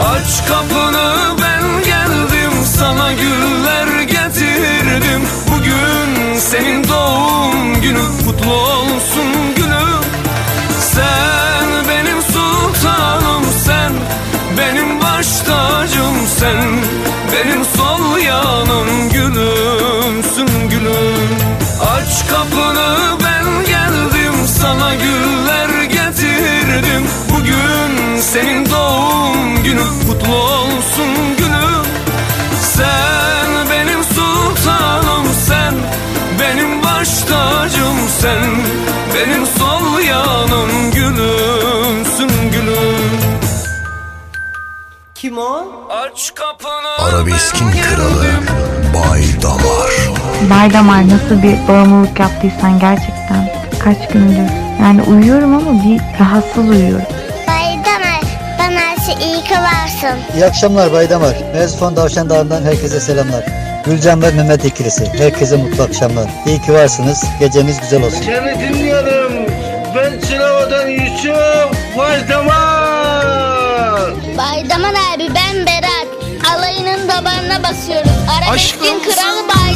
Aç 0.00 0.48
kapını 0.48 1.14
ben 1.42 1.84
geldim 1.84 2.64
sana 2.78 3.12
güller 3.12 4.02
getirdim. 4.02 5.22
Bugün 5.48 6.13
senin 6.50 6.88
doğum 6.88 7.80
günün 7.82 8.18
kutlu 8.26 8.52
olsun 8.52 9.54
gülüm. 9.56 10.04
Sen 10.78 11.66
benim 11.88 12.22
sultanım 12.22 13.44
sen 13.66 13.92
benim 14.58 15.02
baş 15.02 15.26
tacım 15.40 16.16
sen 16.38 16.64
benim 17.32 17.64
sol 17.64 18.18
yanım 18.18 19.10
gülümsün 19.12 20.68
gülüm. 20.70 21.28
Aç 21.96 22.28
kapını 22.28 23.18
ben 23.24 23.44
geldim 23.66 24.34
sana 24.60 24.94
güller 24.94 25.82
getirdim. 25.84 27.06
Bugün 27.30 28.20
senin 28.20 28.70
doğum 28.70 29.62
günün 29.64 30.08
kutlu 30.08 30.34
olsun 30.34 31.33
sen 38.24 38.50
benim 39.14 39.46
sol 39.46 40.00
yanım 40.00 40.90
gülümsün 40.90 42.50
gülüm 42.52 43.20
Kim 45.14 45.38
o? 45.38 45.66
Aç 45.90 46.34
kapını 46.34 47.08
Arabeskin 47.08 47.70
kralı 47.70 48.24
Bay 48.94 49.22
Damar 49.42 49.90
Bay 50.50 50.72
Damar 50.72 51.08
nasıl 51.08 51.42
bir 51.42 51.68
bağımlılık 51.68 52.20
yaptıysan 52.20 52.78
gerçekten 52.78 53.52
kaç 53.84 54.08
gündür. 54.12 54.50
Yani 54.82 55.02
uyuyorum 55.02 55.54
ama 55.54 55.84
bir 55.84 56.20
rahatsız 56.20 56.68
uyuyorum. 56.68 57.06
Bay 57.48 57.78
Damar, 57.84 58.22
bana 58.58 59.20
iyi 59.24 59.44
ki 59.44 59.54
varsın. 59.54 60.18
İyi 60.36 60.46
akşamlar 60.46 60.92
Bay 60.92 61.10
Damar. 61.10 61.34
Mezfon 61.54 61.96
Davşan 61.96 62.30
Dağı'ndan 62.30 62.62
herkese 62.62 63.00
selamlar. 63.00 63.44
Gülcan 63.86 64.22
ve 64.22 64.30
Mehmet 64.30 64.64
ikilisi. 64.64 65.04
Herkese 65.18 65.56
mutlu 65.56 65.82
akşamlar. 65.82 66.30
İyi 66.46 66.62
ki 66.62 66.72
varsınız. 66.72 67.24
Geceniz 67.40 67.80
güzel 67.80 68.02
olsun. 68.02 68.22
Seni 68.24 68.60
dinliyorum. 68.60 69.32
Ben 69.94 70.20
Çınao'dan 70.28 70.88
Yusuf 70.88 71.96
Vaydamar. 71.96 73.14
Bay 74.38 74.70
Damar 74.70 74.94
abi 75.14 75.28
ben 75.34 75.66
Berat. 75.66 76.06
Alayının 76.54 77.08
damarına 77.08 77.62
basıyoruz. 77.62 78.10
Arabeskin 78.38 79.02
kralı 79.02 79.48
Bay 79.48 79.74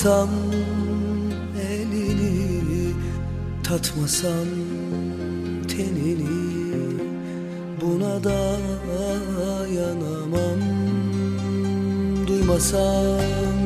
Tutmasam 0.00 0.32
elini 1.70 2.94
Tatmasam 3.62 4.48
tenini 5.68 6.38
Buna 7.78 8.14
dayanamam. 8.26 9.50
Duymasam 12.26 13.58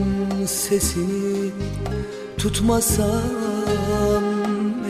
sesini 0.45 1.53
Tutmasam 2.37 4.25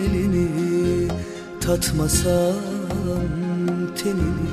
elini 0.03 0.49
Tatmasam 1.61 2.57
tenini 3.99 4.51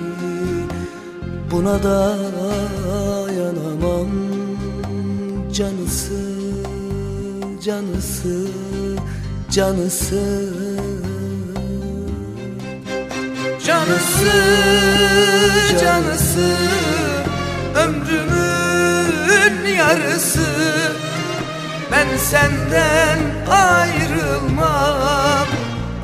Buna 1.50 1.76
dayanamam 1.80 2.20
canısı. 9.52 10.49
Canısı 13.65 14.32
canısı 15.82 16.56
Ömrümün 17.76 19.65
yarısı. 19.78 20.48
Ben 21.91 22.18
senden 22.18 23.19
ayrılmam 23.49 25.48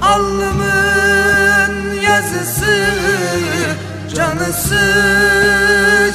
Alnımın 0.02 1.94
yazısı. 2.02 2.88
Canısı 4.15 4.82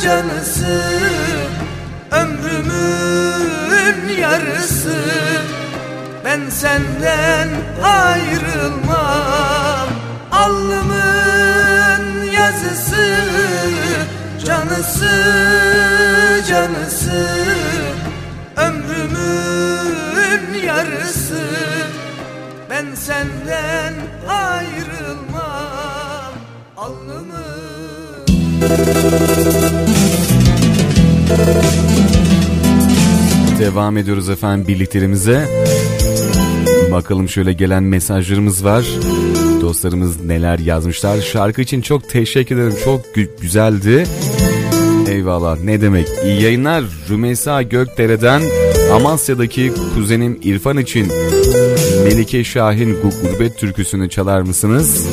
canısı 0.05 0.83
Ömrümün 2.11 3.99
yarısı 4.21 4.97
Ben 6.25 6.51
senden 6.51 7.49
ayrılmam. 7.83 9.89
Alnımın 10.33 12.25
yazısı 12.25 13.15
Canısı 14.47 15.11
canısı. 16.49 17.27
Ömrümün 18.57 20.55
yarısı. 20.67 21.43
Ben 22.71 22.95
senden 22.95 23.95
ayrılmam. 24.29 26.33
Alnımın 26.77 27.43
Devam 33.59 33.97
ediyoruz 33.97 34.31
efendim 34.31 34.69
birliklerimize. 34.69 35.49
Bakalım 36.93 37.29
şöyle 37.29 37.53
gelen 37.53 37.83
mesajlarımız 37.83 38.65
var. 38.65 38.87
Dostlarımız 39.61 40.25
neler 40.25 40.59
yazmışlar. 40.59 41.21
Şarkı 41.21 41.63
için 41.63 41.81
çok 41.81 42.09
teşekkür 42.09 42.57
ederim. 42.57 42.77
Çok 42.85 43.01
gü- 43.07 43.41
güzeldi. 43.41 44.07
Eyvallah 45.09 45.59
ne 45.65 45.81
demek. 45.81 46.09
İyi 46.25 46.43
yayınlar. 46.43 46.85
Rümeysa 47.11 47.63
Gökdere'den 47.63 48.43
Amasya'daki 48.95 49.73
kuzenim 49.95 50.39
İrfan 50.43 50.79
için 50.79 51.07
Melike 52.05 52.45
Şahin 52.45 52.95
Gu- 52.95 53.23
Gurbet 53.33 53.59
türküsünü 53.59 54.11
çalar 54.11 54.41
mısınız? 54.41 55.07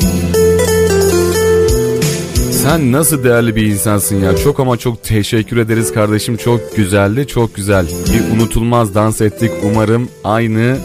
Sen 2.62 2.92
nasıl 2.92 3.24
değerli 3.24 3.56
bir 3.56 3.66
insansın 3.66 4.16
ya. 4.20 4.36
Çok 4.36 4.60
ama 4.60 4.76
çok 4.76 5.02
teşekkür 5.02 5.56
ederiz 5.56 5.92
kardeşim. 5.92 6.36
Çok 6.36 6.76
güzeldi, 6.76 7.26
çok 7.26 7.54
güzel. 7.54 7.86
Bir 7.86 8.36
unutulmaz 8.36 8.94
dans 8.94 9.20
ettik. 9.20 9.50
Umarım 9.62 10.08
aynı 10.24 10.76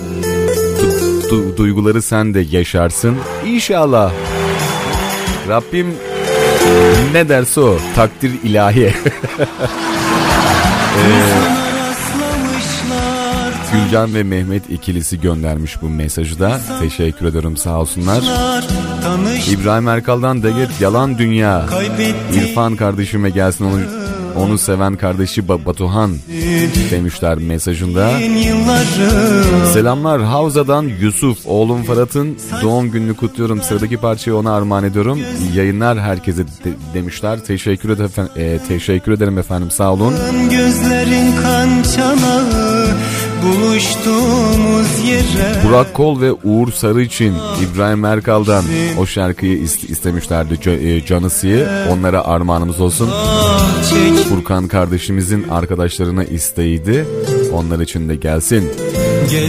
du- 1.55 1.57
du- 1.57 1.75
duyguları 1.75 2.01
sen 2.01 2.33
de 2.33 2.39
yaşarsın. 2.51 3.15
İnşallah. 3.45 4.11
Rabbim 5.49 5.95
ne 7.13 7.29
derse 7.29 7.61
o. 7.61 7.77
Takdir 7.95 8.31
ilahi. 8.43 8.93
Ee, 10.97 11.33
Gülcan 13.73 14.13
ve 14.13 14.23
Mehmet 14.23 14.69
ikilisi 14.69 15.21
göndermiş 15.21 15.81
bu 15.81 15.89
mesajı 15.89 16.39
da. 16.39 16.59
Teşekkür 16.79 17.25
ederim 17.25 17.57
sağ 17.57 17.79
olsunlar. 17.79 18.23
İbrahim 19.51 19.87
Erkal'dan 19.87 20.43
Deget 20.43 20.81
Yalan 20.81 21.17
Dünya. 21.17 21.65
İrfan 22.33 22.75
kardeşime 22.75 23.29
gelsin 23.29 23.65
onu, 23.65 23.79
onu 24.37 24.57
seven 24.57 24.95
kardeşi 24.95 25.41
Ba- 25.41 25.65
Batuhan 25.65 26.11
demişler 26.91 27.37
mesajında. 27.37 28.09
Selamlar 29.73 30.21
Havza'dan 30.23 30.83
Yusuf. 31.01 31.37
Oğlum 31.45 31.83
Ferhat'ın 31.83 32.37
doğum 32.61 32.91
gününü 32.91 33.13
kutluyorum. 33.15 33.61
Sıradaki 33.61 33.97
parçayı 33.97 34.37
ona 34.37 34.55
armağan 34.55 34.83
ediyorum. 34.83 35.19
Yayınlar 35.55 35.99
herkese 35.99 36.43
de- 36.47 36.49
demişler. 36.93 37.39
Teşekkür 37.45 37.89
ederim, 37.89 38.11
e, 38.35 38.59
teşekkür 38.67 39.11
ederim 39.11 39.37
efendim 39.37 39.71
sağ 39.71 39.93
olun. 39.93 40.13
Gözlerin 40.51 41.31
kan 41.41 41.69
çanağı 41.95 42.87
buluştuğumuz 43.43 44.99
yere 45.07 45.55
Burak 45.67 45.93
Kol 45.93 46.21
ve 46.21 46.31
Uğur 46.31 46.71
Sarı 46.71 47.01
için 47.01 47.33
İbrahim 47.61 48.05
Erkal'dan 48.05 48.63
o 48.99 49.05
şarkıyı 49.05 49.57
is- 49.57 49.91
istemişlerdi 49.91 50.69
e, 50.69 51.05
Canısı'yı. 51.05 51.67
Onlara 51.91 52.25
armağanımız 52.25 52.81
olsun. 52.81 53.09
Furkan 54.29 54.67
kardeşimizin 54.67 55.47
arkadaşlarına 55.49 56.23
isteğiydi. 56.23 57.05
Onlar 57.53 57.79
için 57.79 58.09
de 58.09 58.15
gelsin. 58.15 58.71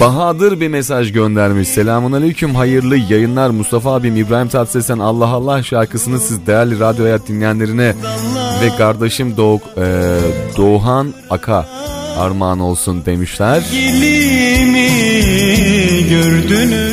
Bahadır 0.00 0.60
bir 0.60 0.68
mesaj 0.68 1.12
göndermiş. 1.12 1.68
Selamun 1.68 2.12
aleyküm 2.12 2.54
hayırlı 2.54 2.96
yayınlar 2.96 3.50
Mustafa 3.50 3.94
abim 3.94 4.16
İbrahim 4.16 4.48
Tatlıses'ten 4.48 4.98
Allah 4.98 5.28
Allah 5.28 5.62
şarkısını 5.62 6.20
siz 6.20 6.46
değerli 6.46 6.80
radyo 6.80 7.04
hayat 7.04 7.28
dinleyenlerine 7.28 7.94
ve 8.62 8.76
kardeşim 8.78 9.36
Doğuk, 9.36 9.62
e, 9.76 10.18
Doğan 10.56 11.14
Aka 11.30 11.66
armağan 12.18 12.58
olsun 12.58 13.04
demişler. 13.06 13.64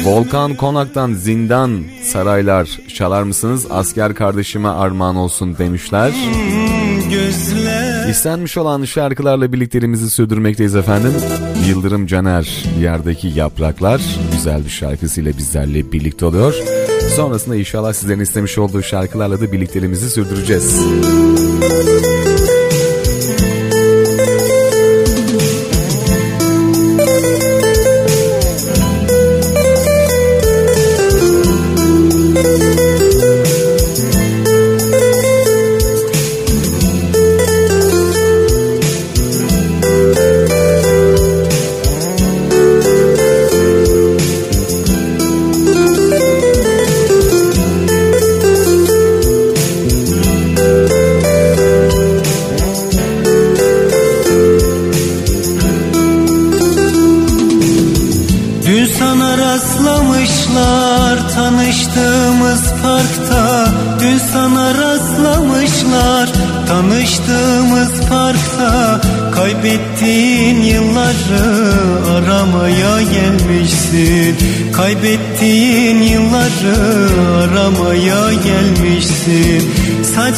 Volkan 0.06 0.56
Konak'tan 0.56 1.14
Zindan 1.14 1.84
Saraylar 2.04 2.80
çalar 2.95 3.24
mısınız? 3.24 3.68
Asker 3.70 4.16
kardeşime 4.16 4.70
armağan 4.70 5.16
olsun 5.16 5.58
demişler. 5.58 6.12
gözler 7.12 8.10
İstenmiş 8.10 8.58
olan 8.58 8.84
şarkılarla 8.84 9.54
birliklerimizi 9.54 10.10
sürdürmekteyiz 10.10 10.76
efendim. 10.76 11.14
Yıldırım 11.68 12.08
Caner 12.08 12.64
Yerdeki 12.82 13.28
Yapraklar 13.28 14.02
güzel 14.32 14.66
bir 14.66 14.70
şarkısıyla 14.70 15.38
bizlerle 15.38 15.91
birlikte 15.91 16.26
oluyor. 16.26 16.56
Sonrasında 17.16 17.56
inşallah 17.56 17.94
sizlerin 17.94 18.20
istemiş 18.20 18.58
olduğu 18.58 18.84
şarkılarla 18.84 19.41
da 19.41 19.52
birliklerimizi 19.52 20.10
sürdüreceğiz. 20.10 20.80
sana 21.64 22.43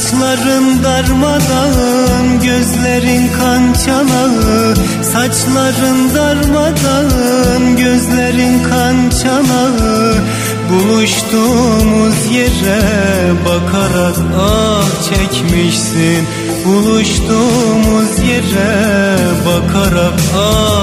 Saçların 0.06 0.84
darmadağın, 0.84 2.42
gözlerin 2.44 3.28
kan 3.40 3.74
çanağı. 3.86 4.76
Saçların 5.04 6.16
darmadağın, 6.16 7.78
gözlerin 7.78 8.64
kan 8.64 9.10
çanağı. 9.24 10.16
Buluştuğumuz 10.70 12.32
yere 12.32 12.82
bakarak 13.46 14.16
ah 14.40 14.86
çekmişsin. 15.10 16.28
Buluştuğumuz 16.66 18.20
yere 18.30 19.18
bakarak 19.46 20.20
ah 20.38 20.75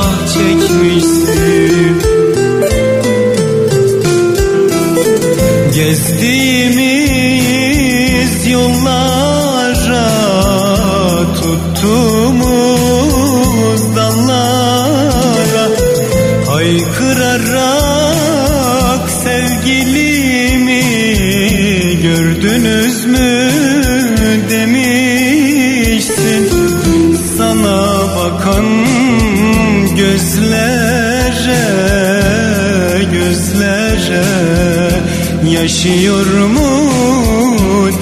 yaşıyor 35.63 36.27
mu 36.27 36.71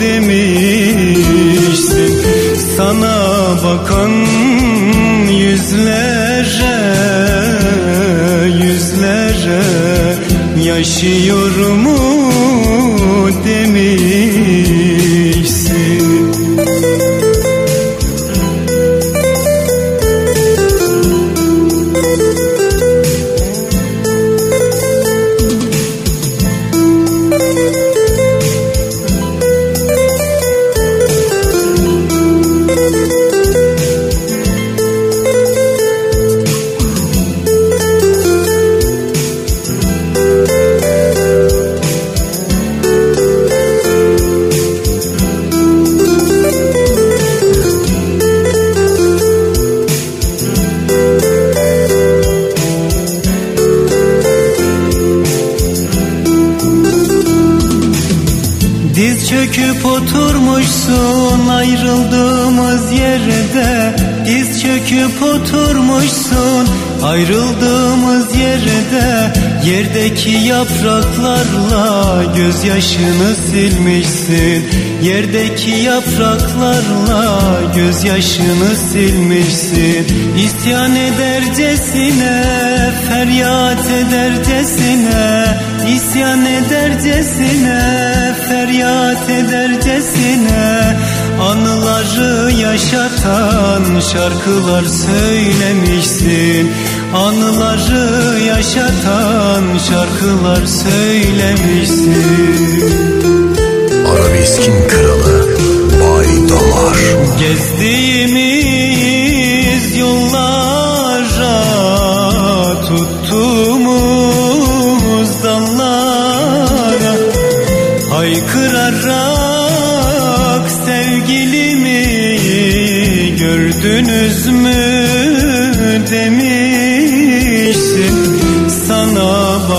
demişsin. 0.00 1.42
Sana 2.76 3.18
bakan 3.64 4.10
yüzlere 5.30 6.80
yüzlere 8.64 9.62
yaşıyor 10.64 11.56
mu 11.84 12.19
Yerdeki 70.20 70.48
yapraklarla 70.48 72.24
gözyaşını 72.36 73.34
silmişsin. 73.34 74.68
Yerdeki 75.02 75.70
yapraklarla 75.70 77.40
gözyaşını 77.76 78.76
silmişsin. 78.92 80.06
İsyan 80.36 80.96
edercesine, 80.96 82.44
feryat 83.08 83.86
edercesine 83.90 85.58
İsyan 85.96 86.46
edercesine, 86.46 88.34
feryat 88.48 89.30
edercesine 89.30 90.96
Anıları 91.40 92.52
yaşatan 92.52 94.00
şarkılar 94.12 94.84
söylemişsin 94.84 96.70
Anıları 97.14 98.40
yaşatan 98.40 99.64
şarkılar 99.88 100.66
söylemişsin. 100.66 102.14
Arabeskin 104.06 104.88
kralı 104.88 105.48
Bay 106.00 106.26
Damar. 106.48 106.98
Gezdiğimiz 107.38 109.96
yollara 109.96 110.49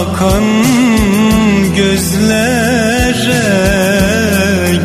Bakan 0.01 0.45
gözlere 1.77 3.45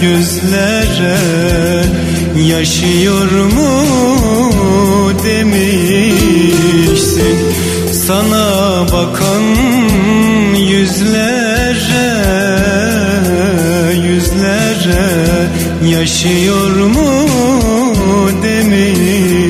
gözlere 0.00 1.18
yaşıyor 2.48 3.30
mu 3.30 3.72
demişsin? 5.24 6.56
Sana 8.06 8.46
bakan 8.92 9.42
yüzlere 10.56 12.12
yüzlere 14.08 15.06
yaşıyor 15.90 16.76
mu 16.76 17.10
demişsin? 18.42 19.46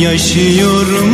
Yaşıyor 0.00 0.86
mu 1.02 1.13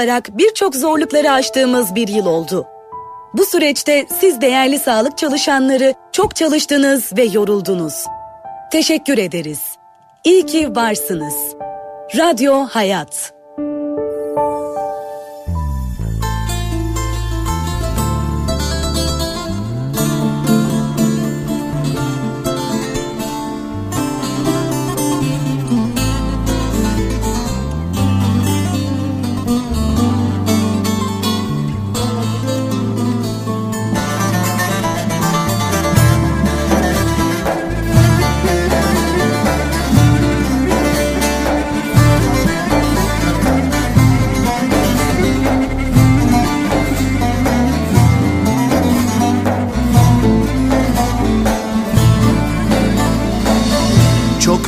olarak 0.00 0.38
birçok 0.38 0.74
zorlukları 0.76 1.30
aştığımız 1.30 1.94
bir 1.94 2.08
yıl 2.08 2.26
oldu. 2.26 2.66
Bu 3.34 3.44
süreçte 3.44 4.06
siz 4.20 4.40
değerli 4.40 4.78
sağlık 4.78 5.18
çalışanları 5.18 5.94
çok 6.12 6.36
çalıştınız 6.36 7.16
ve 7.16 7.22
yoruldunuz. 7.22 8.04
Teşekkür 8.72 9.18
ederiz. 9.18 9.60
İyi 10.24 10.46
ki 10.46 10.76
varsınız. 10.76 11.34
Radyo 12.16 12.54
Hayat. 12.54 13.39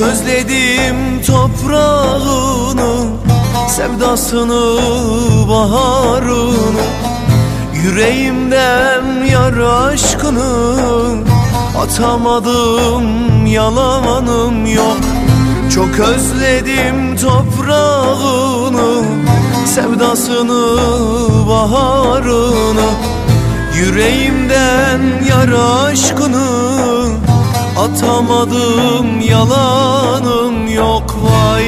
Özledim 0.03 1.23
toprağını 1.27 3.05
Sevdasını, 3.69 4.79
baharını. 5.49 6.85
Yüreğimden 7.85 9.25
yar 9.25 9.57
aşkını 9.59 10.77
Atamadım 11.83 13.47
yalanım 13.47 14.67
yok. 14.67 14.99
Çok 15.75 15.99
özledim 15.99 17.17
toprağını 17.17 19.05
Sevdasını, 19.67 20.79
baharını. 21.49 22.91
Yüreğimden 23.77 25.01
yar 25.29 25.49
aşkını 25.89 26.43
Atamadım 27.83 29.21
yalanım 29.21 30.69
yok 30.75 31.17
vay. 31.23 31.65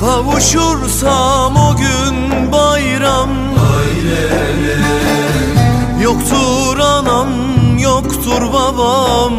Kavuşursam 0.00 1.56
o 1.56 1.76
gün 1.76 2.52
bayram. 2.52 3.30
Yoktur 6.02 6.78
anam 6.78 7.28
yoktur 7.78 8.42
babam. 8.52 9.32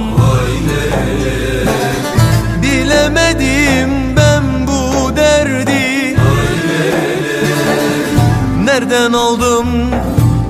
Bilemedim 2.62 4.16
ben 4.16 4.68
bu 4.68 5.16
derdi. 5.16 6.18
Nereden 8.64 9.14
aldım 9.14 9.68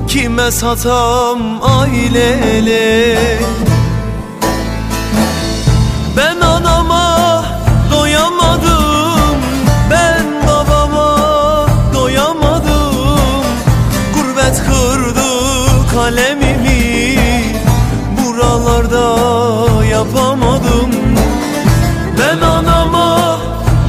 kime 0.08 0.52
satam 0.52 1.40
ailele 1.64 3.18
yapamadım. 20.02 20.92
Ben 22.20 22.42
anama 22.48 23.38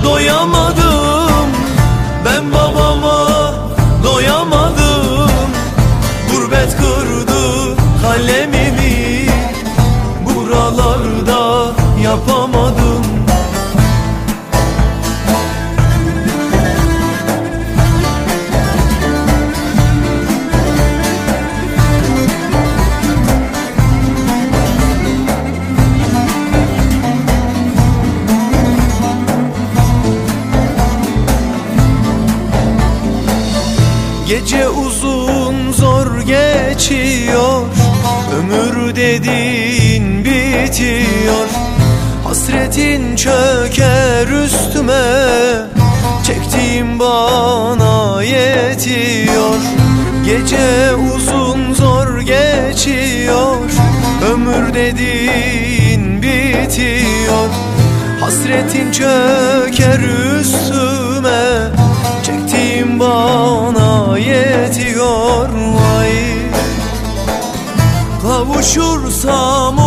doyamadım 0.04 0.61
bitiyor. 40.62 41.48
Hasretin 42.24 43.16
çöker 43.16 44.44
üstüme. 44.44 45.02
Çektiğim 46.26 46.98
bana 46.98 48.22
yetiyor. 48.22 49.60
Gece 50.24 50.94
uzun 50.94 51.74
zor 51.74 52.20
geçiyor. 52.20 53.56
Ömür 54.32 54.74
dediğin 54.74 56.22
bitiyor. 56.22 57.48
Hasretin 58.20 58.92
çöker 58.92 60.00
üstüme. 60.40 61.70
Çektiğim 62.22 63.00
bana 63.00 64.18
yetiyor. 64.18 65.48
Vay. 65.48 66.12
Kavuşursam 68.22 69.81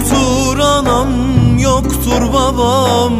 Yoktur 0.00 0.58
anam 0.58 1.08
yoktur 1.58 2.32
babam. 2.32 3.12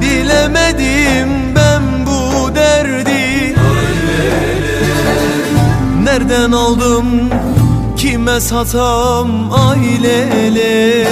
Bilemedim 0.00 1.54
ben 1.56 1.82
bu 2.06 2.54
derdi. 2.54 3.54
Nereden 6.04 6.52
aldım 6.52 7.06
kime 7.96 8.40
satam 8.40 9.52
ailele 9.52 11.06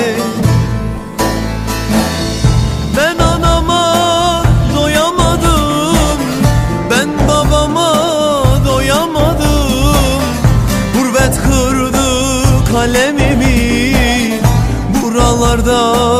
Buralarda 15.59 16.18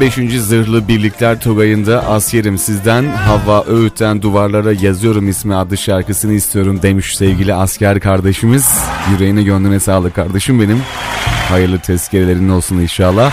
95. 0.00 0.40
Zırhlı 0.40 0.88
Birlikler 0.88 1.40
Tugayı'nda 1.40 2.06
Asyerim 2.08 2.58
Sizden, 2.58 3.04
Havva 3.04 3.64
Öğüt'ten 3.64 4.22
Duvarlara 4.22 4.72
Yazıyorum 4.72 5.28
ismi 5.28 5.54
adlı 5.54 5.76
şarkısını 5.76 6.32
istiyorum 6.32 6.82
demiş 6.82 7.16
sevgili 7.16 7.54
asker 7.54 8.00
kardeşimiz. 8.00 8.78
Yüreğine 9.12 9.42
gönlüne 9.42 9.80
sağlık 9.80 10.14
kardeşim 10.14 10.60
benim. 10.60 10.82
Hayırlı 11.48 11.78
tezkerelerin 11.78 12.48
olsun 12.48 12.78
inşallah. 12.78 13.32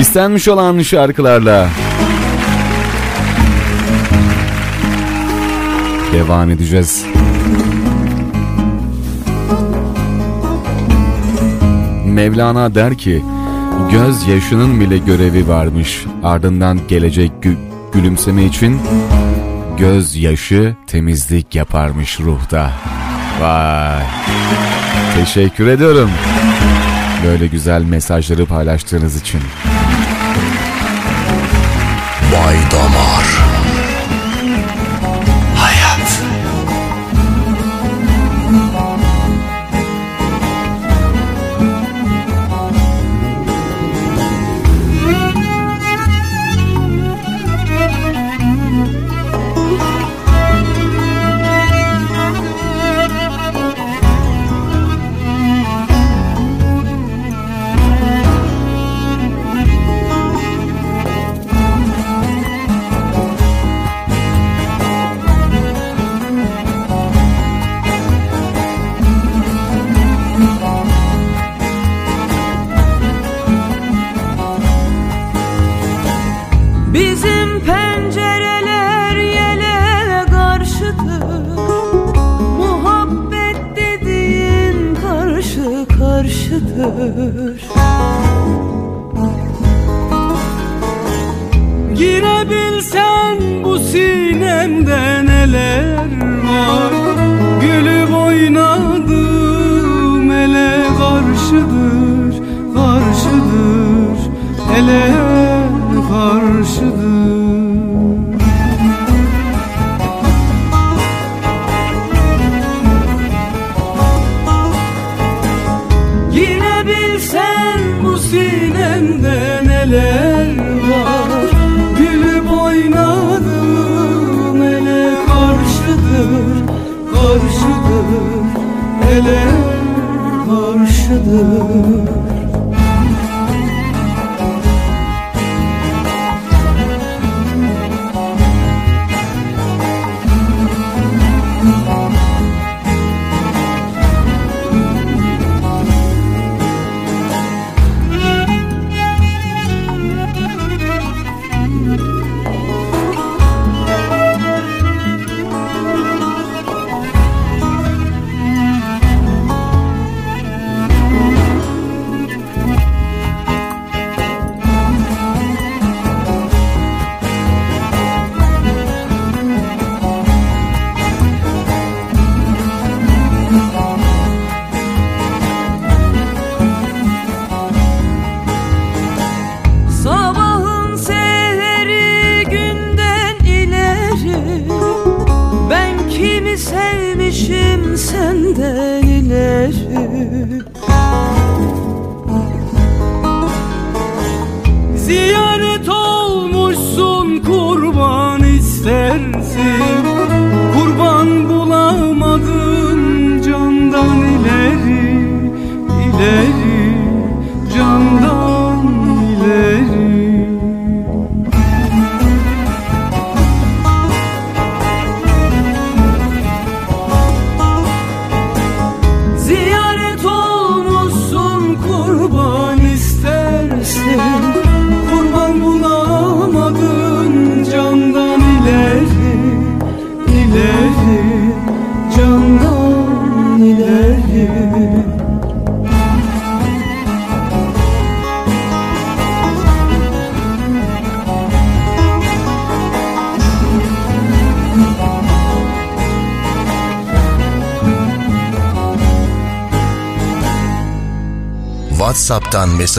İstenmiş 0.00 0.48
olan 0.48 0.82
şarkılarla 0.82 1.68
devam 6.12 6.50
edeceğiz. 6.50 7.04
Mevlana 12.06 12.74
der 12.74 12.98
ki 12.98 13.22
göz 13.88 14.26
yaşının 14.26 14.80
bile 14.80 14.98
görevi 14.98 15.48
varmış. 15.48 16.04
Ardından 16.22 16.80
gelecek 16.88 17.32
gü- 17.42 17.56
gülümseme 17.92 18.44
için 18.44 18.80
göz 19.78 20.16
yaşı 20.16 20.76
temizlik 20.86 21.54
yaparmış 21.54 22.20
ruhta. 22.20 22.72
Vay. 23.40 24.02
Teşekkür 25.14 25.66
ediyorum. 25.66 26.10
Böyle 27.26 27.46
güzel 27.46 27.82
mesajları 27.82 28.46
paylaştığınız 28.46 29.16
için. 29.20 29.40
Bay 32.32 32.56
Damar 32.72 33.24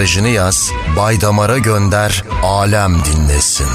mesajını 0.01 0.29
yaz, 0.29 0.71
Baydamar'a 0.97 1.57
gönder, 1.57 2.23
alem 2.43 3.05
dinlesin. 3.05 3.67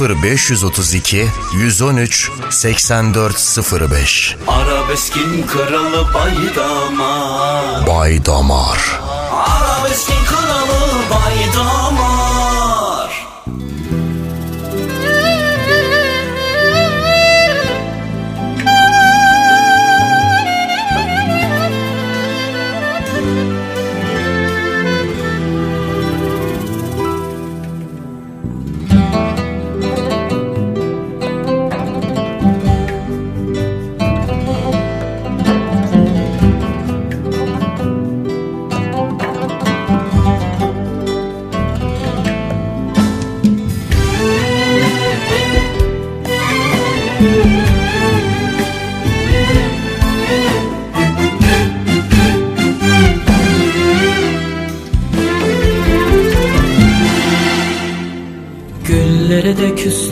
0532 0.00 1.26
113 1.54 2.30
8405 2.50 4.36
Arabeskin 4.48 5.46
kralı 5.46 6.14
Baydamar. 6.14 7.86
Baydamar. 7.86 9.00
Arabeskin 9.32 10.24
kralı 10.26 10.95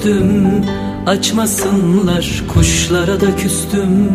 de 0.05 0.11
küstüm 0.11 0.65
açmasınlar 1.07 2.43
Kuşlara 2.55 3.21
da 3.21 3.37
küstüm. 3.37 4.11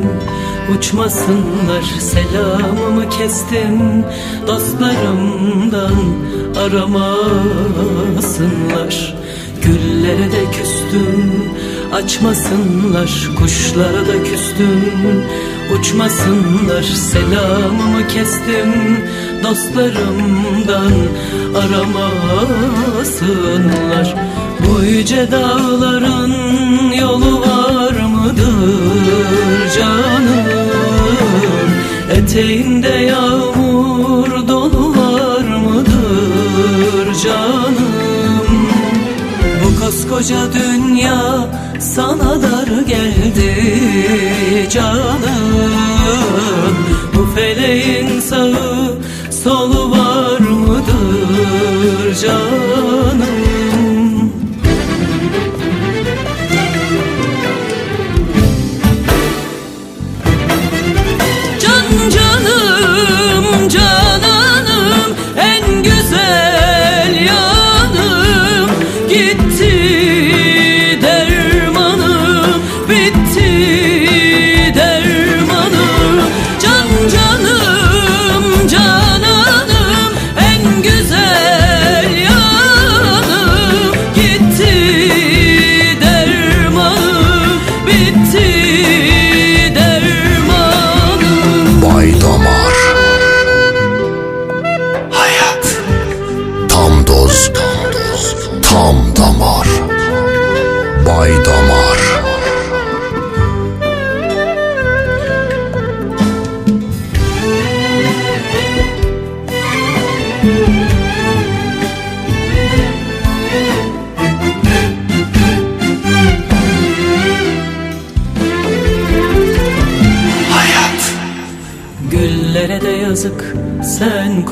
Uçmasınlar 0.77 1.83
Selamımı 1.99 3.09
kestim. 3.09 4.05
Dostlarımdan 4.47 5.95
aramasınlar. 6.57 7.95
Güllere 9.61 10.31
de 10.31 10.51
küstüm. 10.51 11.43
Açmasınlar 11.93 13.29
Kuşlara 13.39 14.07
da 14.07 14.23
küstüm. 14.23 15.23
Uçmasınlar 15.79 16.83
Selamımı 16.83 18.07
kestim. 18.07 18.73
Dostlarımdan 19.43 20.93
aramasınlar 21.55 22.29
Bu 24.67 24.83
yüce 24.83 25.31
dağların 25.31 26.33
yolu 26.91 27.41
var 27.41 27.91
mıdır 27.91 29.71
canım? 29.79 30.49
Eteğinde 32.11 32.87
yağmur 32.87 34.47
dolu 34.47 34.95
var 34.97 35.57
mıdır 35.57 37.15
canım? 37.23 38.67
Bu 39.63 39.85
koskoca 39.85 40.53
dünya 40.53 41.47
sana 41.79 42.41
dar 42.41 42.81
geldi 42.87 43.55
canım. 44.71 45.79
Bu 47.15 47.35
feleğin 47.35 48.19
sağı 48.19 48.95
solu 49.43 49.91
var 49.91 50.08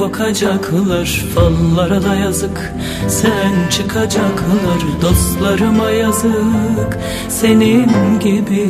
sen 0.08 0.14
kokacaklar 0.14 1.26
Fallara 1.36 2.04
da 2.04 2.16
yazık. 2.16 2.74
Sen 3.08 3.70
çıkacaklar 3.70 4.82
Dostlarıma 5.02 5.90
yazık. 5.90 6.98
Senin 7.30 8.20
gibi 8.20 8.70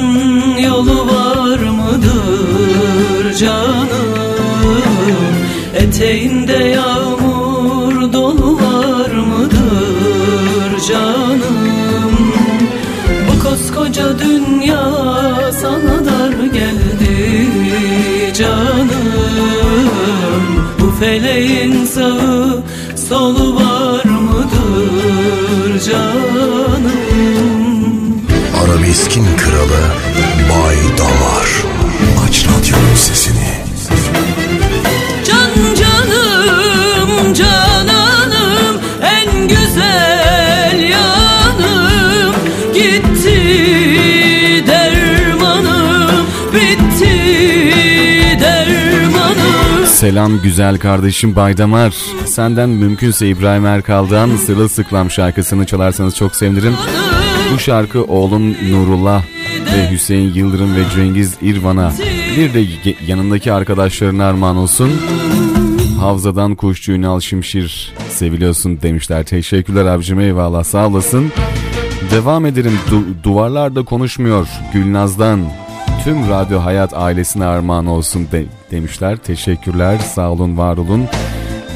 yolu 0.59 1.07
var 1.07 1.59
mıdır 1.59 3.35
canım? 3.35 4.15
Eteğinde 5.75 6.53
yağmur 6.53 8.13
dolu 8.13 8.57
var 8.57 9.11
mıdır 9.11 10.81
canım? 10.89 12.19
Bu 13.29 13.49
koskoca 13.49 14.19
dünya 14.19 14.93
sana 15.53 16.05
dar 16.05 16.45
geldi 16.53 17.39
canım. 18.39 18.91
Bu 20.81 20.91
feleğin 21.01 21.85
sağı 21.85 22.63
solu 23.09 23.55
var 23.55 23.74
Arabeskin 28.95 29.25
kralı 29.37 29.83
Bay 30.51 30.77
Damar 30.99 31.49
Aç 32.27 32.47
radyonun 32.47 32.95
sesini 32.95 33.55
Can 35.25 35.75
canım 35.75 37.35
cananım 37.35 38.81
en 39.03 39.49
güzel 39.49 40.91
yanım 40.91 42.35
gitti 42.75 43.37
dermanım 44.67 46.27
bitti 46.53 47.11
dermanım 48.41 49.87
Selam 49.87 50.43
güzel 50.43 50.79
kardeşim 50.79 51.37
Baydamar. 51.37 51.95
Senden 52.27 52.69
mümkünse 52.69 53.29
İbrahim 53.29 53.67
Erkal'dan 53.67 54.37
Sırılsıklam 54.37 55.11
şarkısını 55.11 55.67
çalarsanız 55.67 56.17
çok 56.17 56.37
sevinirim. 56.37 56.75
Bu 57.53 57.59
şarkı 57.59 58.05
oğlum 58.05 58.51
Nurullah 58.71 59.23
ve 59.75 59.91
Hüseyin 59.91 60.35
Yıldırım 60.35 60.77
ve 60.77 60.81
Cengiz 60.95 61.37
İrvan'a 61.43 61.93
bir 62.37 62.55
de 62.55 62.65
yanındaki 63.07 63.53
arkadaşlarına 63.53 64.25
armağan 64.27 64.57
olsun. 64.57 64.91
Havzadan 66.01 66.55
kuşçu 66.55 66.93
Ünal 66.93 67.21
Şimşir 67.21 67.93
seviliyorsun 68.11 68.83
demişler. 68.83 69.25
Teşekkürler 69.27 69.85
abicim 69.85 70.21
eyvallah 70.21 70.65
sağ 70.65 70.87
olasın. 70.89 71.33
Devam 72.11 72.47
edelim. 72.47 72.79
Du- 72.91 73.23
duvarlarda 73.25 73.85
konuşmuyor. 73.85 74.49
Gülnaz'dan 74.73 75.41
tüm 76.05 76.29
Radyo 76.31 76.61
Hayat 76.65 76.95
ailesine 76.95 77.45
armağan 77.45 77.87
olsun 77.87 78.29
de- 78.33 78.45
demişler. 78.71 79.17
Teşekkürler 79.17 79.99
sağ 79.99 80.31
olun 80.31 80.59
var 80.59 80.77
olun. 80.77 81.05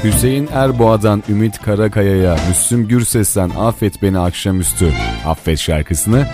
Hüseyin 0.05 0.49
Erboğa'dan 0.53 1.23
Ümit 1.29 1.63
Karakaya'ya 1.63 2.37
Müslüm 2.49 2.89
Gürses'ten 2.89 3.51
Affet 3.51 4.03
Beni 4.03 4.19
Akşamüstü 4.19 4.93
Affet 5.27 5.59
şarkısını 5.59 6.27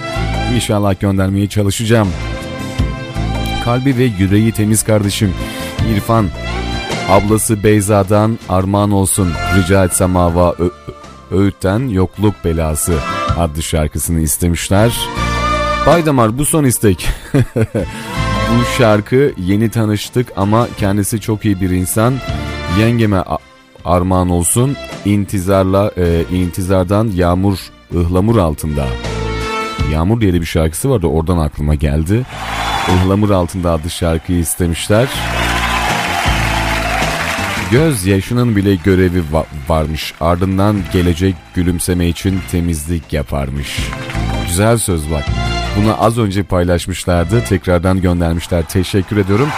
inşallah 0.54 1.00
göndermeye 1.00 1.48
çalışacağım. 1.48 2.08
Kalbi 3.64 3.98
ve 3.98 4.04
yüreği 4.04 4.52
temiz 4.52 4.82
kardeşim 4.82 5.34
İrfan 5.94 6.26
ablası 7.08 7.64
Beyza'dan 7.64 8.38
armağan 8.48 8.90
olsun 8.90 9.32
rica 9.56 9.84
etsem 9.84 10.16
hava 10.16 10.54
Öğüt'ten 11.30 11.88
Yokluk 11.88 12.34
Belası 12.44 12.94
adlı 13.38 13.62
şarkısını 13.62 14.20
istemişler. 14.20 14.98
Baydamar 15.86 16.38
bu 16.38 16.46
son 16.46 16.64
istek. 16.64 17.08
bu 18.50 18.64
şarkı 18.78 19.32
yeni 19.38 19.70
tanıştık 19.70 20.28
ama 20.36 20.68
kendisi 20.78 21.20
çok 21.20 21.44
iyi 21.44 21.60
bir 21.60 21.70
insan. 21.70 22.14
Yengeme 22.78 23.22
armağan 23.84 24.30
olsun. 24.30 24.76
İntizarla 25.04 25.90
e, 25.96 26.36
intizardan 26.36 27.10
Yağmur 27.14 27.58
ıhlamur 27.94 28.38
altında. 28.38 28.86
Yağmur 29.92 30.20
diye 30.20 30.32
de 30.32 30.40
bir 30.40 30.46
şarkısı 30.46 30.90
vardı 30.90 31.06
oradan 31.06 31.38
aklıma 31.38 31.74
geldi. 31.74 32.26
Ihlamur 32.88 33.30
altında 33.30 33.70
adlı 33.72 33.90
şarkıyı 33.90 34.38
istemişler. 34.38 35.08
Göz 37.70 38.06
yaşının 38.06 38.56
bile 38.56 38.74
görevi 38.74 39.22
va- 39.32 39.44
varmış. 39.68 40.14
Ardından 40.20 40.76
gelecek 40.92 41.34
gülümseme 41.54 42.08
için 42.08 42.40
temizlik 42.50 43.12
yaparmış. 43.12 43.78
Güzel 44.48 44.78
söz 44.78 45.10
bak. 45.10 45.24
Bunu 45.76 46.04
az 46.04 46.18
önce 46.18 46.42
paylaşmışlardı. 46.42 47.44
Tekrardan 47.44 48.00
göndermişler. 48.00 48.64
Teşekkür 48.68 49.16
ediyorum. 49.16 49.48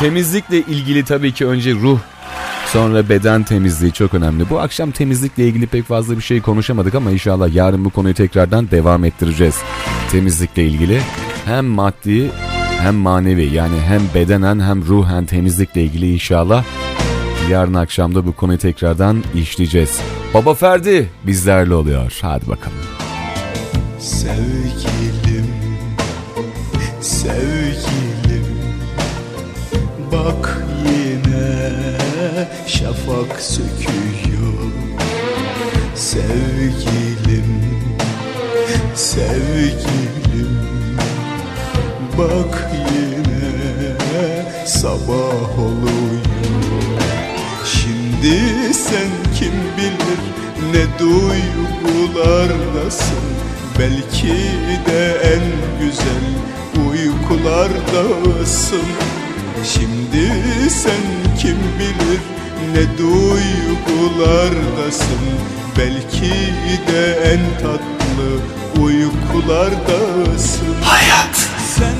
Temizlikle 0.00 0.58
ilgili 0.58 1.04
tabii 1.04 1.32
ki 1.32 1.46
önce 1.46 1.72
ruh 1.72 1.98
Sonra 2.72 3.08
beden 3.08 3.42
temizliği 3.42 3.92
çok 3.92 4.14
önemli. 4.14 4.50
Bu 4.50 4.60
akşam 4.60 4.90
temizlikle 4.90 5.44
ilgili 5.44 5.66
pek 5.66 5.84
fazla 5.84 6.16
bir 6.16 6.22
şey 6.22 6.40
konuşamadık 6.40 6.94
ama 6.94 7.10
inşallah 7.10 7.54
yarın 7.54 7.84
bu 7.84 7.90
konuyu 7.90 8.14
tekrardan 8.14 8.70
devam 8.70 9.04
ettireceğiz. 9.04 9.56
Temizlikle 10.10 10.66
ilgili 10.66 11.00
hem 11.44 11.64
maddi 11.64 12.30
hem 12.80 12.94
manevi 12.94 13.44
yani 13.44 13.80
hem 13.80 14.02
bedenen 14.14 14.60
hem 14.60 14.86
ruhen 14.86 15.26
temizlikle 15.26 15.82
ilgili 15.82 16.12
inşallah 16.12 16.64
yarın 17.50 17.74
akşamda 17.74 18.26
bu 18.26 18.32
konuyu 18.32 18.58
tekrardan 18.58 19.24
işleyeceğiz. 19.34 20.00
Baba 20.34 20.54
Ferdi 20.54 21.10
bizlerle 21.26 21.74
oluyor. 21.74 22.18
Hadi 22.22 22.48
bakalım. 22.48 22.78
Sevgilim, 23.98 25.46
sevgilim 27.00 28.46
Bak 30.12 30.64
şafak 32.80 33.40
söküyor. 33.40 34.70
Sevgilim, 35.94 37.50
sevgilim 38.94 40.58
Bak 42.18 42.70
yine 42.72 43.96
sabah 44.66 45.58
oluyor. 45.58 46.20
Şimdi 47.64 48.40
sen 48.74 49.10
kim 49.38 49.52
bilir 49.76 50.20
ne 50.72 50.84
duygulardasın 50.98 53.26
Belki 53.78 54.34
de 54.86 55.02
en 55.14 55.44
güzel 55.80 56.26
uykulardasın 56.90 58.88
Şimdi 59.64 60.24
sen 60.70 61.02
kim 61.42 61.58
bilir 61.78 62.20
ne 62.74 62.84
duygulardasın. 62.98 65.24
Belki 65.78 66.34
de 66.88 67.02
en 67.32 67.42
tatlı 67.62 68.28
uykulardasın. 68.82 70.74
Hayat. 70.82 71.36
Sen 71.76 71.96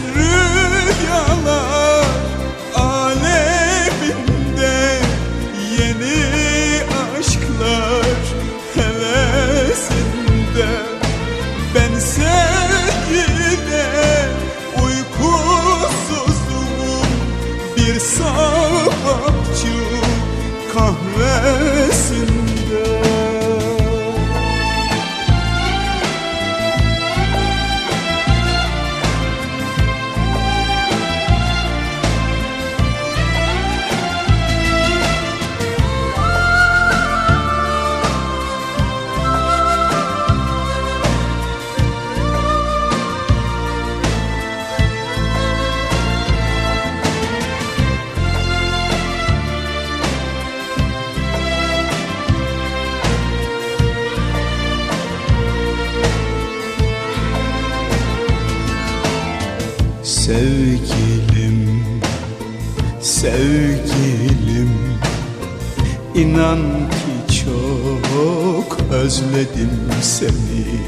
İnan 66.30 66.58
ki 66.90 67.34
çok 67.44 68.78
özledim 68.92 69.70
seni. 70.02 70.80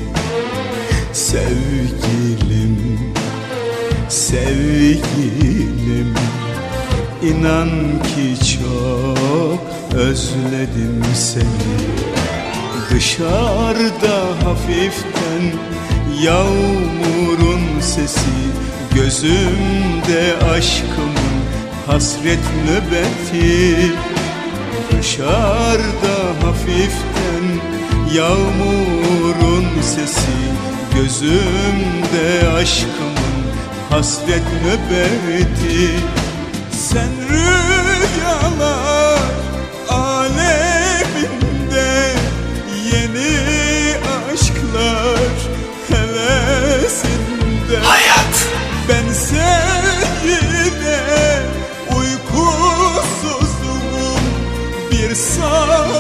Sevgilim, 1.13 2.77
sevgilim. 4.09 4.95
İnan 7.23 7.71
ki 8.03 8.57
çok 8.59 9.61
özledim 9.95 11.03
seni. 11.15 11.77
Dışarıda 12.91 14.19
hafiften 14.45 15.43
yağmurun 16.23 17.81
sesi 17.81 18.43
Gözümde 18.95 20.35
aşkımın 20.55 21.43
hasret 21.87 22.39
nöbeti 22.67 23.93
Dışarıda 25.03 26.47
hafiften 26.47 27.45
yağmurun 28.15 29.83
sesi 29.83 30.39
Gözümde 30.95 32.49
aşkımın 32.57 33.43
hasret 33.91 34.43
nöbeti. 34.65 35.91
Sen 36.71 37.11
rüyalar 37.29 38.92
Bir 55.43 55.92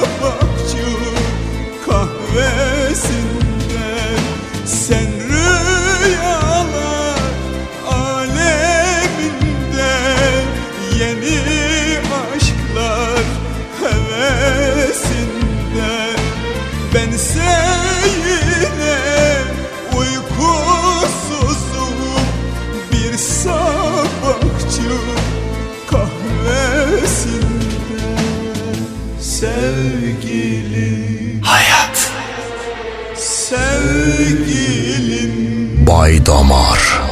Damar 36.32 37.02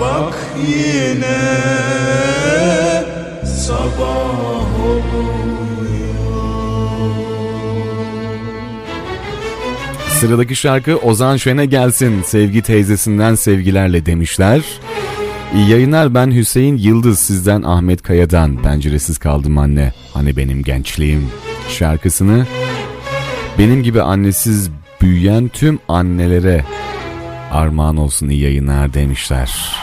Bak 0.00 0.34
yine 0.68 1.38
sabah 3.44 4.66
Sıradaki 10.08 10.56
şarkı 10.56 10.96
Ozan 10.96 11.36
Şen'e 11.36 11.66
gelsin. 11.66 12.22
Sevgi 12.22 12.62
teyzesinden 12.62 13.34
sevgilerle 13.34 14.06
demişler. 14.06 14.62
İyi 15.54 15.70
yayınlar 15.70 16.14
ben 16.14 16.34
Hüseyin 16.34 16.76
Yıldız 16.76 17.18
sizden 17.18 17.62
Ahmet 17.62 18.02
Kaya'dan 18.02 18.62
Penceresiz 18.62 19.18
kaldım 19.18 19.58
anne 19.58 19.92
hani 20.14 20.36
benim 20.36 20.62
gençliğim 20.62 21.28
şarkısını 21.68 22.46
benim 23.58 23.82
gibi 23.82 24.02
annesiz 24.02 24.70
büyüyen 25.00 25.48
tüm 25.48 25.78
annelere 25.88 26.64
armağan 27.56 27.96
olsun 27.96 28.28
iyi 28.28 28.42
yayınlar 28.42 28.94
demişler. 28.94 29.76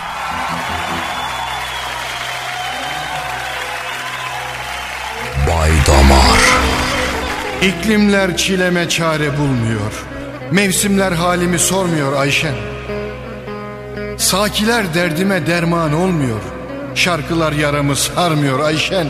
Bay 5.47 5.71
Damar 5.87 6.39
İklimler 7.61 8.37
çileme 8.37 8.89
çare 8.89 9.37
bulmuyor. 9.37 10.05
Mevsimler 10.51 11.11
halimi 11.11 11.59
sormuyor 11.59 12.13
Ayşen. 12.13 12.55
Sakiler 14.17 14.93
derdime 14.93 15.47
derman 15.47 15.93
olmuyor. 15.93 16.41
Şarkılar 16.95 17.51
yaramı 17.51 17.95
sarmıyor 17.95 18.59
Ayşen. 18.59 19.07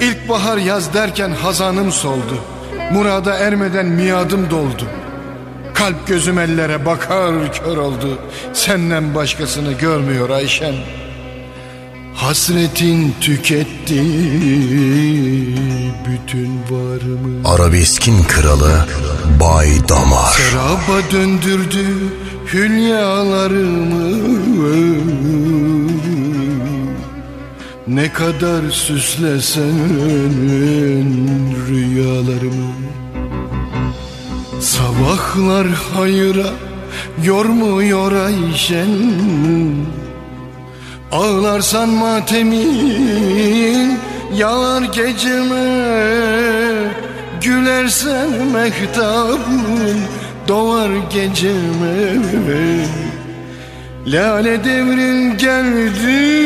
İlkbahar 0.00 0.56
yaz 0.56 0.94
derken 0.94 1.30
hazanım 1.30 1.92
soldu. 1.92 2.44
Murada 2.92 3.38
ermeden 3.38 3.86
miadım 3.86 4.50
doldu. 4.50 4.86
Kalp 5.80 6.06
gözüm 6.06 6.38
ellere 6.38 6.86
bakar 6.86 7.52
kör 7.52 7.76
oldu. 7.76 8.18
Senden 8.52 9.14
başkasını 9.14 9.72
görmüyor 9.72 10.30
Ayşen. 10.30 10.74
Hasretin 12.14 13.14
tüketti 13.20 14.02
bütün 16.06 16.60
varımı. 16.70 17.48
Arabeskin 17.48 18.22
kralı 18.22 18.86
Bay 19.40 19.88
Damar 19.88 20.32
Seraba 20.32 21.10
döndürdü 21.12 21.86
hülyalarımı 22.52 24.20
Ne 27.86 28.12
kadar 28.12 28.70
süslesen 28.70 29.74
rüyalarımı 31.68 32.79
Sabahlar 34.60 35.66
hayıra 35.66 36.50
yormuyor 37.24 38.12
Ayşen. 38.12 38.88
Ağlarsan 41.12 41.88
matemin 41.88 43.98
yağar 44.34 44.82
geceme. 44.82 45.90
Gülersen 47.42 48.28
mehtabın 48.52 50.00
doğar 50.48 50.90
geceme. 51.12 52.16
Lale 54.06 54.64
devrin 54.64 55.36
geldi 55.36 56.40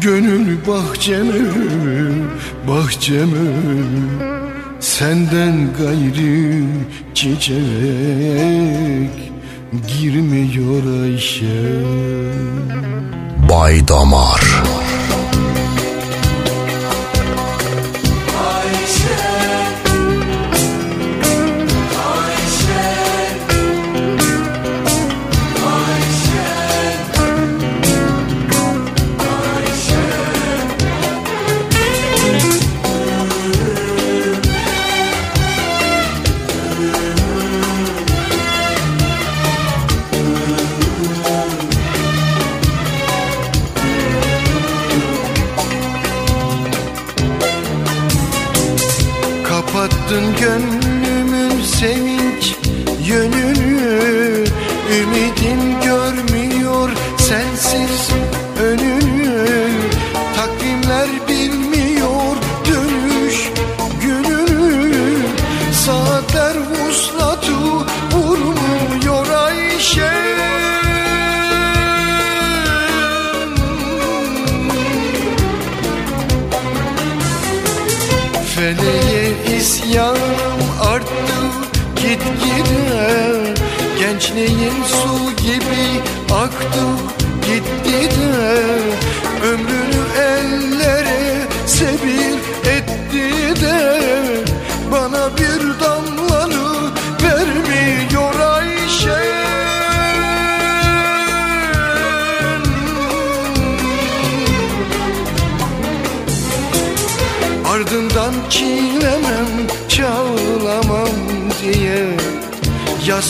Gönül 0.00 0.56
bahçeme, 0.66 1.40
bahçeme 2.68 4.43
Senden 4.98 5.72
gayrı 5.78 6.64
çiçek 7.14 7.54
girmiyor 9.88 11.02
Ayşe. 11.02 11.46
Bay 13.50 13.88
Damar 13.88 14.42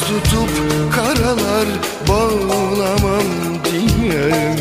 tutup 0.06 0.50
karalar 0.94 1.66
bağlamam 2.08 3.26
diye. 3.64 4.56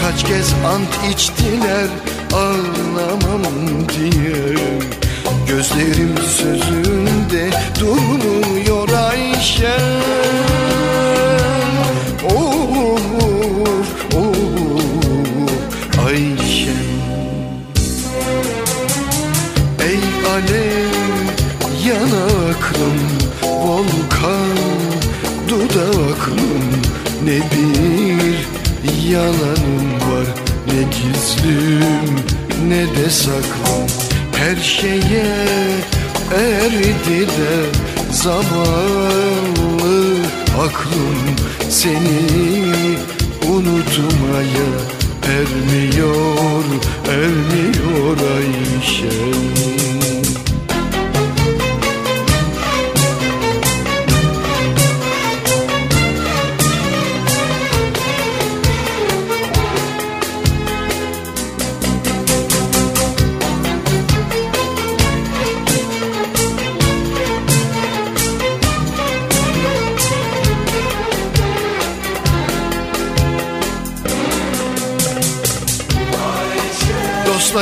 Kaç 0.00 0.24
kez 0.24 0.52
ant 0.66 1.14
içtiler 1.14 1.88
ağlamam 2.32 3.42
diye. 3.88 4.56
Gözlerim 5.48 6.14
sözünde 6.38 7.50
durmuyor 7.80 8.88
Ayşe 8.88 9.91
Ne 27.32 27.38
bir 27.38 28.36
yalanım 29.10 30.00
var 30.00 30.26
ne 30.66 30.82
gizlim 30.82 32.16
ne 32.68 32.96
de 32.96 33.10
saklım 33.10 33.86
Her 34.36 34.56
şeye 34.56 35.36
erdi 36.34 37.26
de 37.26 37.66
zamanlı 38.12 40.16
aklım. 40.58 41.36
Seni 41.70 42.96
unutmaya 43.48 44.70
ermiyor, 45.22 46.64
ermiyor 47.08 48.18
Ayşem 48.36 50.01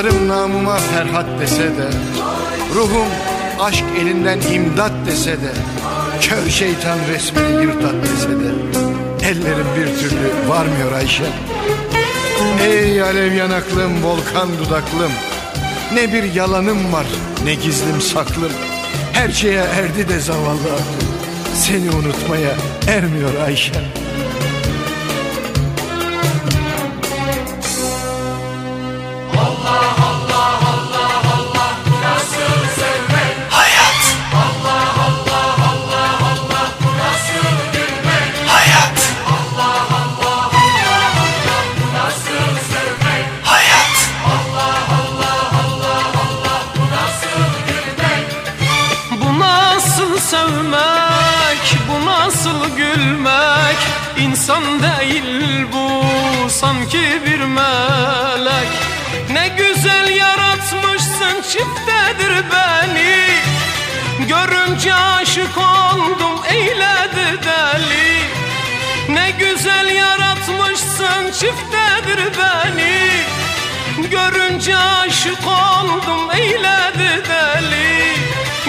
Dostlarım 0.00 0.28
namıma 0.28 0.76
Ferhat 0.76 1.40
dese 1.40 1.62
de 1.62 1.88
Ruhum 2.74 3.08
aşk 3.60 3.84
elinden 4.00 4.40
imdat 4.52 4.92
dese 5.06 5.32
de 5.32 5.52
Kör 6.20 6.50
şeytan 6.50 6.98
resmini 7.12 7.62
yırtat 7.62 7.94
dese 8.02 8.30
de 8.30 8.50
Ellerim 9.28 9.66
bir 9.76 10.00
türlü 10.00 10.48
varmıyor 10.48 10.92
Ayşe. 10.92 11.24
Ey 12.64 13.02
alev 13.02 13.32
yanaklım 13.32 14.04
volkan 14.04 14.48
dudaklım 14.58 15.12
Ne 15.94 16.12
bir 16.12 16.34
yalanım 16.34 16.92
var 16.92 17.06
ne 17.44 17.54
gizlim 17.54 18.00
saklım. 18.00 18.52
Her 19.12 19.28
şeye 19.28 19.62
erdi 19.62 20.08
de 20.08 20.20
zavallı 20.20 20.72
aklım 20.72 21.08
Seni 21.54 21.90
unutmaya 21.90 22.52
ermiyor 22.88 23.34
Ayşe 23.46 23.99
çiftedir 61.52 62.44
beni. 62.52 63.26
Görünce 64.28 64.94
aşık 64.94 65.58
oldum 65.58 66.40
eyledi 66.50 67.44
deli. 67.44 68.20
Ne 69.08 69.30
güzel 69.30 69.88
yaratmışsın 69.88 71.32
çiftedir 71.32 72.20
beni. 72.38 73.10
Görünce 74.10 74.76
aşık 74.76 75.46
oldum 75.46 76.30
eyledi 76.38 77.22
deli. 77.28 78.14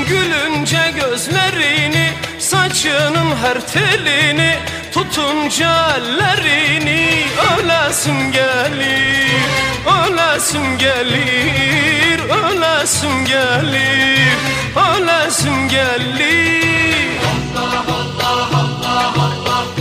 Gülünce 0.07 0.93
gözlerini 1.01 2.13
saçının 2.39 3.35
her 3.43 3.67
telini 3.67 4.57
Tutunca 4.91 5.97
ellerini 5.97 7.27
ölesim 7.53 8.31
gelir 8.31 9.41
Ölesim 9.87 10.77
gelir, 10.77 12.19
ölesim 12.29 13.25
gelir 13.25 14.31
Ölesim 14.75 15.69
gelir. 15.69 17.11
Allah 17.53 17.85
Allah 17.87 18.49
Allah 18.53 19.13
Allah 19.17 19.80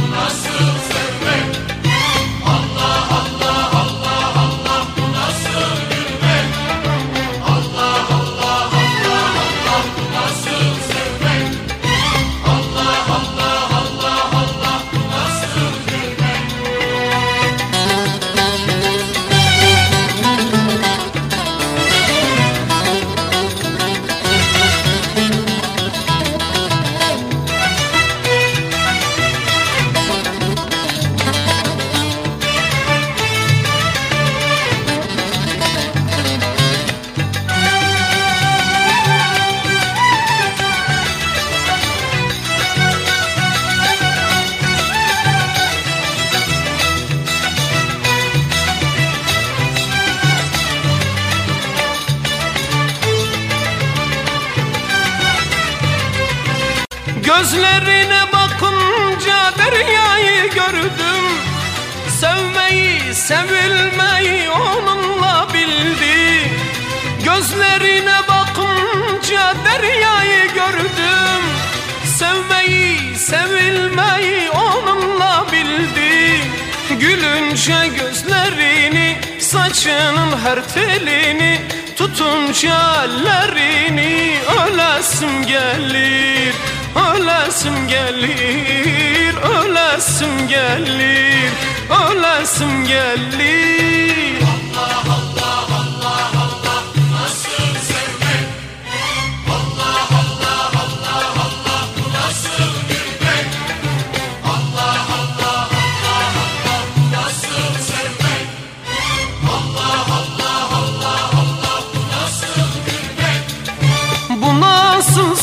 Gülünce 77.70 77.96
gözlerini, 78.02 79.16
saçının 79.38 80.38
her 80.44 80.68
telini 80.68 81.60
Tutunca 81.96 83.04
ellerini 83.04 84.38
ölesim 84.64 85.46
gelir 85.46 86.54
Ölesim 86.96 87.88
gelir, 87.88 89.34
ölesim 89.34 90.48
gelir, 90.48 91.50
ölesim 91.90 92.84
gelir. 92.84 94.42
Allah 94.42 95.02
Allah 95.06 95.29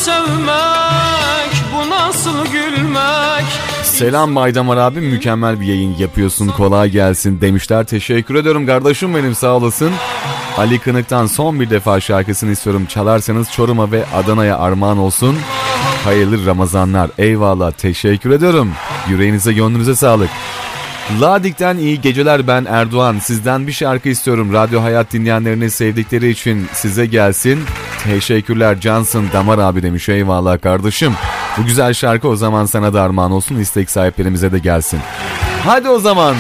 sevmek, 0.08 1.52
bu 1.74 1.90
nasıl 1.90 2.46
gülmek 2.46 3.46
Selam 3.84 4.36
Baydamar 4.36 4.78
abi 4.78 5.02
mükemmel 5.02 5.60
bir 5.60 5.66
yayın 5.66 5.98
yapıyorsun 5.98 6.48
kolay 6.48 6.90
gelsin 6.90 7.42
demişler. 7.42 7.84
Teşekkür 7.86 8.36
ediyorum 8.36 8.66
kardeşim 8.66 9.16
benim 9.16 9.36
sağ 9.36 9.56
olasın. 9.56 9.92
Ali 10.58 10.80
Kınık'tan 10.80 11.26
son 11.26 11.60
bir 11.60 11.70
defa 11.70 12.00
şarkısını 12.00 12.52
istiyorum. 12.52 12.86
Çalarsanız 12.86 13.52
Çorum'a 13.52 13.92
ve 13.92 14.04
Adana'ya 14.16 14.58
armağan 14.58 14.98
olsun. 14.98 15.36
Hayırlı 16.04 16.46
Ramazanlar. 16.46 17.10
Eyvallah 17.18 17.72
teşekkür 17.72 18.32
ediyorum. 18.32 18.72
Yüreğinize 19.10 19.54
gönlünüze 19.54 19.96
sağlık. 19.96 20.30
Ladik'ten 21.22 21.78
iyi 21.78 22.02
geceler 22.02 22.48
ben 22.48 22.66
Erdoğan. 22.70 23.20
Sizden 23.20 23.68
bir 23.68 23.72
şarkı 23.72 24.10
istiyorum. 24.10 24.54
Radyo 24.54 24.84
Hayat 24.84 25.14
dinleyenlerini 25.14 25.72
sevdikleri 25.72 26.30
için 26.30 26.68
size 26.74 27.06
gelsin. 27.06 27.64
Teşekkürler 28.04 28.78
Johnson 28.82 29.26
Damar 29.34 29.60
abi 29.60 29.84
demiş. 29.84 30.10
Eyvallah 30.10 30.62
kardeşim. 30.62 31.14
Bu 31.58 31.66
güzel 31.66 31.94
şarkı 31.94 32.28
o 32.28 32.36
zaman 32.36 32.66
sana 32.66 32.94
da 32.94 33.02
armağan 33.02 33.32
olsun. 33.32 33.60
İstek 33.60 33.90
sahiplerimize 33.90 34.52
de 34.52 34.60
gelsin. 34.60 35.00
Hadi 35.66 35.90
o 35.90 36.00
zaman. 36.00 36.36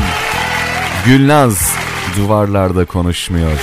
Gülnaz 1.06 1.76
duvarlarda 2.18 2.86
konuşmuyor. 2.86 3.60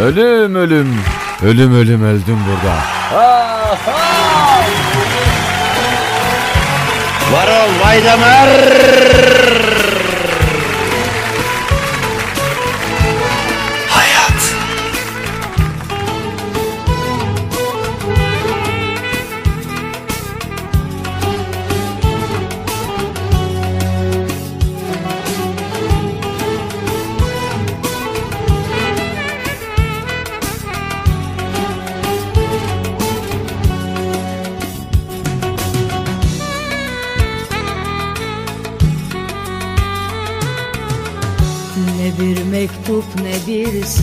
Ölüm 0.00 0.54
ölüm. 0.54 0.94
Ölüm 1.42 1.74
ölüm 1.74 2.04
öldüm 2.04 2.38
burada. 2.48 2.76
Varol 7.32 7.84
Vaydamer. 7.84 8.48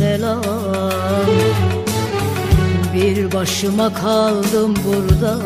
Selam. 0.06 0.41
Bir 2.94 3.34
başıma 3.34 3.94
kaldım 3.94 4.73
burada. 4.86 5.38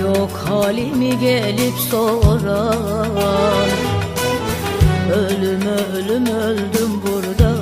Yok 0.00 0.30
halimi 0.48 1.18
gelip 1.18 1.74
soran 1.90 2.76
Ölüm 5.12 5.62
ölüm 5.62 6.26
öldüm 6.26 7.02
burada. 7.06 7.52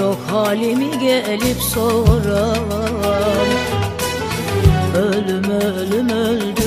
Yok 0.00 0.18
halimi 0.30 0.90
gelip 1.00 1.62
soran 1.62 2.56
Ölüm 4.96 5.50
ölüm 5.50 6.08
öldüm 6.08 6.63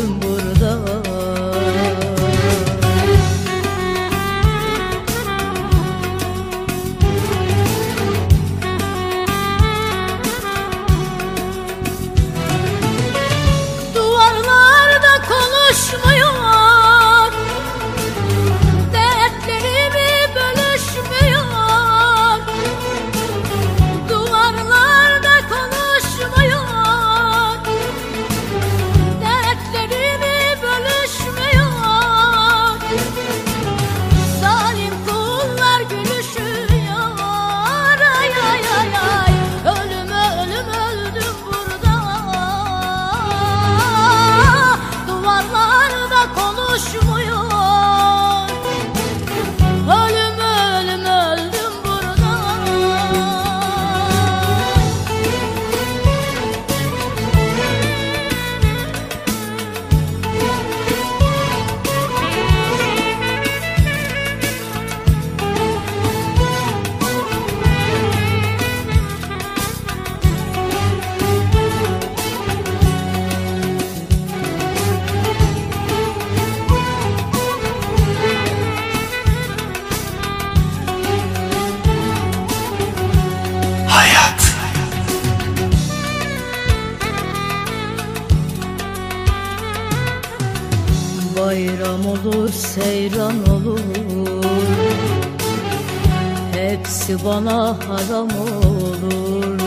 seyran 93.08 93.50
olur. 93.50 93.80
Hepsi 96.52 97.26
bana 97.26 97.78
haram 97.88 98.30
olur. 98.30 99.60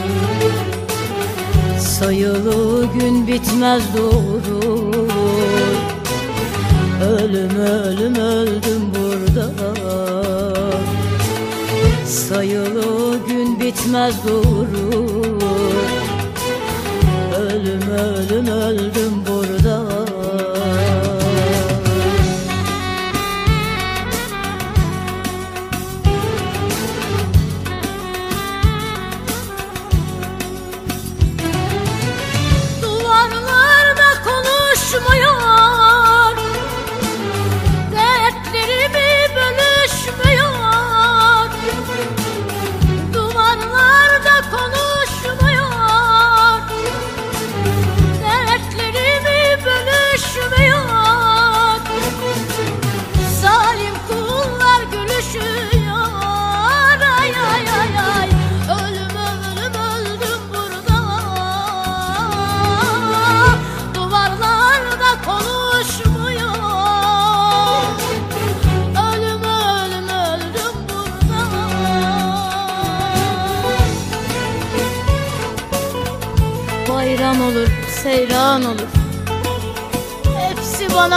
Sayılı 1.78 2.86
gün 2.94 3.26
bitmez 3.26 3.82
durur 3.96 5.08
Ölüm 7.18 7.56
ölüm 7.56 8.14
öldüm 8.14 8.92
burada. 8.94 9.50
Sayılı 12.06 13.16
gün 13.28 13.60
bitmez 13.60 14.14
durur 14.24 15.40
Ölüm 17.40 17.90
ölüm 17.90 18.46
öldüm 18.46 18.99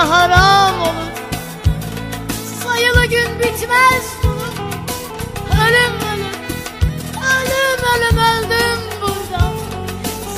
Haram 0.10 0.82
olur. 0.82 1.12
Sayılı 2.64 3.06
gün 3.06 3.40
bitmez 3.40 4.06
durur. 4.24 4.54
Ölüm 5.68 5.96
ölüm, 6.14 6.38
ölüm 7.36 7.82
ölüm 7.96 8.18
öldüm 8.18 8.80
burada. 9.02 9.54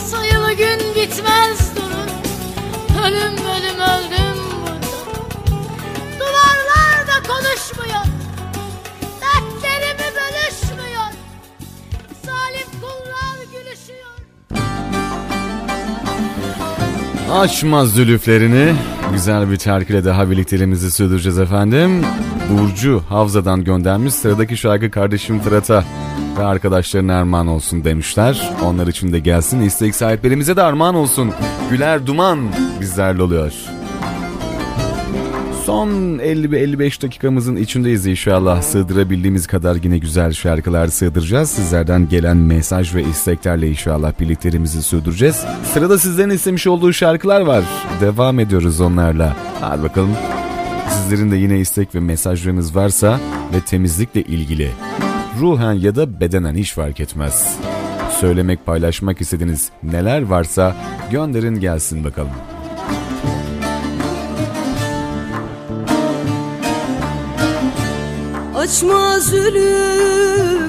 Sayılı 0.08 0.54
gün 0.54 0.80
bitmez 0.96 1.76
durur. 1.76 2.10
Ölüm 3.06 3.34
ölüm 3.34 3.80
öldüm 3.80 4.38
burada. 4.62 4.96
Duvarlar 6.20 7.08
da 7.08 7.28
konuşmuyor. 7.28 8.06
Dertlerimi 9.22 10.16
bölüşmüyor? 10.16 11.10
Zalim 12.26 12.70
kullar 12.82 13.38
gülüşüyor. 13.52 14.16
Açmaz 17.40 17.90
zülüflerini 17.94 18.76
güzel 19.16 19.52
bir 19.52 19.60
şarkıyla 19.60 20.06
daha 20.06 20.30
birlikteliğimizi 20.32 20.92
sürdüreceğiz 20.92 21.40
efendim. 21.40 22.06
Burcu 22.50 23.04
Havza'dan 23.10 23.64
göndermiş 23.64 24.14
sıradaki 24.14 24.58
şarkı 24.58 24.92
kardeşim 24.92 25.40
Fırat'a 25.40 25.84
ve 26.38 26.44
arkadaşlarına 26.44 27.18
armağan 27.18 27.48
olsun 27.48 27.84
demişler. 27.84 28.52
Onlar 28.64 28.88
için 28.88 29.14
de 29.14 29.20
gelsin 29.20 29.62
istek 29.62 29.96
sahiplerimize 29.96 30.56
de 30.56 30.64
armağan 30.64 30.96
olsun. 30.96 31.32
Güler 31.70 32.08
Duman 32.08 32.40
bizlerle 32.82 33.22
oluyor. 33.22 33.54
Son 35.76 35.90
50-55 36.20 37.02
dakikamızın 37.02 37.56
içindeyiz 37.56 38.06
inşallah. 38.06 38.62
Sığdırabildiğimiz 38.62 39.48
kadar 39.48 39.78
yine 39.84 39.98
güzel 39.98 40.34
şarkılar 40.34 40.88
sığdıracağız. 40.88 41.50
Sizlerden 41.50 42.10
gelen 42.10 42.38
mesaj 42.38 42.96
ve 42.96 43.04
isteklerle 43.04 43.70
inşallah 43.70 44.20
birliklerimizi 44.20 44.84
sürdüreceğiz. 44.84 45.46
Sırada 45.74 45.98
sizlerin 45.98 46.30
istemiş 46.30 46.68
olduğu 46.68 46.94
şarkılar 46.94 47.42
var. 47.42 47.64
Devam 48.02 48.40
ediyoruz 48.40 48.82
onlarla. 48.82 49.36
Hadi 49.60 49.84
bakalım. 49.84 50.16
Sizlerin 50.90 51.32
de 51.32 51.36
yine 51.36 51.60
istek 51.60 51.96
ve 51.96 52.00
mesajlarınız 52.00 52.76
varsa 52.76 53.20
ve 53.54 53.62
temizlikle 53.62 54.22
ilgili 54.22 54.72
ruhen 55.40 55.74
ya 55.74 55.96
da 55.96 56.20
bedenen 56.20 56.56
hiç 56.56 56.74
fark 56.74 57.00
etmez. 57.00 57.58
Söylemek, 58.20 58.66
paylaşmak 58.66 59.22
istediğiniz 59.22 59.70
neler 59.84 60.22
varsa 60.22 60.76
gönderin 61.12 61.60
gelsin 61.60 62.04
bakalım. 62.04 62.55
Açma 68.76 69.20
zülüflerin 69.20 70.66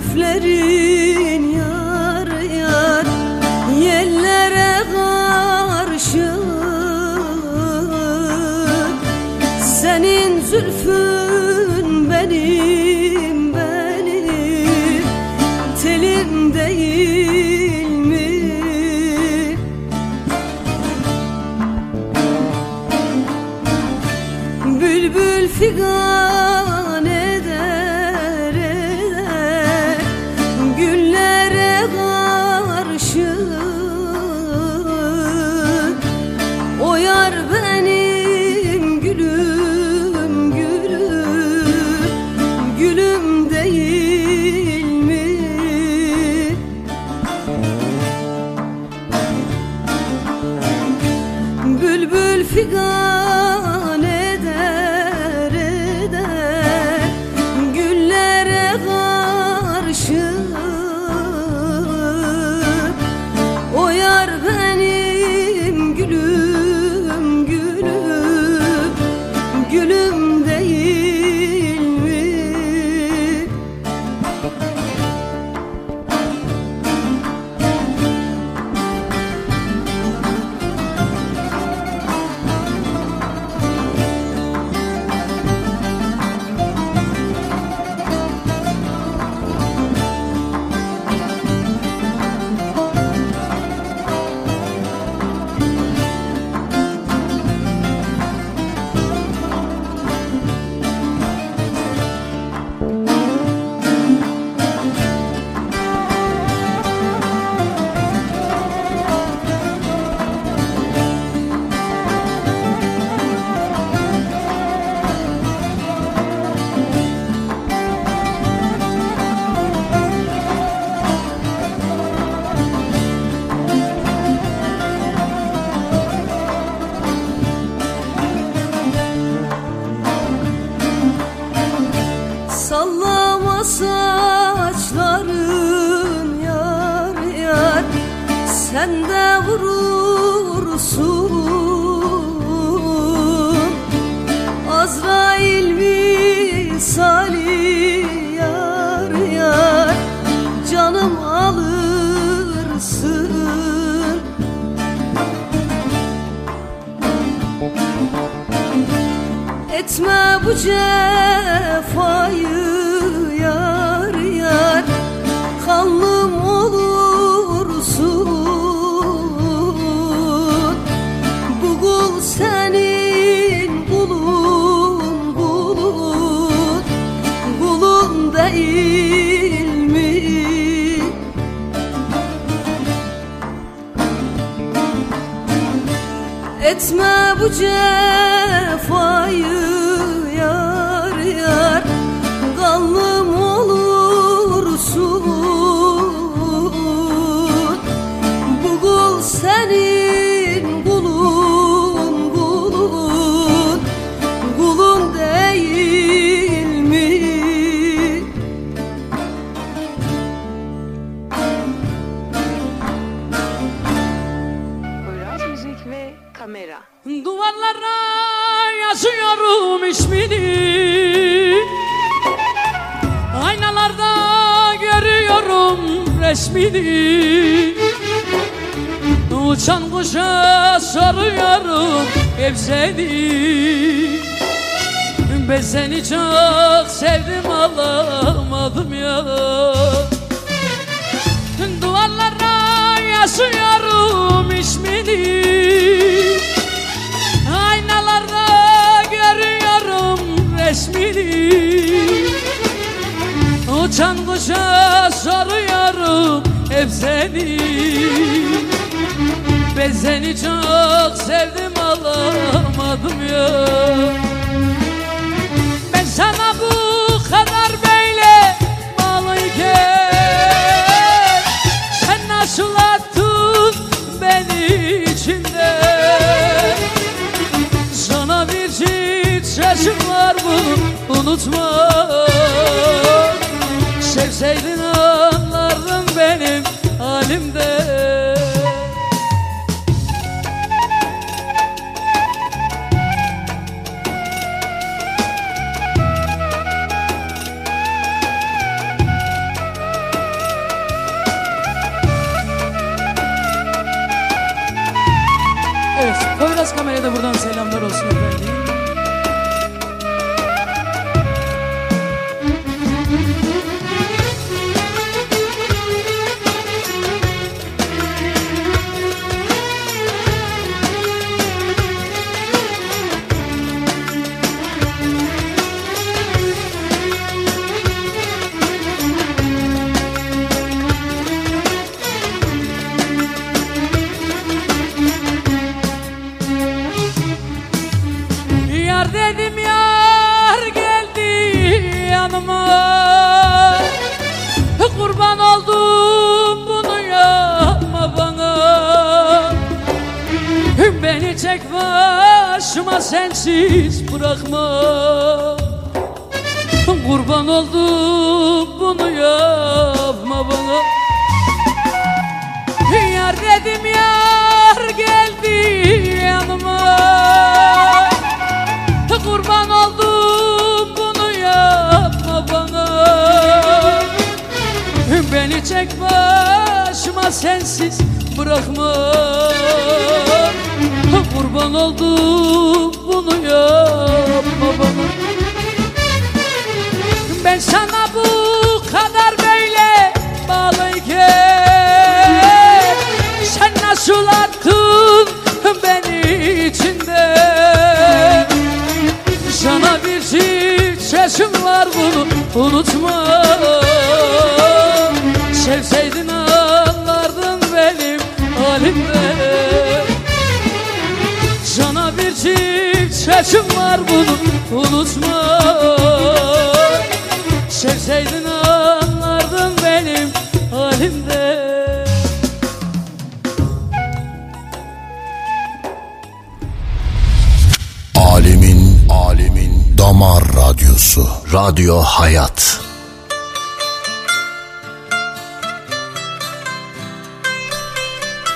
radyosu. 430.71 431.29
Radyo 431.53 431.97
Hayat. 431.97 432.81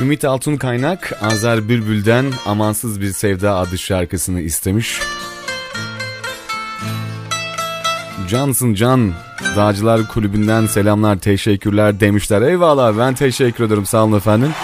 Ümit 0.01 0.25
Altun 0.25 0.57
Kaynak 0.57 1.13
Azer 1.23 1.69
Bülbül'den 1.69 2.33
Amansız 2.47 3.01
Bir 3.01 3.13
Sevda 3.13 3.57
adlı 3.57 3.79
şarkısını 3.79 4.41
istemiş. 4.41 5.01
Cansın 8.29 8.75
Can 8.75 9.13
Dağcılar 9.57 10.09
Kulübü'nden 10.09 10.67
selamlar 10.67 11.17
teşekkürler 11.19 12.01
demişler. 12.01 12.43
Eyvallah 12.43 12.99
ben 12.99 13.15
teşekkür 13.15 13.65
ederim 13.65 13.87
sağ 13.87 14.05
olun 14.05 14.17
efendim. 14.17 14.55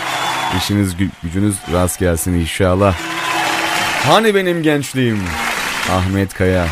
İşiniz 0.58 0.94
gü- 0.94 1.10
gücünüz 1.22 1.54
rast 1.72 1.98
gelsin 1.98 2.32
inşallah. 2.32 2.94
Hani 4.06 4.34
benim 4.34 4.62
gençliğim? 4.62 5.22
Ahmet 5.92 6.34
Kaya. 6.34 6.66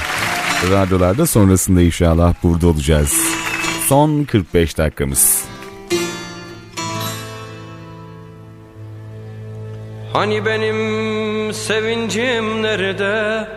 Radyolarda 0.62 1.26
sonrasında 1.26 1.82
inşallah 1.82 2.34
burada 2.42 2.68
olacağız. 2.68 3.14
Son 3.88 4.24
45 4.24 4.78
dakikamız. 4.78 5.44
Hani 10.12 10.46
benim 10.46 11.54
sevincim 11.54 12.62
nerede? 12.62 13.48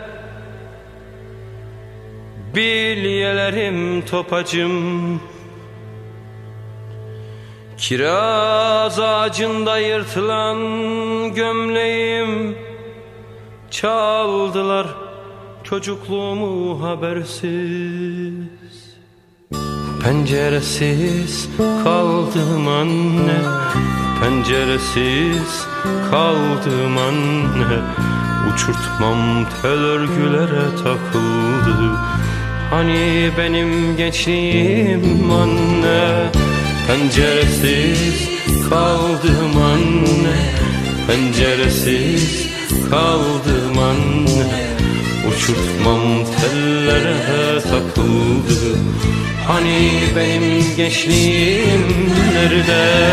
Bilyelerim 2.55 4.05
topacım 4.05 5.21
Kiraz 7.77 8.99
ağacında 8.99 9.77
yırtılan 9.79 10.57
gömleğim 11.35 12.57
Çaldılar 13.71 14.87
çocukluğumu 15.69 16.83
habersiz. 16.83 18.33
Penceresiz 20.03 21.49
kaldım 21.83 22.67
anne. 22.67 23.39
Penceresiz 24.21 25.65
kaldım 26.11 26.97
anne. 26.97 27.79
Uçurtmam 28.53 29.45
tel 29.61 29.71
örgülere 29.71 30.75
takıldı. 30.83 31.91
Hani 32.69 33.31
benim 33.37 33.97
gençliğim 33.97 35.31
anne? 35.31 36.31
Penceresiz 36.87 38.29
kaldım 38.69 39.61
anne. 39.61 40.53
Penceresiz 41.07 42.47
kaldım 42.89 43.79
anne 43.79 44.76
Uçurtmam 45.37 46.25
tellere 46.25 47.61
takıldı 47.61 48.77
Hani 49.47 49.89
benim 50.15 50.75
gençliğim 50.77 52.11
nerede? 52.33 53.07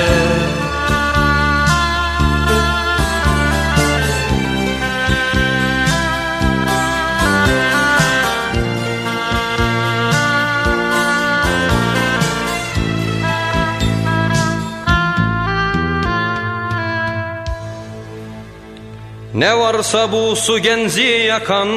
Ne 19.44 19.58
varsa 19.58 20.12
bu 20.12 20.36
su 20.36 20.58
genzi 20.58 21.02
yakan 21.02 21.68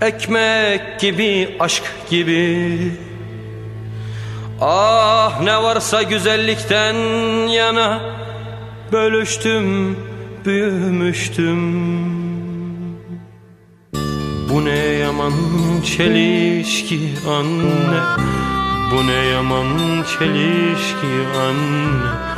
Ekmek 0.00 1.00
gibi 1.00 1.56
aşk 1.60 1.82
gibi. 2.10 2.78
Ah 4.60 5.40
ne 5.40 5.62
varsa 5.62 6.02
güzellikten 6.02 6.94
yana 7.48 8.00
Bölüştüm 8.92 9.96
büyümüştüm. 10.44 11.60
Bu 14.50 14.64
ne 14.64 14.78
yaman 14.78 15.32
çelişki 15.96 17.00
anne 17.28 18.00
Bu 18.92 19.06
ne 19.06 19.24
yaman 19.34 19.68
çelişki 20.18 21.14
anne 21.40 22.33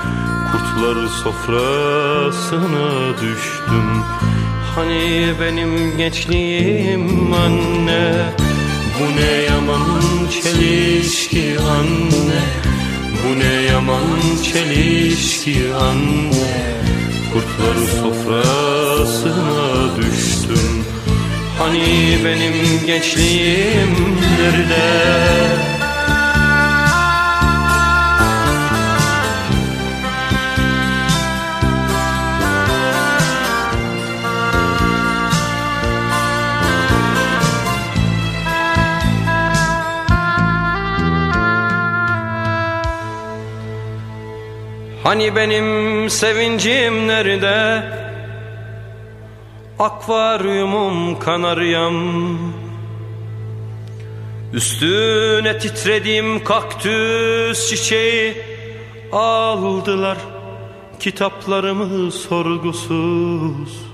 Kurtlar 0.52 1.06
sofrasına 1.08 3.12
düştüm. 3.12 4.02
Hani 4.74 5.34
benim 5.40 5.96
gençliğim 5.96 7.32
anne? 7.32 8.12
Bu 9.00 9.16
ne 9.20 9.32
yaman 9.42 10.00
çelişki 10.42 11.56
anne? 11.60 12.42
Bu 13.24 13.38
ne 13.38 13.62
yaman 13.62 14.06
çelişki 14.52 15.74
anne? 15.74 16.76
Kurtlar 17.32 17.86
sofrasına 18.02 19.96
düştüm. 19.96 20.84
Hani 21.58 22.18
benim 22.24 22.86
gençliğim 22.86 24.16
nerede? 24.38 25.75
Hani 45.06 45.36
benim 45.36 46.10
sevincim 46.10 47.08
nerede? 47.08 47.82
Akvaryumum 49.78 51.18
kanaryam. 51.18 52.38
Üstüne 54.52 55.58
titrediğim 55.58 56.44
kaktüs 56.44 57.70
çiçeği. 57.70 58.36
Aldılar 59.12 60.18
kitaplarımı 61.00 62.12
sorgusuz. 62.12 63.86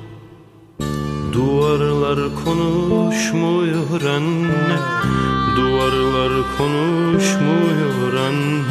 Duvarlar 1.33 2.19
konuşmuyor 2.45 4.03
anne? 4.17 4.79
Duvarlar 5.57 6.33
konuşmuyor 6.59 8.15
anne? 8.29 8.63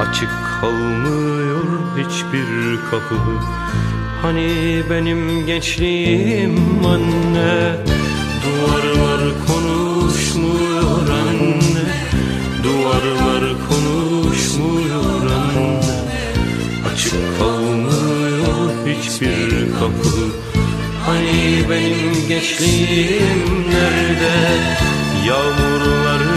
Açık 0.00 0.47
kalmıyor 0.60 1.64
hiçbir 1.96 2.78
kapı. 2.90 3.14
Hani 4.22 4.82
benim 4.90 5.46
gençliğim 5.46 6.86
anne 6.86 7.76
Duvarlar 8.44 9.20
konuşmuyor 9.46 11.08
anne. 11.08 11.84
Duvarlar 12.64 13.44
konuşmuyor 13.68 15.30
anne. 15.30 15.80
Açık 16.92 17.38
kalmıyor 17.38 18.70
hiçbir 18.86 19.72
kapı. 19.72 20.18
Hani 21.06 21.70
benim 21.70 22.28
gençliğim 22.28 23.64
nerede? 23.70 24.32
Yağmurları 25.26 26.27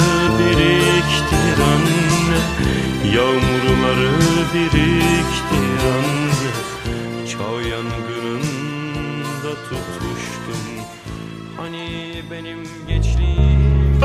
Yağmurları 3.15 4.11
biriktir 4.53 5.81
anne 5.93 6.51
Çağ 7.27 7.69
yangınında 7.69 9.51
tutuştum 9.69 10.63
Hani 11.57 11.87
benim 12.31 12.63
gençliğim 12.87 14.01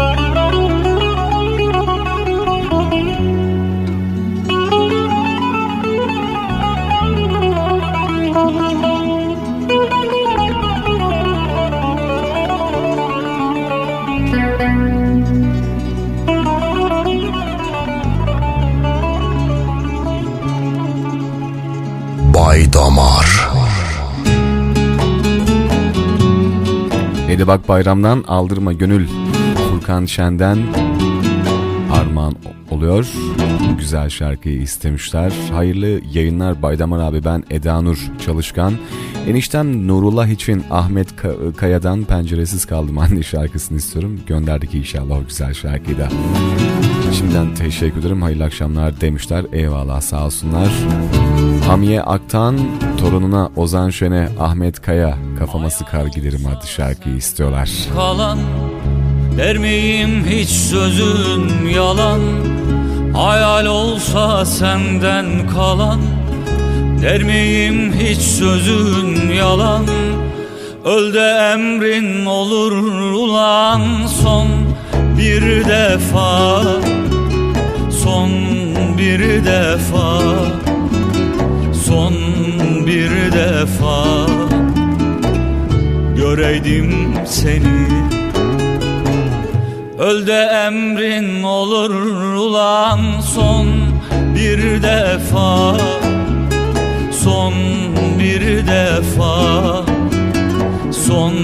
Bay 22.57 22.73
Damar 22.73 23.51
Hadi 27.27 27.47
bak 27.47 27.69
bayramdan 27.69 28.24
aldırma 28.28 28.73
gönül 28.73 29.09
Furkan 29.70 30.07
Şen'den 30.07 30.59
armağan 31.93 32.35
oluyor. 32.70 33.09
Güzel 33.78 34.11
şarkıyı 34.11 34.61
istemişler. 34.61 35.33
Hayırlı 35.53 36.01
yayınlar 36.12 36.62
Baydamar 36.62 36.99
abi 36.99 37.24
ben 37.24 37.45
Eda 37.51 37.81
Nur 37.81 37.99
Çalışkan. 38.27 38.74
Eniştem 39.28 39.89
Nurullah 39.89 40.27
için 40.27 40.65
Ahmet 40.70 41.12
Ka- 41.12 41.57
Kaya'dan 41.57 42.05
Penceresiz 42.05 42.65
Kaldım 42.65 42.99
anne 42.99 43.23
şarkısını 43.23 43.78
istiyorum. 43.78 44.20
Gönderdik 44.27 44.74
inşallah 44.74 45.16
o 45.16 45.27
güzel 45.27 45.55
şarkıyı 45.55 45.99
da. 45.99 46.09
Şimdiden 47.19 47.55
teşekkür 47.55 48.01
ederim. 48.01 48.23
Hayırlı 48.23 48.45
akşamlar 48.45 49.01
demişler. 49.01 49.45
Eyvallah 49.53 50.01
sağ 50.01 50.25
olsunlar. 50.25 50.69
Hamiye 51.67 52.03
Aktan 52.03 52.59
torununa 53.01 53.51
Ozan 53.57 53.91
Şen'e 53.91 54.29
Ahmet 54.41 54.83
Kaya 54.83 55.19
kafama 55.39 55.71
sıkar 55.71 56.07
giderim 56.07 56.47
adlı 56.47 56.69
şarkıyı 56.69 57.17
istiyorlar. 57.17 57.71
kalan 57.95 58.39
Der 59.39 59.59
miyim 59.59 60.25
hiç 60.29 60.49
sözün 60.49 61.69
yalan 61.75 62.21
Hayal 63.15 63.67
olsa 63.67 64.47
senden 64.47 65.27
kalan 65.55 66.01
Der 67.03 67.23
miyim 67.23 67.93
hiç 67.93 68.19
sözün 68.19 69.33
yalan 69.33 69.85
Öl 70.85 71.15
de 71.15 71.53
emrin 71.55 72.27
olur 72.27 72.73
ulan 73.13 74.07
Son 74.23 74.49
bir 75.19 75.43
defa 75.65 76.63
Son 78.07 78.31
bir 78.99 79.45
defa 79.45 80.19
Son 81.87 82.15
bir 82.87 83.11
defa 83.33 84.27
Göreydim 86.16 87.15
seni. 87.27 87.89
Öl 89.99 90.28
emrin 90.66 91.43
olur 91.43 91.91
ulan 92.35 93.01
son 93.35 93.66
bir 94.35 94.83
defa 94.83 95.77
Son 97.24 97.55
bir 98.19 98.66
defa 98.66 99.85
Son 100.91 101.35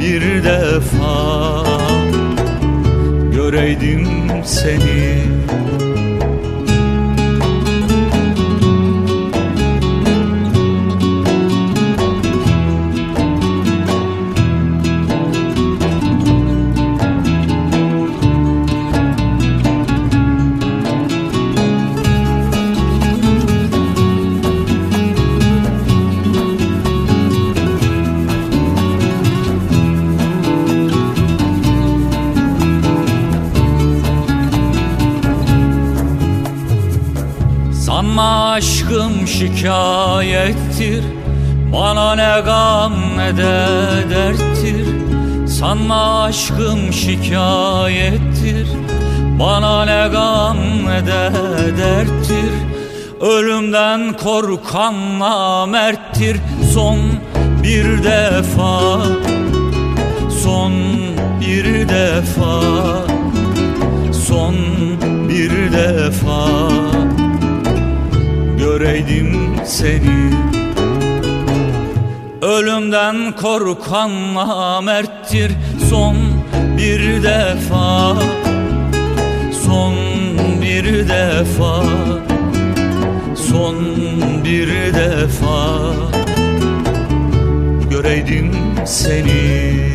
bir 0.00 0.44
defa 0.44 1.64
Göreydim 3.34 4.08
seni 4.44 5.20
aşkım 38.30 39.26
şikayettir 39.26 41.04
Bana 41.72 42.14
ne 42.14 42.40
gam 42.44 42.92
ne 43.16 43.36
de 43.36 43.66
derttir. 44.10 44.86
Sanma 45.48 46.22
aşkım 46.22 46.92
şikayettir 46.92 48.68
Bana 49.38 49.84
ne 49.84 50.08
gam 50.12 50.56
ne 50.86 51.06
de 51.06 51.30
derttir. 51.78 52.52
Ölümden 53.20 54.12
korkan 54.12 55.18
namerttir 55.18 56.36
Son 56.74 56.98
bir 57.62 58.04
defa 58.04 59.00
Son 60.42 60.72
bir 61.40 61.88
defa 61.88 62.60
Son 64.26 64.54
bir 65.28 65.72
defa 65.72 66.58
Göreydim 68.80 69.56
seni. 69.64 70.30
Ölümden 72.42 73.32
korkan 73.32 74.34
namerttir 74.34 75.52
Son 75.90 76.16
bir 76.78 77.22
defa. 77.22 78.16
Son 79.66 79.94
bir 80.62 81.08
defa. 81.08 81.82
Son 83.50 83.76
bir 84.44 84.68
defa. 84.94 85.92
Göreydim 87.90 88.52
seni 88.86 89.94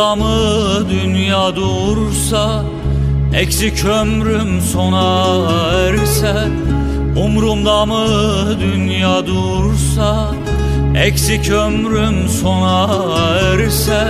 Umrumda 0.00 0.16
mı 0.16 0.90
dünya 0.90 1.56
dursa 1.56 2.64
Eksik 3.34 3.84
ömrüm 3.84 4.60
sona 4.60 5.26
erse 5.88 6.34
Umrumda 7.24 7.86
mı 7.86 8.06
dünya 8.60 9.26
dursa 9.26 10.34
Eksik 10.96 11.50
ömrüm 11.50 12.28
sona 12.28 12.88
erse 13.42 14.04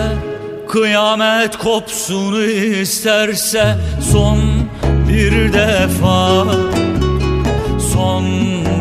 Kıyamet 0.68 1.58
kopsun 1.58 2.42
isterse 2.80 3.76
Son 4.12 4.38
bir 5.08 5.52
defa 5.52 6.46
Son 7.94 8.24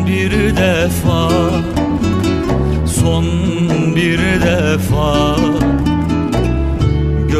bir 0.06 0.56
defa 0.56 1.30
Son 3.00 3.26
bir 3.96 4.18
defa 4.18 5.36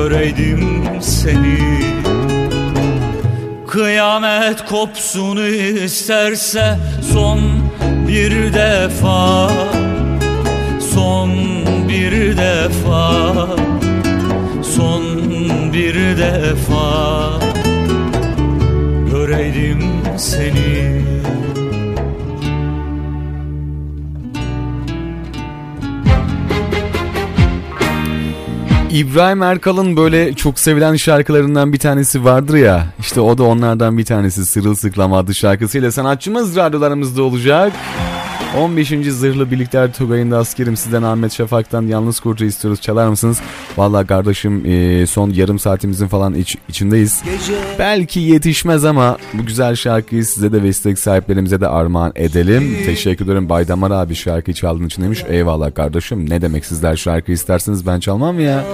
göreydim 0.01 0.83
seni. 1.01 1.59
Kıyamet 3.69 4.65
kopsun 4.65 5.37
isterse 5.85 6.79
son 7.13 7.41
bir 8.09 8.55
defa 8.55 9.51
Son 10.95 11.31
bir 11.89 12.37
defa 12.37 13.47
Son 14.63 15.03
bir 15.73 15.95
defa. 15.95 17.31
Göreydim 19.11 19.83
seni 20.17 21.10
İbrahim 28.93 29.43
Erkal'ın 29.43 29.97
böyle 29.97 30.35
çok 30.35 30.59
sevilen 30.59 30.97
şarkılarından 30.97 31.73
bir 31.73 31.79
tanesi 31.79 32.25
vardır 32.25 32.55
ya. 32.55 32.87
İşte 33.01 33.21
o 33.21 33.39
da 33.39 33.43
onlardan 33.43 33.99
bir 33.99 34.05
tanesi 34.05 34.47
Sırılsıklam 34.47 35.13
adlı 35.13 35.35
şarkısıyla 35.35 35.93
sanatçımız 35.93 36.57
radyolarımızda 36.57 37.23
olacak. 37.23 37.73
15. 38.59 38.89
Zırhlı 38.89 39.51
Birlikler 39.51 39.93
Tugay'ın 39.93 40.31
da 40.31 40.39
askerim 40.39 40.77
sizden 40.77 41.03
Ahmet 41.03 41.33
Şafak'tan 41.33 41.83
Yalnız 41.83 42.21
Kurcu 42.21 42.45
istiyoruz 42.45 42.81
çalar 42.81 43.09
mısınız? 43.09 43.41
Valla 43.77 44.07
kardeşim 44.07 44.67
e, 44.67 45.07
son 45.07 45.31
yarım 45.31 45.59
saatimizin 45.59 46.07
falan 46.09 46.35
iç, 46.35 46.57
içindeyiz. 46.69 47.23
Belki 47.79 48.21
yetişmez 48.21 48.85
ama 48.85 49.17
bu 49.35 49.47
güzel 49.47 49.77
şarkıyı 49.77 50.25
size 50.25 50.53
de 50.53 50.63
ve 50.63 50.73
sahiplerimize 50.73 51.61
de 51.61 51.69
armağan 51.69 52.13
edelim. 52.17 52.77
Teşekkür 52.87 53.25
ederim 53.25 53.49
Baydamar 53.49 53.91
abi 53.91 54.15
şarkıyı 54.15 54.55
çaldığın 54.55 54.87
için 54.87 55.03
demiş. 55.03 55.25
Eyvallah 55.29 55.75
kardeşim 55.75 56.31
ne 56.31 56.43
demek 56.43 56.65
sizler 56.67 56.97
şarkı 56.97 57.33
isterseniz 57.33 57.87
ben 57.87 58.01
çalmam 58.01 58.41
ya. 58.41 58.65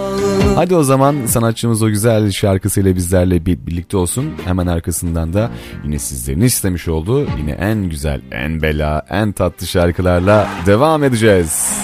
Hadi 0.54 0.76
o 0.76 0.82
zaman 0.82 1.26
sanatçımız 1.26 1.82
o 1.82 1.88
güzel 1.88 2.30
şarkısıyla 2.30 2.94
bizlerle 2.94 3.46
bir, 3.46 3.66
birlikte 3.66 3.96
olsun. 3.96 4.32
Hemen 4.44 4.66
arkasından 4.66 5.32
da 5.32 5.50
yine 5.84 5.98
sizlerin 5.98 6.40
istemiş 6.40 6.88
olduğu 6.88 7.26
yine 7.38 7.50
en 7.50 7.90
güzel, 7.90 8.20
en 8.32 8.62
bela, 8.62 9.06
en 9.10 9.32
tatlı 9.32 9.66
şarkılarla 9.66 10.48
devam 10.66 11.04
edeceğiz. 11.04 11.78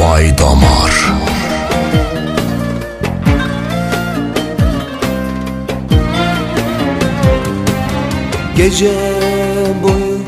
Bay 0.00 0.38
Damar. 0.38 0.88
Gece 8.56 8.92
boyu 9.82 10.18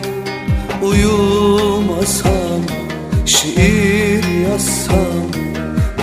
uyumasam 0.82 2.60
Şiir 3.26 4.24
yazsam 4.50 5.29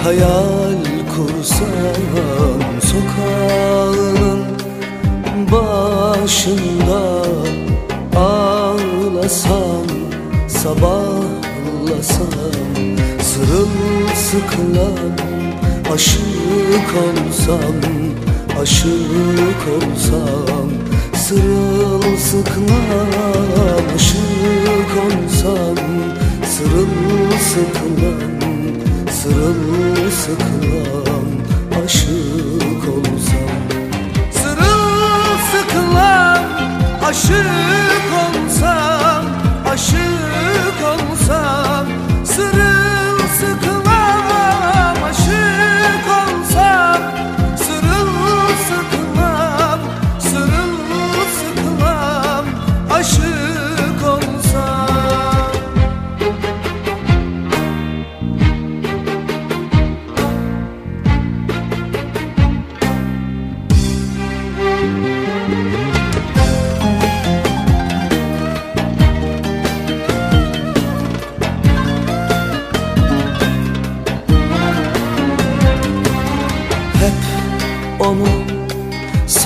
Hayal 0.03 0.83
kursam 1.15 2.61
Sokağının 2.81 4.41
başında 5.51 7.01
Ağlasam 8.15 9.87
Sabahlasam 10.47 12.27
Sırılsıklam 13.21 15.15
Aşık 15.93 16.89
olsam 17.03 17.75
Aşık 18.61 19.61
olsam 19.75 20.69
Sırılsıklam 21.15 22.67
Aşık 23.95 24.91
olsam 25.05 25.77
Sırılsıklam 26.45 28.46
Sırılsıklam 29.27 31.27
Aşık 31.85 32.83
olsam. 32.89 33.59
Sırılsıklam 34.31 36.43
Aşık 37.03 37.76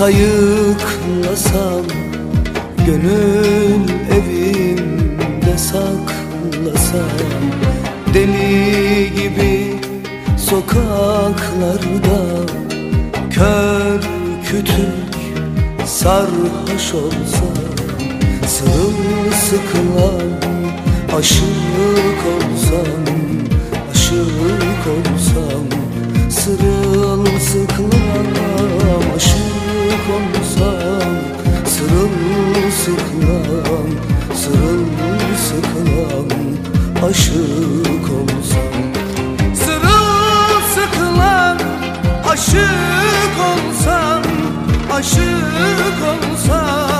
sayıklasam 0.02 1.84
Gönül 2.86 3.88
evimde 4.10 5.58
saklasam 5.58 7.18
Deli 8.14 9.12
gibi 9.14 9.80
sokaklarda 10.36 12.20
Kör 13.30 14.00
kütük 14.44 15.14
sarhoş 15.86 16.94
olsam 16.94 17.62
Sırılsıklam 18.46 20.30
aşık 21.18 22.22
olsam 22.34 23.02
Aşık 23.92 24.84
olsam 24.86 25.64
sırıl 26.30 27.21
olsam 30.12 31.12
Sırılsıklam, 32.82 33.88
sırılsıklam 34.34 36.28
aşık 37.08 38.06
olsam. 38.10 38.74
Sırılsıklam, 39.54 41.56
aşık 42.30 43.36
olsam, 43.50 44.22
aşık 44.92 46.00
olsam. 46.02 46.91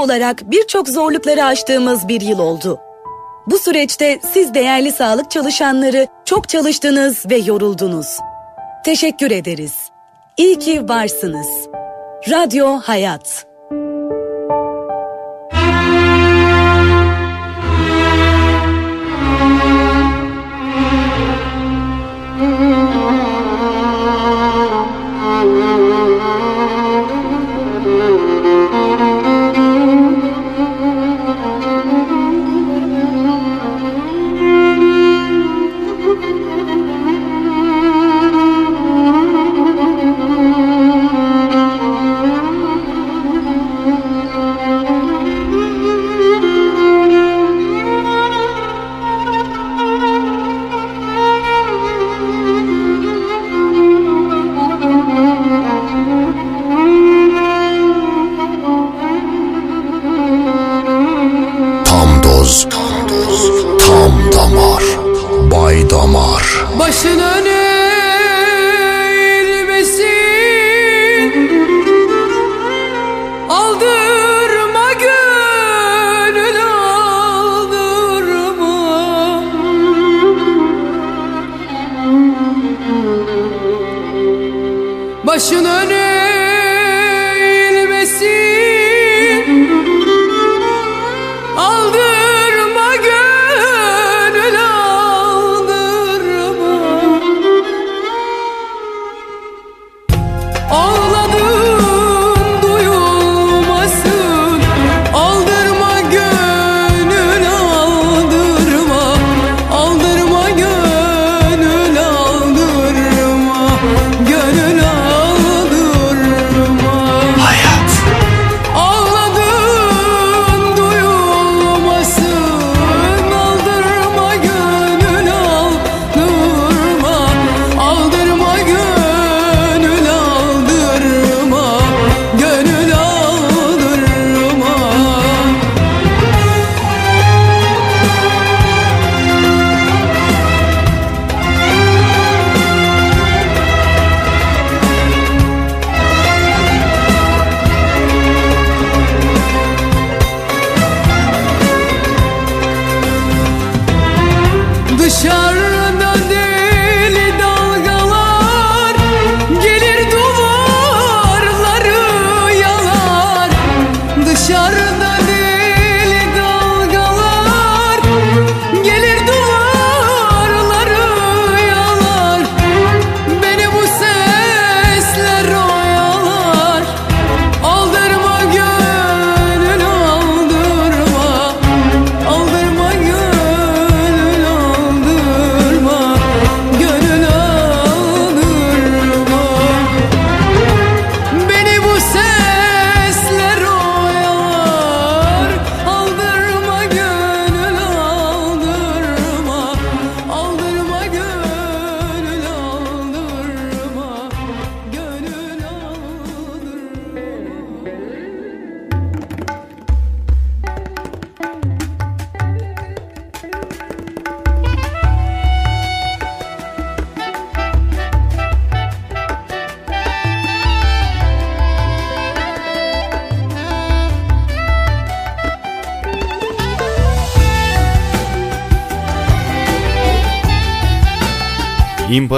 Olarak 0.00 0.50
birçok 0.50 0.88
zorlukları 0.88 1.44
aştığımız 1.44 2.08
bir 2.08 2.20
yıl 2.20 2.38
oldu. 2.38 2.80
Bu 3.46 3.58
süreçte 3.58 4.20
siz 4.32 4.54
değerli 4.54 4.92
sağlık 4.92 5.30
çalışanları 5.30 6.06
çok 6.24 6.48
çalıştınız 6.48 7.30
ve 7.30 7.36
yoruldunuz. 7.36 8.18
Teşekkür 8.84 9.30
ederiz. 9.30 9.74
İyi 10.36 10.58
ki 10.58 10.88
varsınız. 10.88 11.48
Radyo 12.30 12.78
Hayat. 12.78 13.49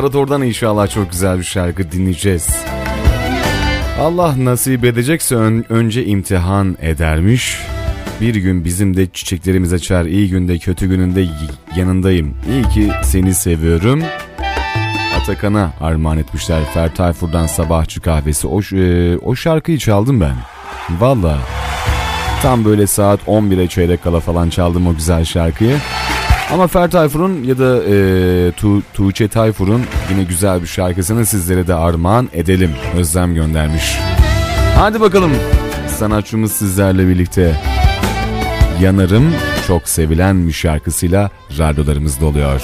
İmparator'dan 0.02 0.42
inşallah 0.42 0.88
çok 0.88 1.10
güzel 1.10 1.38
bir 1.38 1.44
şarkı 1.44 1.92
dinleyeceğiz. 1.92 2.48
Allah 4.00 4.34
nasip 4.44 4.84
edecekse 4.84 5.34
ön- 5.34 5.64
önce 5.68 6.04
imtihan 6.04 6.76
edermiş. 6.80 7.58
Bir 8.20 8.34
gün 8.34 8.64
bizim 8.64 8.96
de 8.96 9.06
çiçeklerimiz 9.06 9.72
açar. 9.72 10.04
İyi 10.04 10.28
günde 10.30 10.58
kötü 10.58 10.88
gününde 10.88 11.26
yanındayım. 11.76 12.34
İyi 12.50 12.62
ki 12.62 12.90
seni 13.04 13.34
seviyorum. 13.34 14.02
Atakan'a 15.20 15.72
armağan 15.80 16.18
etmişler. 16.18 16.60
Fer 16.74 16.94
Tayfur'dan 16.94 17.46
Sabahçı 17.46 18.00
Kahvesi. 18.00 18.46
O, 18.46 18.60
e, 18.60 19.16
o 19.18 19.34
şarkıyı 19.34 19.78
çaldım 19.78 20.20
ben. 20.20 20.34
Valla. 21.00 21.38
Tam 22.42 22.64
böyle 22.64 22.86
saat 22.86 23.20
11'e 23.26 23.68
çeyrek 23.68 24.02
kala 24.04 24.20
falan 24.20 24.50
çaldım 24.50 24.86
o 24.86 24.94
güzel 24.94 25.24
şarkıyı. 25.24 25.76
Ama 26.52 26.66
Fer 26.66 26.90
Tayfur'un 26.90 27.42
ya 27.44 27.58
da 27.58 27.84
e, 27.84 28.52
tu, 28.52 28.82
Tuğçe 28.94 29.28
Tayfur'un 29.28 29.82
yine 30.10 30.24
güzel 30.24 30.62
bir 30.62 30.66
şarkısını 30.66 31.26
sizlere 31.26 31.66
de 31.66 31.74
armağan 31.74 32.28
edelim. 32.32 32.70
Özlem 32.96 33.34
göndermiş. 33.34 33.98
Hadi 34.76 35.00
bakalım. 35.00 35.32
Sanatçımız 35.98 36.52
sizlerle 36.52 37.08
birlikte. 37.08 37.60
Yanarım 38.80 39.34
çok 39.66 39.88
sevilen 39.88 40.48
bir 40.48 40.52
şarkısıyla 40.52 41.30
radyolarımızda 41.58 42.26
oluyor. 42.26 42.62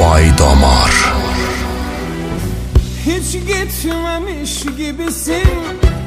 Bay 0.00 0.24
Damar. 0.38 1.12
Hiç 3.06 3.32
gitmemiş 3.32 4.62
gibisin 4.76 5.58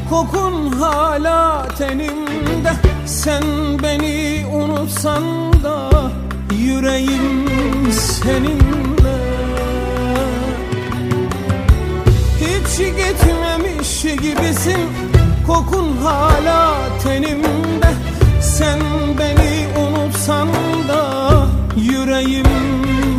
Kokun 0.10 0.72
hala 0.72 1.68
tenimde 1.78 2.74
Sen 3.06 3.44
beni 3.84 4.46
unutsan 4.54 5.24
da 5.64 5.92
yüreğim 6.72 7.92
seninle. 7.92 9.18
Hiç 12.40 12.78
gitmemiş 12.78 14.02
gibisin 14.02 14.80
kokun 15.48 15.98
hala 16.04 16.76
tenimde. 17.04 17.92
Sen 18.42 18.80
beni 19.20 19.68
unutsan 19.80 20.48
da 20.88 21.46
yüreğim 21.78 22.46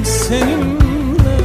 seninle. 0.05 1.39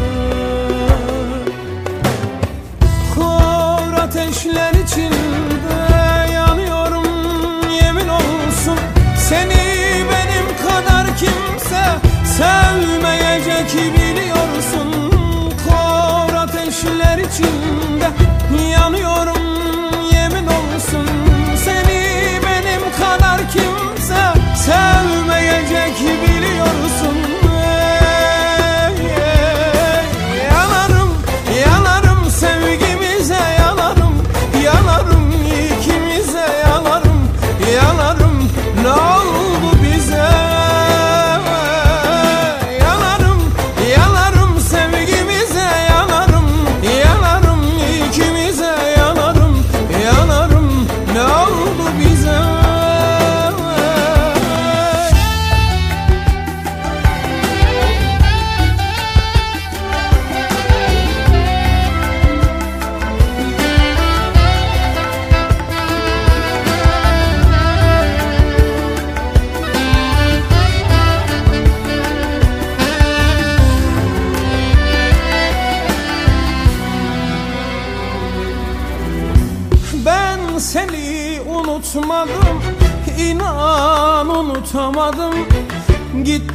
Kor 3.16 3.94
ateşler 3.94 4.74
içinde 4.74 5.57
sevmeyecek 12.38 13.94
biliyorsun 13.94 15.12
Kor 15.68 16.34
ateşler 16.34 17.18
içinde 17.18 18.10
yanıyorum 18.72 19.37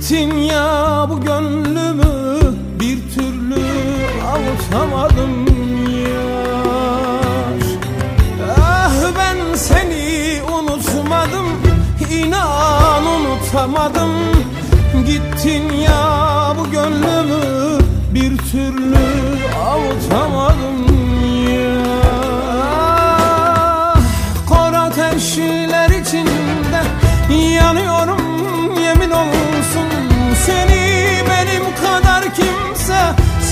Gittin 0.02 0.36
ya 0.36 1.06
bu 1.10 1.20
gönlümü? 1.20 2.38
Bir 2.80 2.98
türlü 3.14 3.62
avutamadım 4.32 5.46
yar 6.04 7.62
Ah 8.60 8.92
ben 9.18 9.54
seni 9.54 10.40
unutmadım 10.52 11.46
inan 12.10 13.06
unutamadım. 13.06 14.10
Gittin 15.06 15.72
ya 15.72 16.54
bu 16.58 16.70
gönlümü 16.70 17.78
bir 18.14 18.38
türlü 18.38 19.11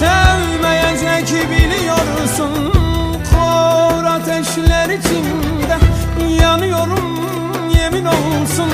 sevmeyecek 0.01 1.51
biliyorsun 1.51 2.73
Kor 3.31 4.05
ateşler 4.05 4.89
içinde 4.89 5.77
yanıyorum 6.43 7.21
yemin 7.75 8.05
olsun. 8.05 8.71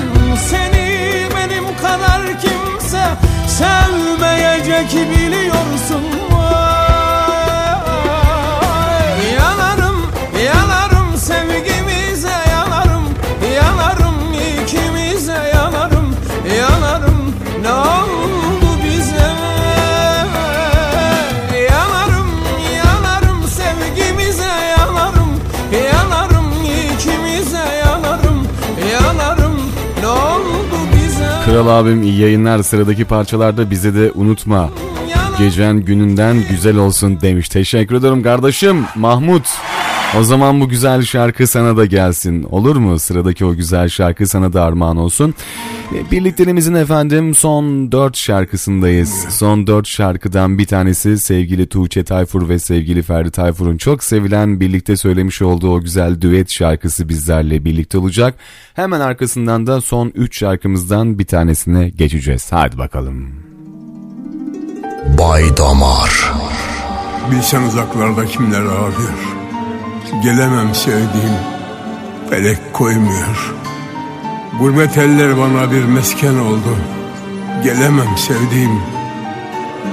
Seni 0.51 1.27
benim 1.37 1.65
kadar 1.83 2.41
kimse 2.41 3.05
sevmeyecek 3.49 5.11
biliyorsun 5.11 6.26
Kral 31.57 31.68
abim 31.68 32.02
iyi 32.02 32.20
yayınlar 32.20 32.62
sıradaki 32.62 33.05
parçalarda 33.05 33.70
bize 33.70 33.94
de 33.94 34.12
unutma. 34.15 34.70
Gecen 35.39 35.81
gününden 35.81 36.36
güzel 36.51 36.76
olsun 36.76 37.20
demiş. 37.20 37.49
Teşekkür 37.49 37.94
ederim 37.94 38.23
kardeşim 38.23 38.85
Mahmut. 38.97 39.49
O 40.19 40.23
zaman 40.23 40.61
bu 40.61 40.69
güzel 40.69 41.03
şarkı 41.03 41.47
sana 41.47 41.77
da 41.77 41.85
gelsin. 41.85 42.43
Olur 42.43 42.77
mu? 42.77 42.99
Sıradaki 42.99 43.45
o 43.45 43.55
güzel 43.55 43.89
şarkı 43.89 44.27
sana 44.27 44.53
da 44.53 44.65
armağan 44.65 44.97
olsun. 44.97 45.35
E, 45.95 46.11
Birlikteliğimizin 46.11 46.75
efendim 46.75 47.35
son 47.35 47.93
4 47.93 48.17
şarkısındayız. 48.17 49.27
Son 49.31 49.67
4 49.67 49.86
şarkıdan 49.86 50.59
bir 50.59 50.67
tanesi 50.67 51.19
sevgili 51.19 51.67
Tuğçe 51.67 52.05
Tayfur 52.05 52.49
ve 52.49 52.59
sevgili 52.59 53.03
Ferdi 53.03 53.31
Tayfur'un 53.31 53.77
çok 53.77 54.05
sevilen 54.05 54.61
birlikte 54.61 54.97
söylemiş 54.97 55.43
olduğu 55.43 55.70
o 55.75 55.81
güzel 55.81 56.20
düet 56.20 56.51
şarkısı 56.51 57.09
bizlerle 57.09 57.65
birlikte 57.65 57.99
olacak. 57.99 58.35
Hemen 58.75 59.01
arkasından 59.01 59.67
da 59.67 59.81
son 59.81 60.12
3 60.15 60.39
şarkımızdan 60.39 61.19
bir 61.19 61.27
tanesine 61.27 61.89
geçeceğiz. 61.89 62.47
Hadi 62.51 62.78
bakalım. 62.78 63.33
Bay 65.19 65.57
Damar. 65.57 66.33
Bilsen 67.31 67.62
uzaklarda 67.62 68.27
kimler 68.27 68.62
ağlıyor 68.62 69.36
Gelemem 70.23 70.75
sevdiğim 70.75 71.36
Felek 72.31 72.73
koymuyor. 72.73 73.55
Gurbet 74.60 74.99
eller 74.99 75.39
bana 75.39 75.70
bir 75.73 75.85
mesken 75.85 76.35
oldu. 76.36 76.76
Gelemem 77.65 78.17
sevdiğim 78.17 78.83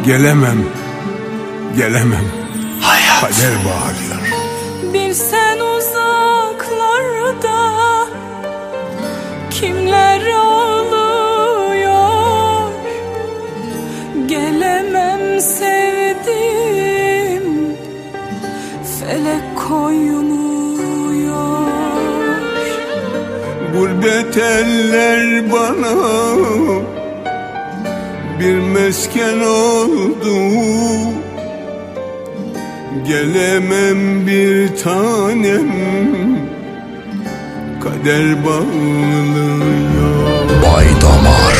Gelemem 0.05 0.63
Gelemem. 1.77 2.25
Hayat. 2.81 3.21
Kader 3.21 3.53
bağırıyor. 3.65 4.33
Bilsen 4.93 5.59
uzaklarda 5.59 7.59
kimler 9.51 10.21
ağlıyor? 10.25 11.93
Gelemem 14.27 15.41
sevdim 15.41 15.92
felek 19.03 19.57
koymuyor. 19.67 21.33
Gurbet 23.73 24.37
eller 24.37 25.51
bana 25.51 25.95
Bir 28.39 28.59
mesken 28.59 29.39
oldu. 29.39 30.35
Gelemem 33.07 34.27
bir 34.27 34.77
tanem 34.77 35.73
Kader 37.83 38.45
bağlıyor. 38.45 40.13
Bay 40.63 40.85
Damar. 41.01 41.57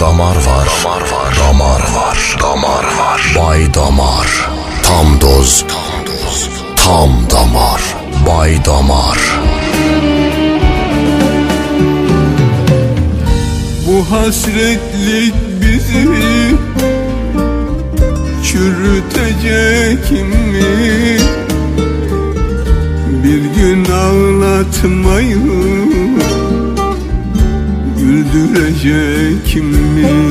Damar 0.00 0.36
var, 0.46 0.68
damar 0.82 1.02
var, 1.12 1.34
damar 1.38 1.82
var, 1.94 2.36
damar 2.40 2.84
var. 2.98 3.20
Bay 3.36 3.74
damar, 3.74 4.28
tam 4.82 5.18
doz, 5.20 5.64
tam 5.68 6.04
doz, 6.06 6.48
tam 6.76 7.26
damar. 7.30 7.80
Bay 8.26 8.60
damar. 8.64 9.18
Bu 13.86 14.04
hasretlik 14.10 15.34
bizi 15.60 16.08
çürütecek 18.46 20.12
mi? 20.12 21.18
Bir 23.24 23.42
gün 23.60 23.84
ağlatmayı 23.92 25.38
güldürecek 27.98 29.56
mi? 29.56 30.26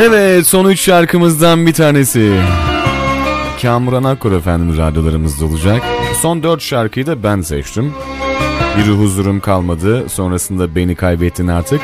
Evet 0.00 0.46
son 0.46 0.64
üç 0.64 0.80
şarkımızdan 0.80 1.66
bir 1.66 1.72
tanesi. 1.72 2.32
Kamuran 3.62 4.04
Akkor 4.04 4.32
efendim 4.32 4.78
radyolarımızda 4.78 5.44
olacak. 5.44 5.82
Son 6.22 6.42
dört 6.42 6.62
şarkıyı 6.62 7.06
da 7.06 7.22
ben 7.22 7.40
seçtim. 7.40 7.94
Biri 8.78 8.90
huzurum 8.90 9.40
kalmadı. 9.40 10.08
Sonrasında 10.08 10.74
beni 10.74 10.94
kaybettin 10.94 11.48
artık. 11.48 11.80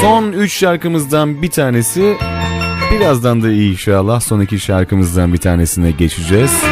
Son 0.00 0.32
üç 0.32 0.52
şarkımızdan 0.52 1.42
bir 1.42 1.50
tanesi. 1.50 2.16
Birazdan 2.92 3.42
da 3.42 3.50
iyi 3.50 3.72
inşallah 3.72 4.20
son 4.20 4.40
iki 4.40 4.58
şarkımızdan 4.60 5.32
bir 5.32 5.38
tanesine 5.38 5.90
geçeceğiz. 5.90 6.62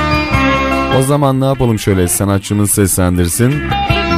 O 0.99 1.03
zaman 1.03 1.41
ne 1.41 1.45
yapalım 1.45 1.79
şöyle 1.79 2.09
sanatçımız 2.09 2.71
seslendirsin. 2.71 3.55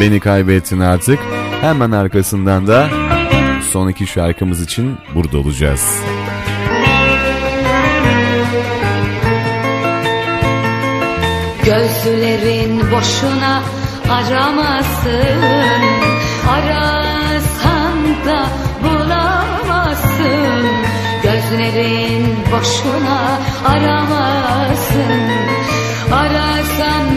Beni 0.01 0.21
kaybettin 0.21 0.81
artık. 0.81 1.19
Hemen 1.61 1.91
arkasından 1.91 2.67
da 2.67 2.89
son 3.73 3.89
iki 3.89 4.07
şarkımız 4.07 4.61
için 4.63 4.97
burada 5.15 5.39
olacağız. 5.39 6.01
Gözlerin 11.67 12.81
boşuna 12.81 13.63
aramasın 14.11 15.43
Arasan 16.51 17.99
da 18.27 18.47
bulamazsın. 18.85 20.67
Gözlerin 21.23 22.37
boşuna 22.53 23.39
aramasın 23.67 25.23
Arasan 26.13 27.16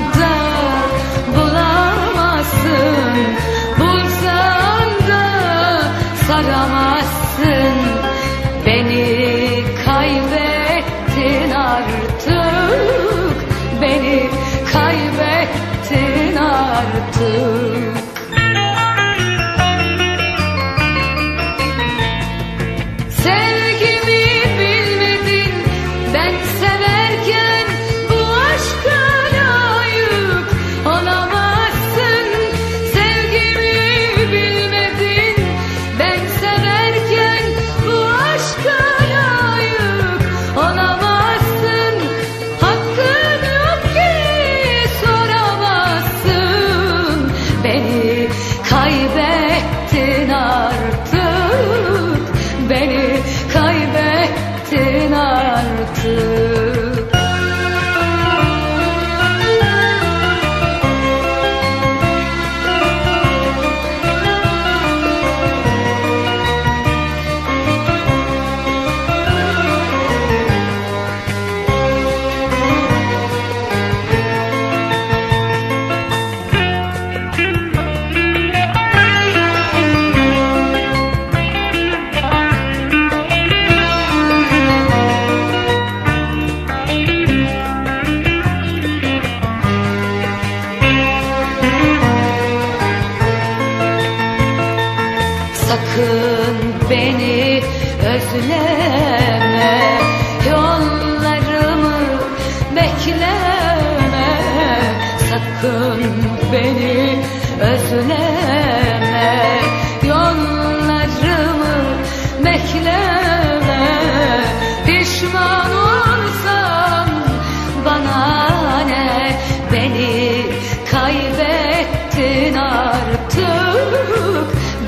kaybettin 121.39 122.55
artık. 122.55 123.39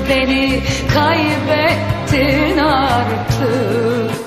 Beni 0.08 0.62
kaybettin 0.94 2.58
artık 2.58 4.21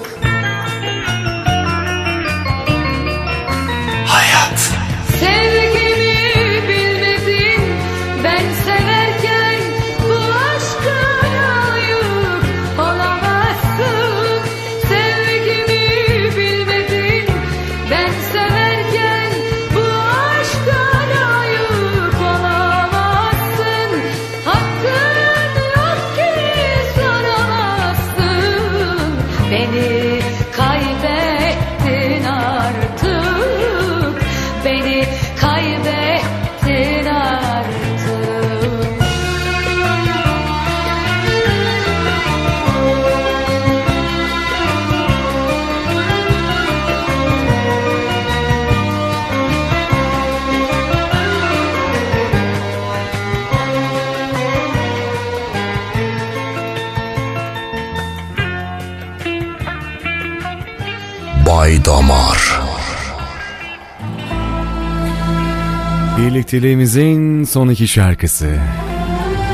Birlikteliğimizin 66.55 67.43
son 67.43 67.69
iki 67.69 67.87
şarkısı. 67.87 68.57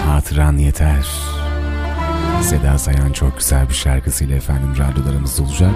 Hatıran 0.08 0.58
yeter. 0.58 1.08
Seda 2.42 2.78
Sayan 2.78 3.12
çok 3.12 3.38
güzel 3.38 3.70
bir 3.70 3.74
şarkısıyla 3.74 4.36
efendim 4.36 4.74
radyolarımızda 4.78 5.44
olacak. 5.44 5.72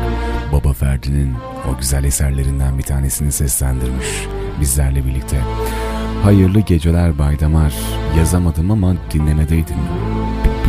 Baba 0.51 0.73
Ferdi'nin 0.73 1.33
o 1.69 1.77
güzel 1.77 2.03
eserlerinden 2.03 2.77
bir 2.77 2.83
tanesini 2.83 3.31
seslendirmiş 3.31 4.07
bizlerle 4.59 5.05
birlikte. 5.05 5.37
Hayırlı 6.23 6.59
geceler 6.59 7.17
Baydamar. 7.17 7.73
Yazamadım 8.17 8.71
ama 8.71 8.95
dinlemedeydim. 9.13 9.77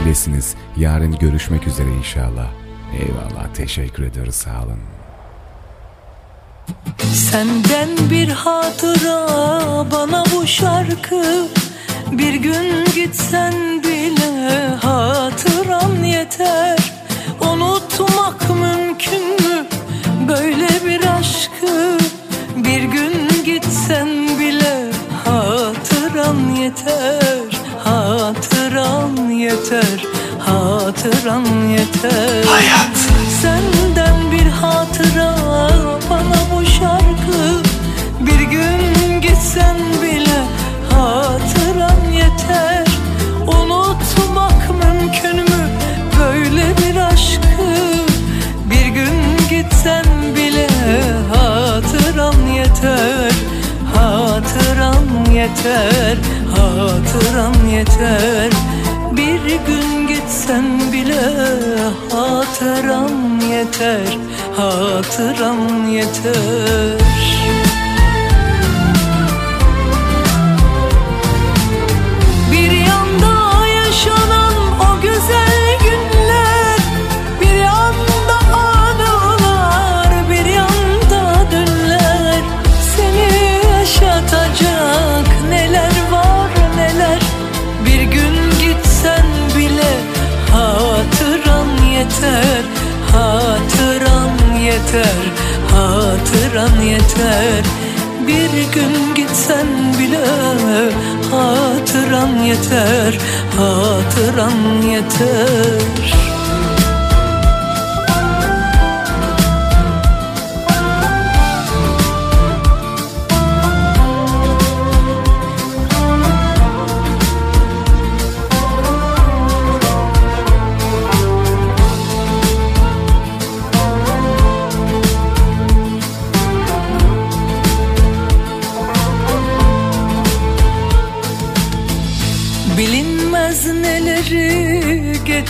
Bilesiniz 0.05 0.55
yarın 0.77 1.19
görüşmek 1.19 1.67
üzere 1.67 1.89
inşallah. 1.99 2.51
Eyvallah 2.95 3.55
teşekkür 3.55 4.03
ediyoruz 4.03 4.35
sağ 4.35 4.65
olun. 4.65 4.79
Senden 7.31 7.89
bir 8.11 8.29
hatıra 8.29 9.27
bana 9.93 10.25
bu 10.35 10.47
şarkı. 10.47 11.49
Bir 12.13 12.35
gün 12.35 12.85
gitsen 12.95 13.83
bile 13.83 14.69
hatıran 14.83 16.05
yeter. 16.05 16.79
Unutmak 17.41 18.51
mümkün 18.51 19.23
mü 19.23 19.67
böyle 20.29 20.69
bir 20.87 21.07
aşkı? 21.19 21.99
Bir 22.57 22.83
gün 22.83 23.45
gitsen 23.45 24.09
bile 24.39 24.91
hatıran 25.25 26.57
yeter. 26.61 27.61
Hatıran 27.85 29.31
yeter, 29.31 30.07
hatıran 30.39 31.69
yeter. 31.69 32.45
Hayat. 32.45 32.97
Bir 33.31 33.76
hatıra 34.63 35.37
bana 36.11 36.41
bu 36.53 36.65
şarkı. 36.67 37.63
Bir 38.21 38.41
gün 38.41 39.21
gitsen 39.21 39.77
bile 40.03 40.41
hatıran 40.91 42.13
yeter. 42.13 42.87
Unutmak 43.47 44.71
mümkün 44.71 45.37
mü 45.37 45.69
böyle 46.21 46.65
bir 46.79 46.97
aşkı? 46.97 47.67
Bir 48.71 48.87
gün 48.87 49.49
gitsen 49.51 50.05
bile 50.37 50.69
hatıran 51.35 52.47
yeter. 52.55 53.33
Hatıran 53.95 55.33
yeter, 55.35 56.17
hatıran 56.57 57.69
yeter. 57.69 58.51
Bir 59.13 59.41
gün 59.67 60.07
gitsen 60.07 60.93
bile 60.93 61.21
hatıran 62.13 63.41
yeter 63.51 64.19
Hatıran 64.57 65.87
yeter. 65.87 66.99
Bir 72.53 72.71
yanda 72.71 73.67
yaşanan 73.67 74.55
o 74.81 75.01
güzel 75.01 75.79
günler 75.81 76.79
Bir 77.41 77.55
yanda 77.55 78.57
anılar 78.57 80.31
Bir 80.31 80.47
yanda 80.47 81.51
dünler. 81.51 82.43
Seni 82.97 83.61
yaşatacak 83.73 85.27
neler 85.51 85.93
var 86.13 86.51
neler? 86.77 87.21
Bir 87.87 88.03
gün 88.03 88.51
gitsen 88.61 89.27
bile 89.57 89.93
hatıran 90.53 91.87
yeter 91.93 92.76
yeter 94.67 95.23
Hatıran 95.73 96.81
yeter 96.81 97.65
bir 98.27 98.73
gün 98.75 99.15
gitsen 99.15 99.67
bile 99.99 100.27
hatıran 101.31 102.43
yeter, 102.43 103.19
hatıran 103.57 104.83
yeter. 104.83 106.26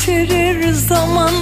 Getirir 0.06 0.72
zaman 0.72 1.32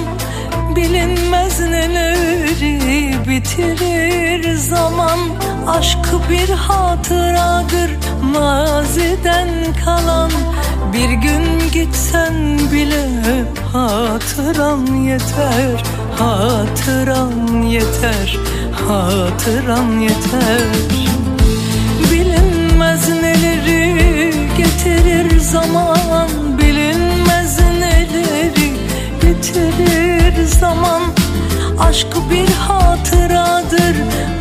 Bilinmez 0.75 1.59
neleri 1.59 3.15
bitirir 3.27 4.55
zaman. 4.57 5.19
Aşk 5.67 6.29
bir 6.29 6.49
hatıradır 6.49 7.91
maziden 8.21 9.49
kalan. 9.85 10.31
Bir 10.93 11.09
gün 11.09 11.71
gitsen 11.71 12.59
bile 12.71 13.05
hatıran 13.73 14.85
yeter 14.85 15.83
Hatıran 16.19 17.61
yeter, 17.61 18.37
hatıran 18.87 19.99
yeter. 19.99 20.61
Bilinmez 22.11 23.09
neleri 23.09 24.33
getirir 24.57 25.39
zaman 25.39 26.44
bitirir 29.25 30.45
zaman. 30.59 31.01
Aşk 31.79 32.07
bir 32.31 32.53
hatıradır 32.53 33.95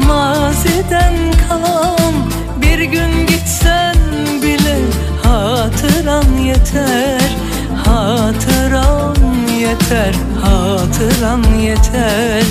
maziden 0.06 1.14
kalan. 1.48 2.14
Bir 2.62 2.78
gün 2.78 3.26
gitsen 3.26 3.96
bile 4.42 4.76
hatıran 5.22 6.36
yeter 6.44 7.36
Hatıran 7.84 9.16
yeter, 9.58 10.14
hatıran 10.42 11.44
yeter. 11.58 12.44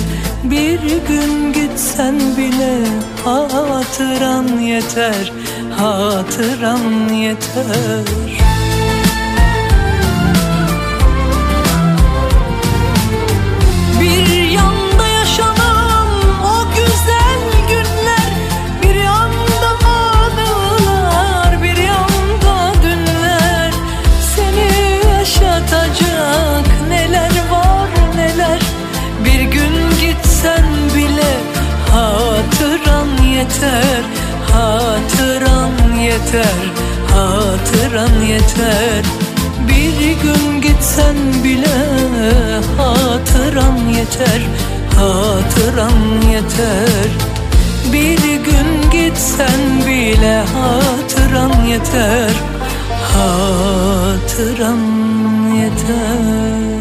Bir 0.44 0.80
gün 1.08 1.52
gitsen 1.52 2.14
bile 2.36 2.78
hatıran 3.24 4.58
yeter 4.58 5.32
Hatıran 5.78 7.08
yeter 7.12 8.53
yeter 33.54 34.04
Hatıran 37.12 38.22
yeter 38.26 39.04
Bir 39.68 40.22
gün 40.22 40.60
gitsen 40.60 41.16
bile 41.44 41.76
Hatıran 42.76 43.78
yeter 43.88 44.42
Hatıran 44.96 46.22
yeter. 46.32 47.10
Bir 47.92 48.18
gün 48.18 48.90
gitsen 48.92 49.86
bile 49.86 50.44
Hatıran 50.54 51.66
yeter 51.66 52.30
Hatıran 53.12 54.78
yeter. 55.56 56.74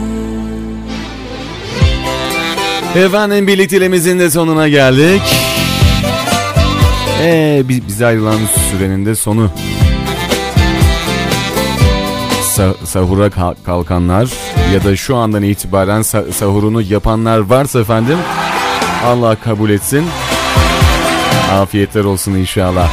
Efendim 3.06 3.48
birlikteliğimizin 3.48 4.20
de 4.20 4.30
sonuna 4.30 4.68
geldik. 4.68 5.53
Ee, 7.22 7.64
bi- 7.70 7.88
bize 7.88 8.06
ayrılan 8.06 8.40
sürenin 8.72 9.06
de 9.06 9.16
sonu. 9.16 9.50
Sa- 12.58 12.86
sahura 12.86 13.28
ka- 13.28 13.56
kalkanlar 13.66 14.30
ya 14.74 14.84
da 14.84 14.96
şu 14.96 15.16
andan 15.16 15.44
itibaren 15.44 16.02
sa- 16.02 16.32
sahurunu 16.32 16.82
yapanlar 16.82 17.40
varsa 17.40 17.80
efendim 17.80 18.18
Allah 19.06 19.36
kabul 19.44 19.70
etsin. 19.70 20.06
Afiyetler 21.54 22.04
olsun 22.04 22.32
inşallah. 22.34 22.90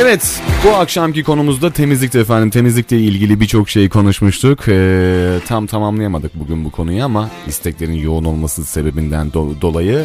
Evet 0.00 0.42
bu 0.64 0.70
akşamki 0.76 1.22
konumuzda 1.24 1.70
temizlikti 1.72 2.18
efendim. 2.18 2.50
Temizlikle 2.50 2.98
ilgili 2.98 3.40
birçok 3.40 3.70
şey 3.70 3.88
konuşmuştuk. 3.88 4.68
Ee, 4.68 5.38
tam 5.48 5.66
tamamlayamadık 5.66 6.34
bugün 6.34 6.64
bu 6.64 6.70
konuyu 6.70 7.04
ama 7.04 7.30
isteklerin 7.46 7.92
yoğun 7.92 8.24
olması 8.24 8.64
sebebinden 8.64 9.28
do- 9.28 9.60
dolayı 9.60 10.04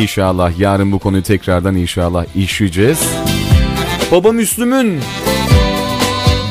inşallah 0.00 0.58
yarın 0.58 0.92
bu 0.92 0.98
konuyu 0.98 1.22
tekrardan 1.22 1.76
inşallah 1.76 2.24
işleyeceğiz. 2.36 3.00
Baba 4.12 4.32
Müslüm'ün 4.32 5.00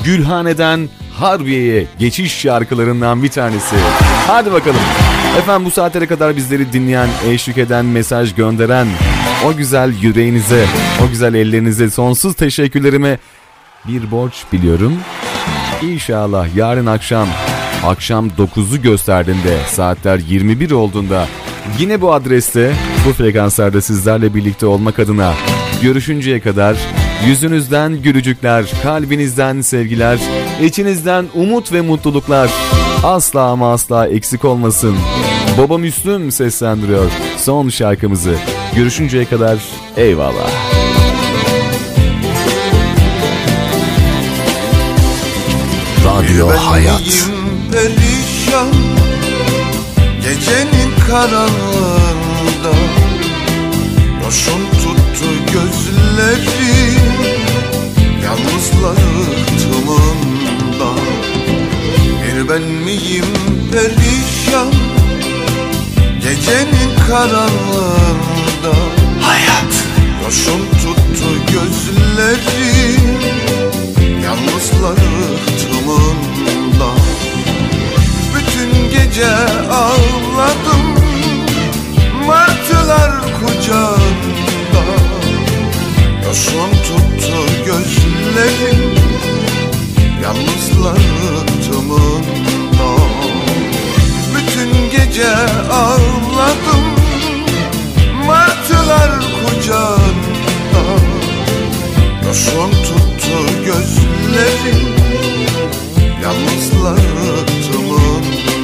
Gülhane'den 0.05 0.89
Harbiye'ye 1.13 1.85
geçiş 1.99 2.33
şarkılarından 2.39 3.23
bir 3.23 3.29
tanesi. 3.29 3.75
Hadi 4.27 4.51
bakalım. 4.51 4.81
Efendim 5.39 5.65
bu 5.65 5.71
saatlere 5.71 6.07
kadar 6.07 6.35
bizleri 6.35 6.73
dinleyen, 6.73 7.09
eşlik 7.27 7.57
eden, 7.57 7.85
mesaj 7.85 8.35
gönderen 8.35 8.87
o 9.45 9.55
güzel 9.55 9.93
yüreğinize, 10.01 10.65
o 11.05 11.09
güzel 11.09 11.33
ellerinize 11.33 11.89
sonsuz 11.89 12.35
teşekkürlerime 12.35 13.19
bir 13.87 14.11
borç 14.11 14.33
biliyorum. 14.53 14.97
İnşallah 15.81 16.55
yarın 16.55 16.85
akşam 16.85 17.27
akşam 17.85 18.27
9'u 18.27 18.81
gösterdiğinde 18.81 19.57
saatler 19.67 20.19
21 20.19 20.71
olduğunda 20.71 21.27
yine 21.79 22.01
bu 22.01 22.13
adreste 22.13 22.71
bu 23.07 23.13
frekanslarda 23.13 23.81
sizlerle 23.81 24.33
birlikte 24.35 24.65
olmak 24.65 24.99
adına 24.99 25.33
görüşünceye 25.81 26.39
kadar 26.39 26.77
yüzünüzden 27.27 28.01
gülücükler, 28.01 28.65
kalbinizden 28.83 29.61
sevgiler, 29.61 30.19
içinizden 30.63 31.25
umut 31.33 31.73
ve 31.73 31.81
mutluluklar 31.81 32.49
asla 33.03 33.41
ama 33.41 33.73
asla 33.73 34.07
eksik 34.07 34.45
olmasın. 34.45 34.95
Baba 35.57 35.77
Müslüm 35.77 36.31
seslendiriyor 36.31 37.11
son 37.37 37.69
şarkımızı. 37.69 38.35
Görüşünceye 38.75 39.25
kadar 39.25 39.57
eyvallah. 39.97 40.49
Radyo 46.05 46.47
Hayat 46.47 47.29
perişan 47.71 48.73
Gecenin 50.21 50.91
karanlığında 51.07 52.73
Yoşun 54.23 54.61
tuttu 54.83 55.29
gözleri 55.53 56.93
Yalnızlık 58.23 59.16
Bir 62.37 62.49
ben 62.49 62.61
miyim 62.61 63.25
perişan? 63.71 64.73
Gecenin 66.21 66.95
karanlığında 67.07 68.75
Hayat. 69.21 69.73
Yoşun 70.23 70.59
tuttu 70.59 71.29
gözleri 71.53 72.95
Yalnızlık 74.23 74.99
tımında. 75.59 76.89
Bütün 78.35 78.89
gece 78.89 79.35
ağladım 79.71 80.97
Martılar 82.27 83.11
kucağında. 83.21 84.83
Yoşun 86.25 86.71
tuttu 86.71 87.65
gözlerim 87.65 88.96
Yalnızlık 90.27 91.63
tımında 91.63 92.89
Bütün 94.35 94.89
gece 94.91 95.35
ağladım 95.71 96.85
Martılar 98.25 99.11
kucağında. 99.19 100.83
Yoşun 102.27 102.71
tuttu 102.71 103.63
gözlerim 103.65 104.95
Yalnızlık 106.23 107.47
tımında 107.71 108.56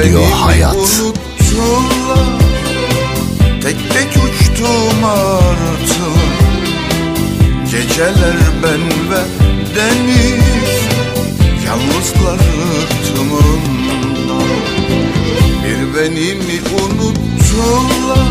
Radyo 0.00 0.20
Beni 0.20 0.32
Hayat. 0.32 0.76
Unuttular 0.76 2.28
Tek 3.62 3.76
tek 3.92 4.08
uçtum 4.08 5.04
artılar 5.04 6.40
Geceler 7.70 8.36
ben 8.62 9.10
ve 9.10 9.22
deniz. 9.76 10.80
Yalnızlık 11.66 12.40
tımında 13.06 14.44
Bir 15.64 15.94
beni 15.94 16.34
mi 16.34 16.60
unuttular. 16.82 18.28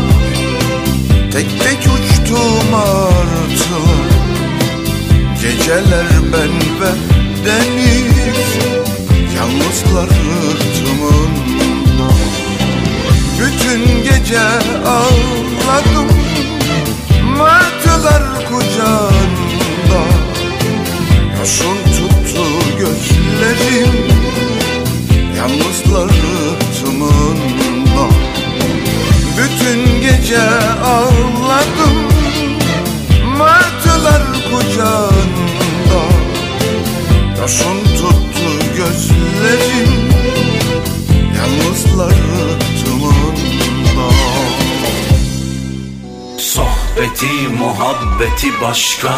Tek 1.32 1.60
tek 1.60 1.78
uçtum 1.78 2.74
artılar 2.74 4.10
Geceler 5.42 6.06
ben 6.32 6.52
ve 6.80 6.92
deniz 7.44 8.79
Yalnızlık 9.40 10.10
tımında 10.76 12.12
Bütün 13.40 14.02
gece 14.02 14.40
ağladım 14.86 16.16
Martılar 17.38 18.22
kucağında. 18.48 20.02
Yaşın 21.38 21.76
tuttu 21.84 22.44
gözlerim 22.78 23.94
Yalnızlık 25.36 26.12
tımında 26.80 28.08
Bütün 29.38 30.00
gece 30.00 30.42
ağladım 30.84 31.96
Martılar 33.38 34.22
kucağında. 34.50 36.02
Yaşın 37.40 37.84
tuttu 37.96 38.29
gözlerim 38.90 40.10
Yalnızlık 41.36 42.59
Sohbeti 47.00 47.48
muhabbeti 47.48 48.60
başka. 48.62 49.10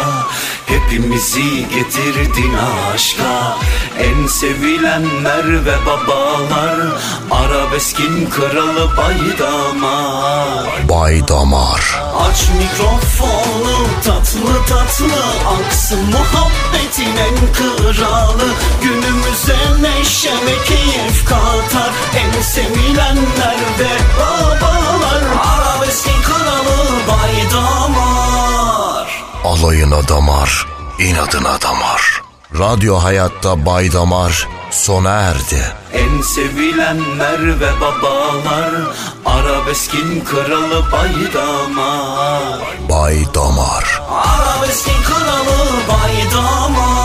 Hepimizi 0.65 1.67
getirdin 1.69 2.53
aşka. 2.93 3.57
En 3.99 4.27
sevilenler 4.27 5.65
ve 5.65 5.85
babalar 5.85 6.77
Arabeskin 7.31 8.29
kralı 8.29 8.97
baydamar. 8.97 10.89
Bay 10.89 11.27
Damar 11.27 12.01
Aç 12.19 12.49
mikrofonu 12.57 13.87
tatlı 14.05 14.65
tatlı 14.69 15.23
Aksın 15.59 15.99
muhabbetin 16.05 17.17
en 17.17 17.53
kralı. 17.53 18.49
Günümüze 18.81 19.57
neşe 19.81 20.31
ve 20.31 20.63
keyif 20.65 21.25
katar 21.25 21.91
En 22.15 22.41
sevilenler 22.41 23.57
ve 23.79 24.19
babalar. 24.19 25.23
Arabeskin 25.53 26.21
kralı 26.23 26.62
baydamar 27.07 28.23
Olayına 29.43 30.07
damar, 30.07 30.67
inadına 30.99 31.61
damar. 31.61 32.21
Radyo 32.59 32.95
Hayat'ta 32.95 33.65
Bay 33.65 33.93
Damar 33.93 34.47
sona 34.71 35.09
erdi. 35.09 35.63
En 35.93 36.21
sevilenler 36.21 37.59
ve 37.59 37.81
babalar 37.81 38.71
Arabeskin 39.25 40.23
kralı 40.25 40.91
Baydamar 40.91 42.59
Bay 42.89 43.25
Damar. 43.35 44.01
Arabeskin 44.11 45.03
kralı 45.03 45.69
Baydamar 45.89 47.02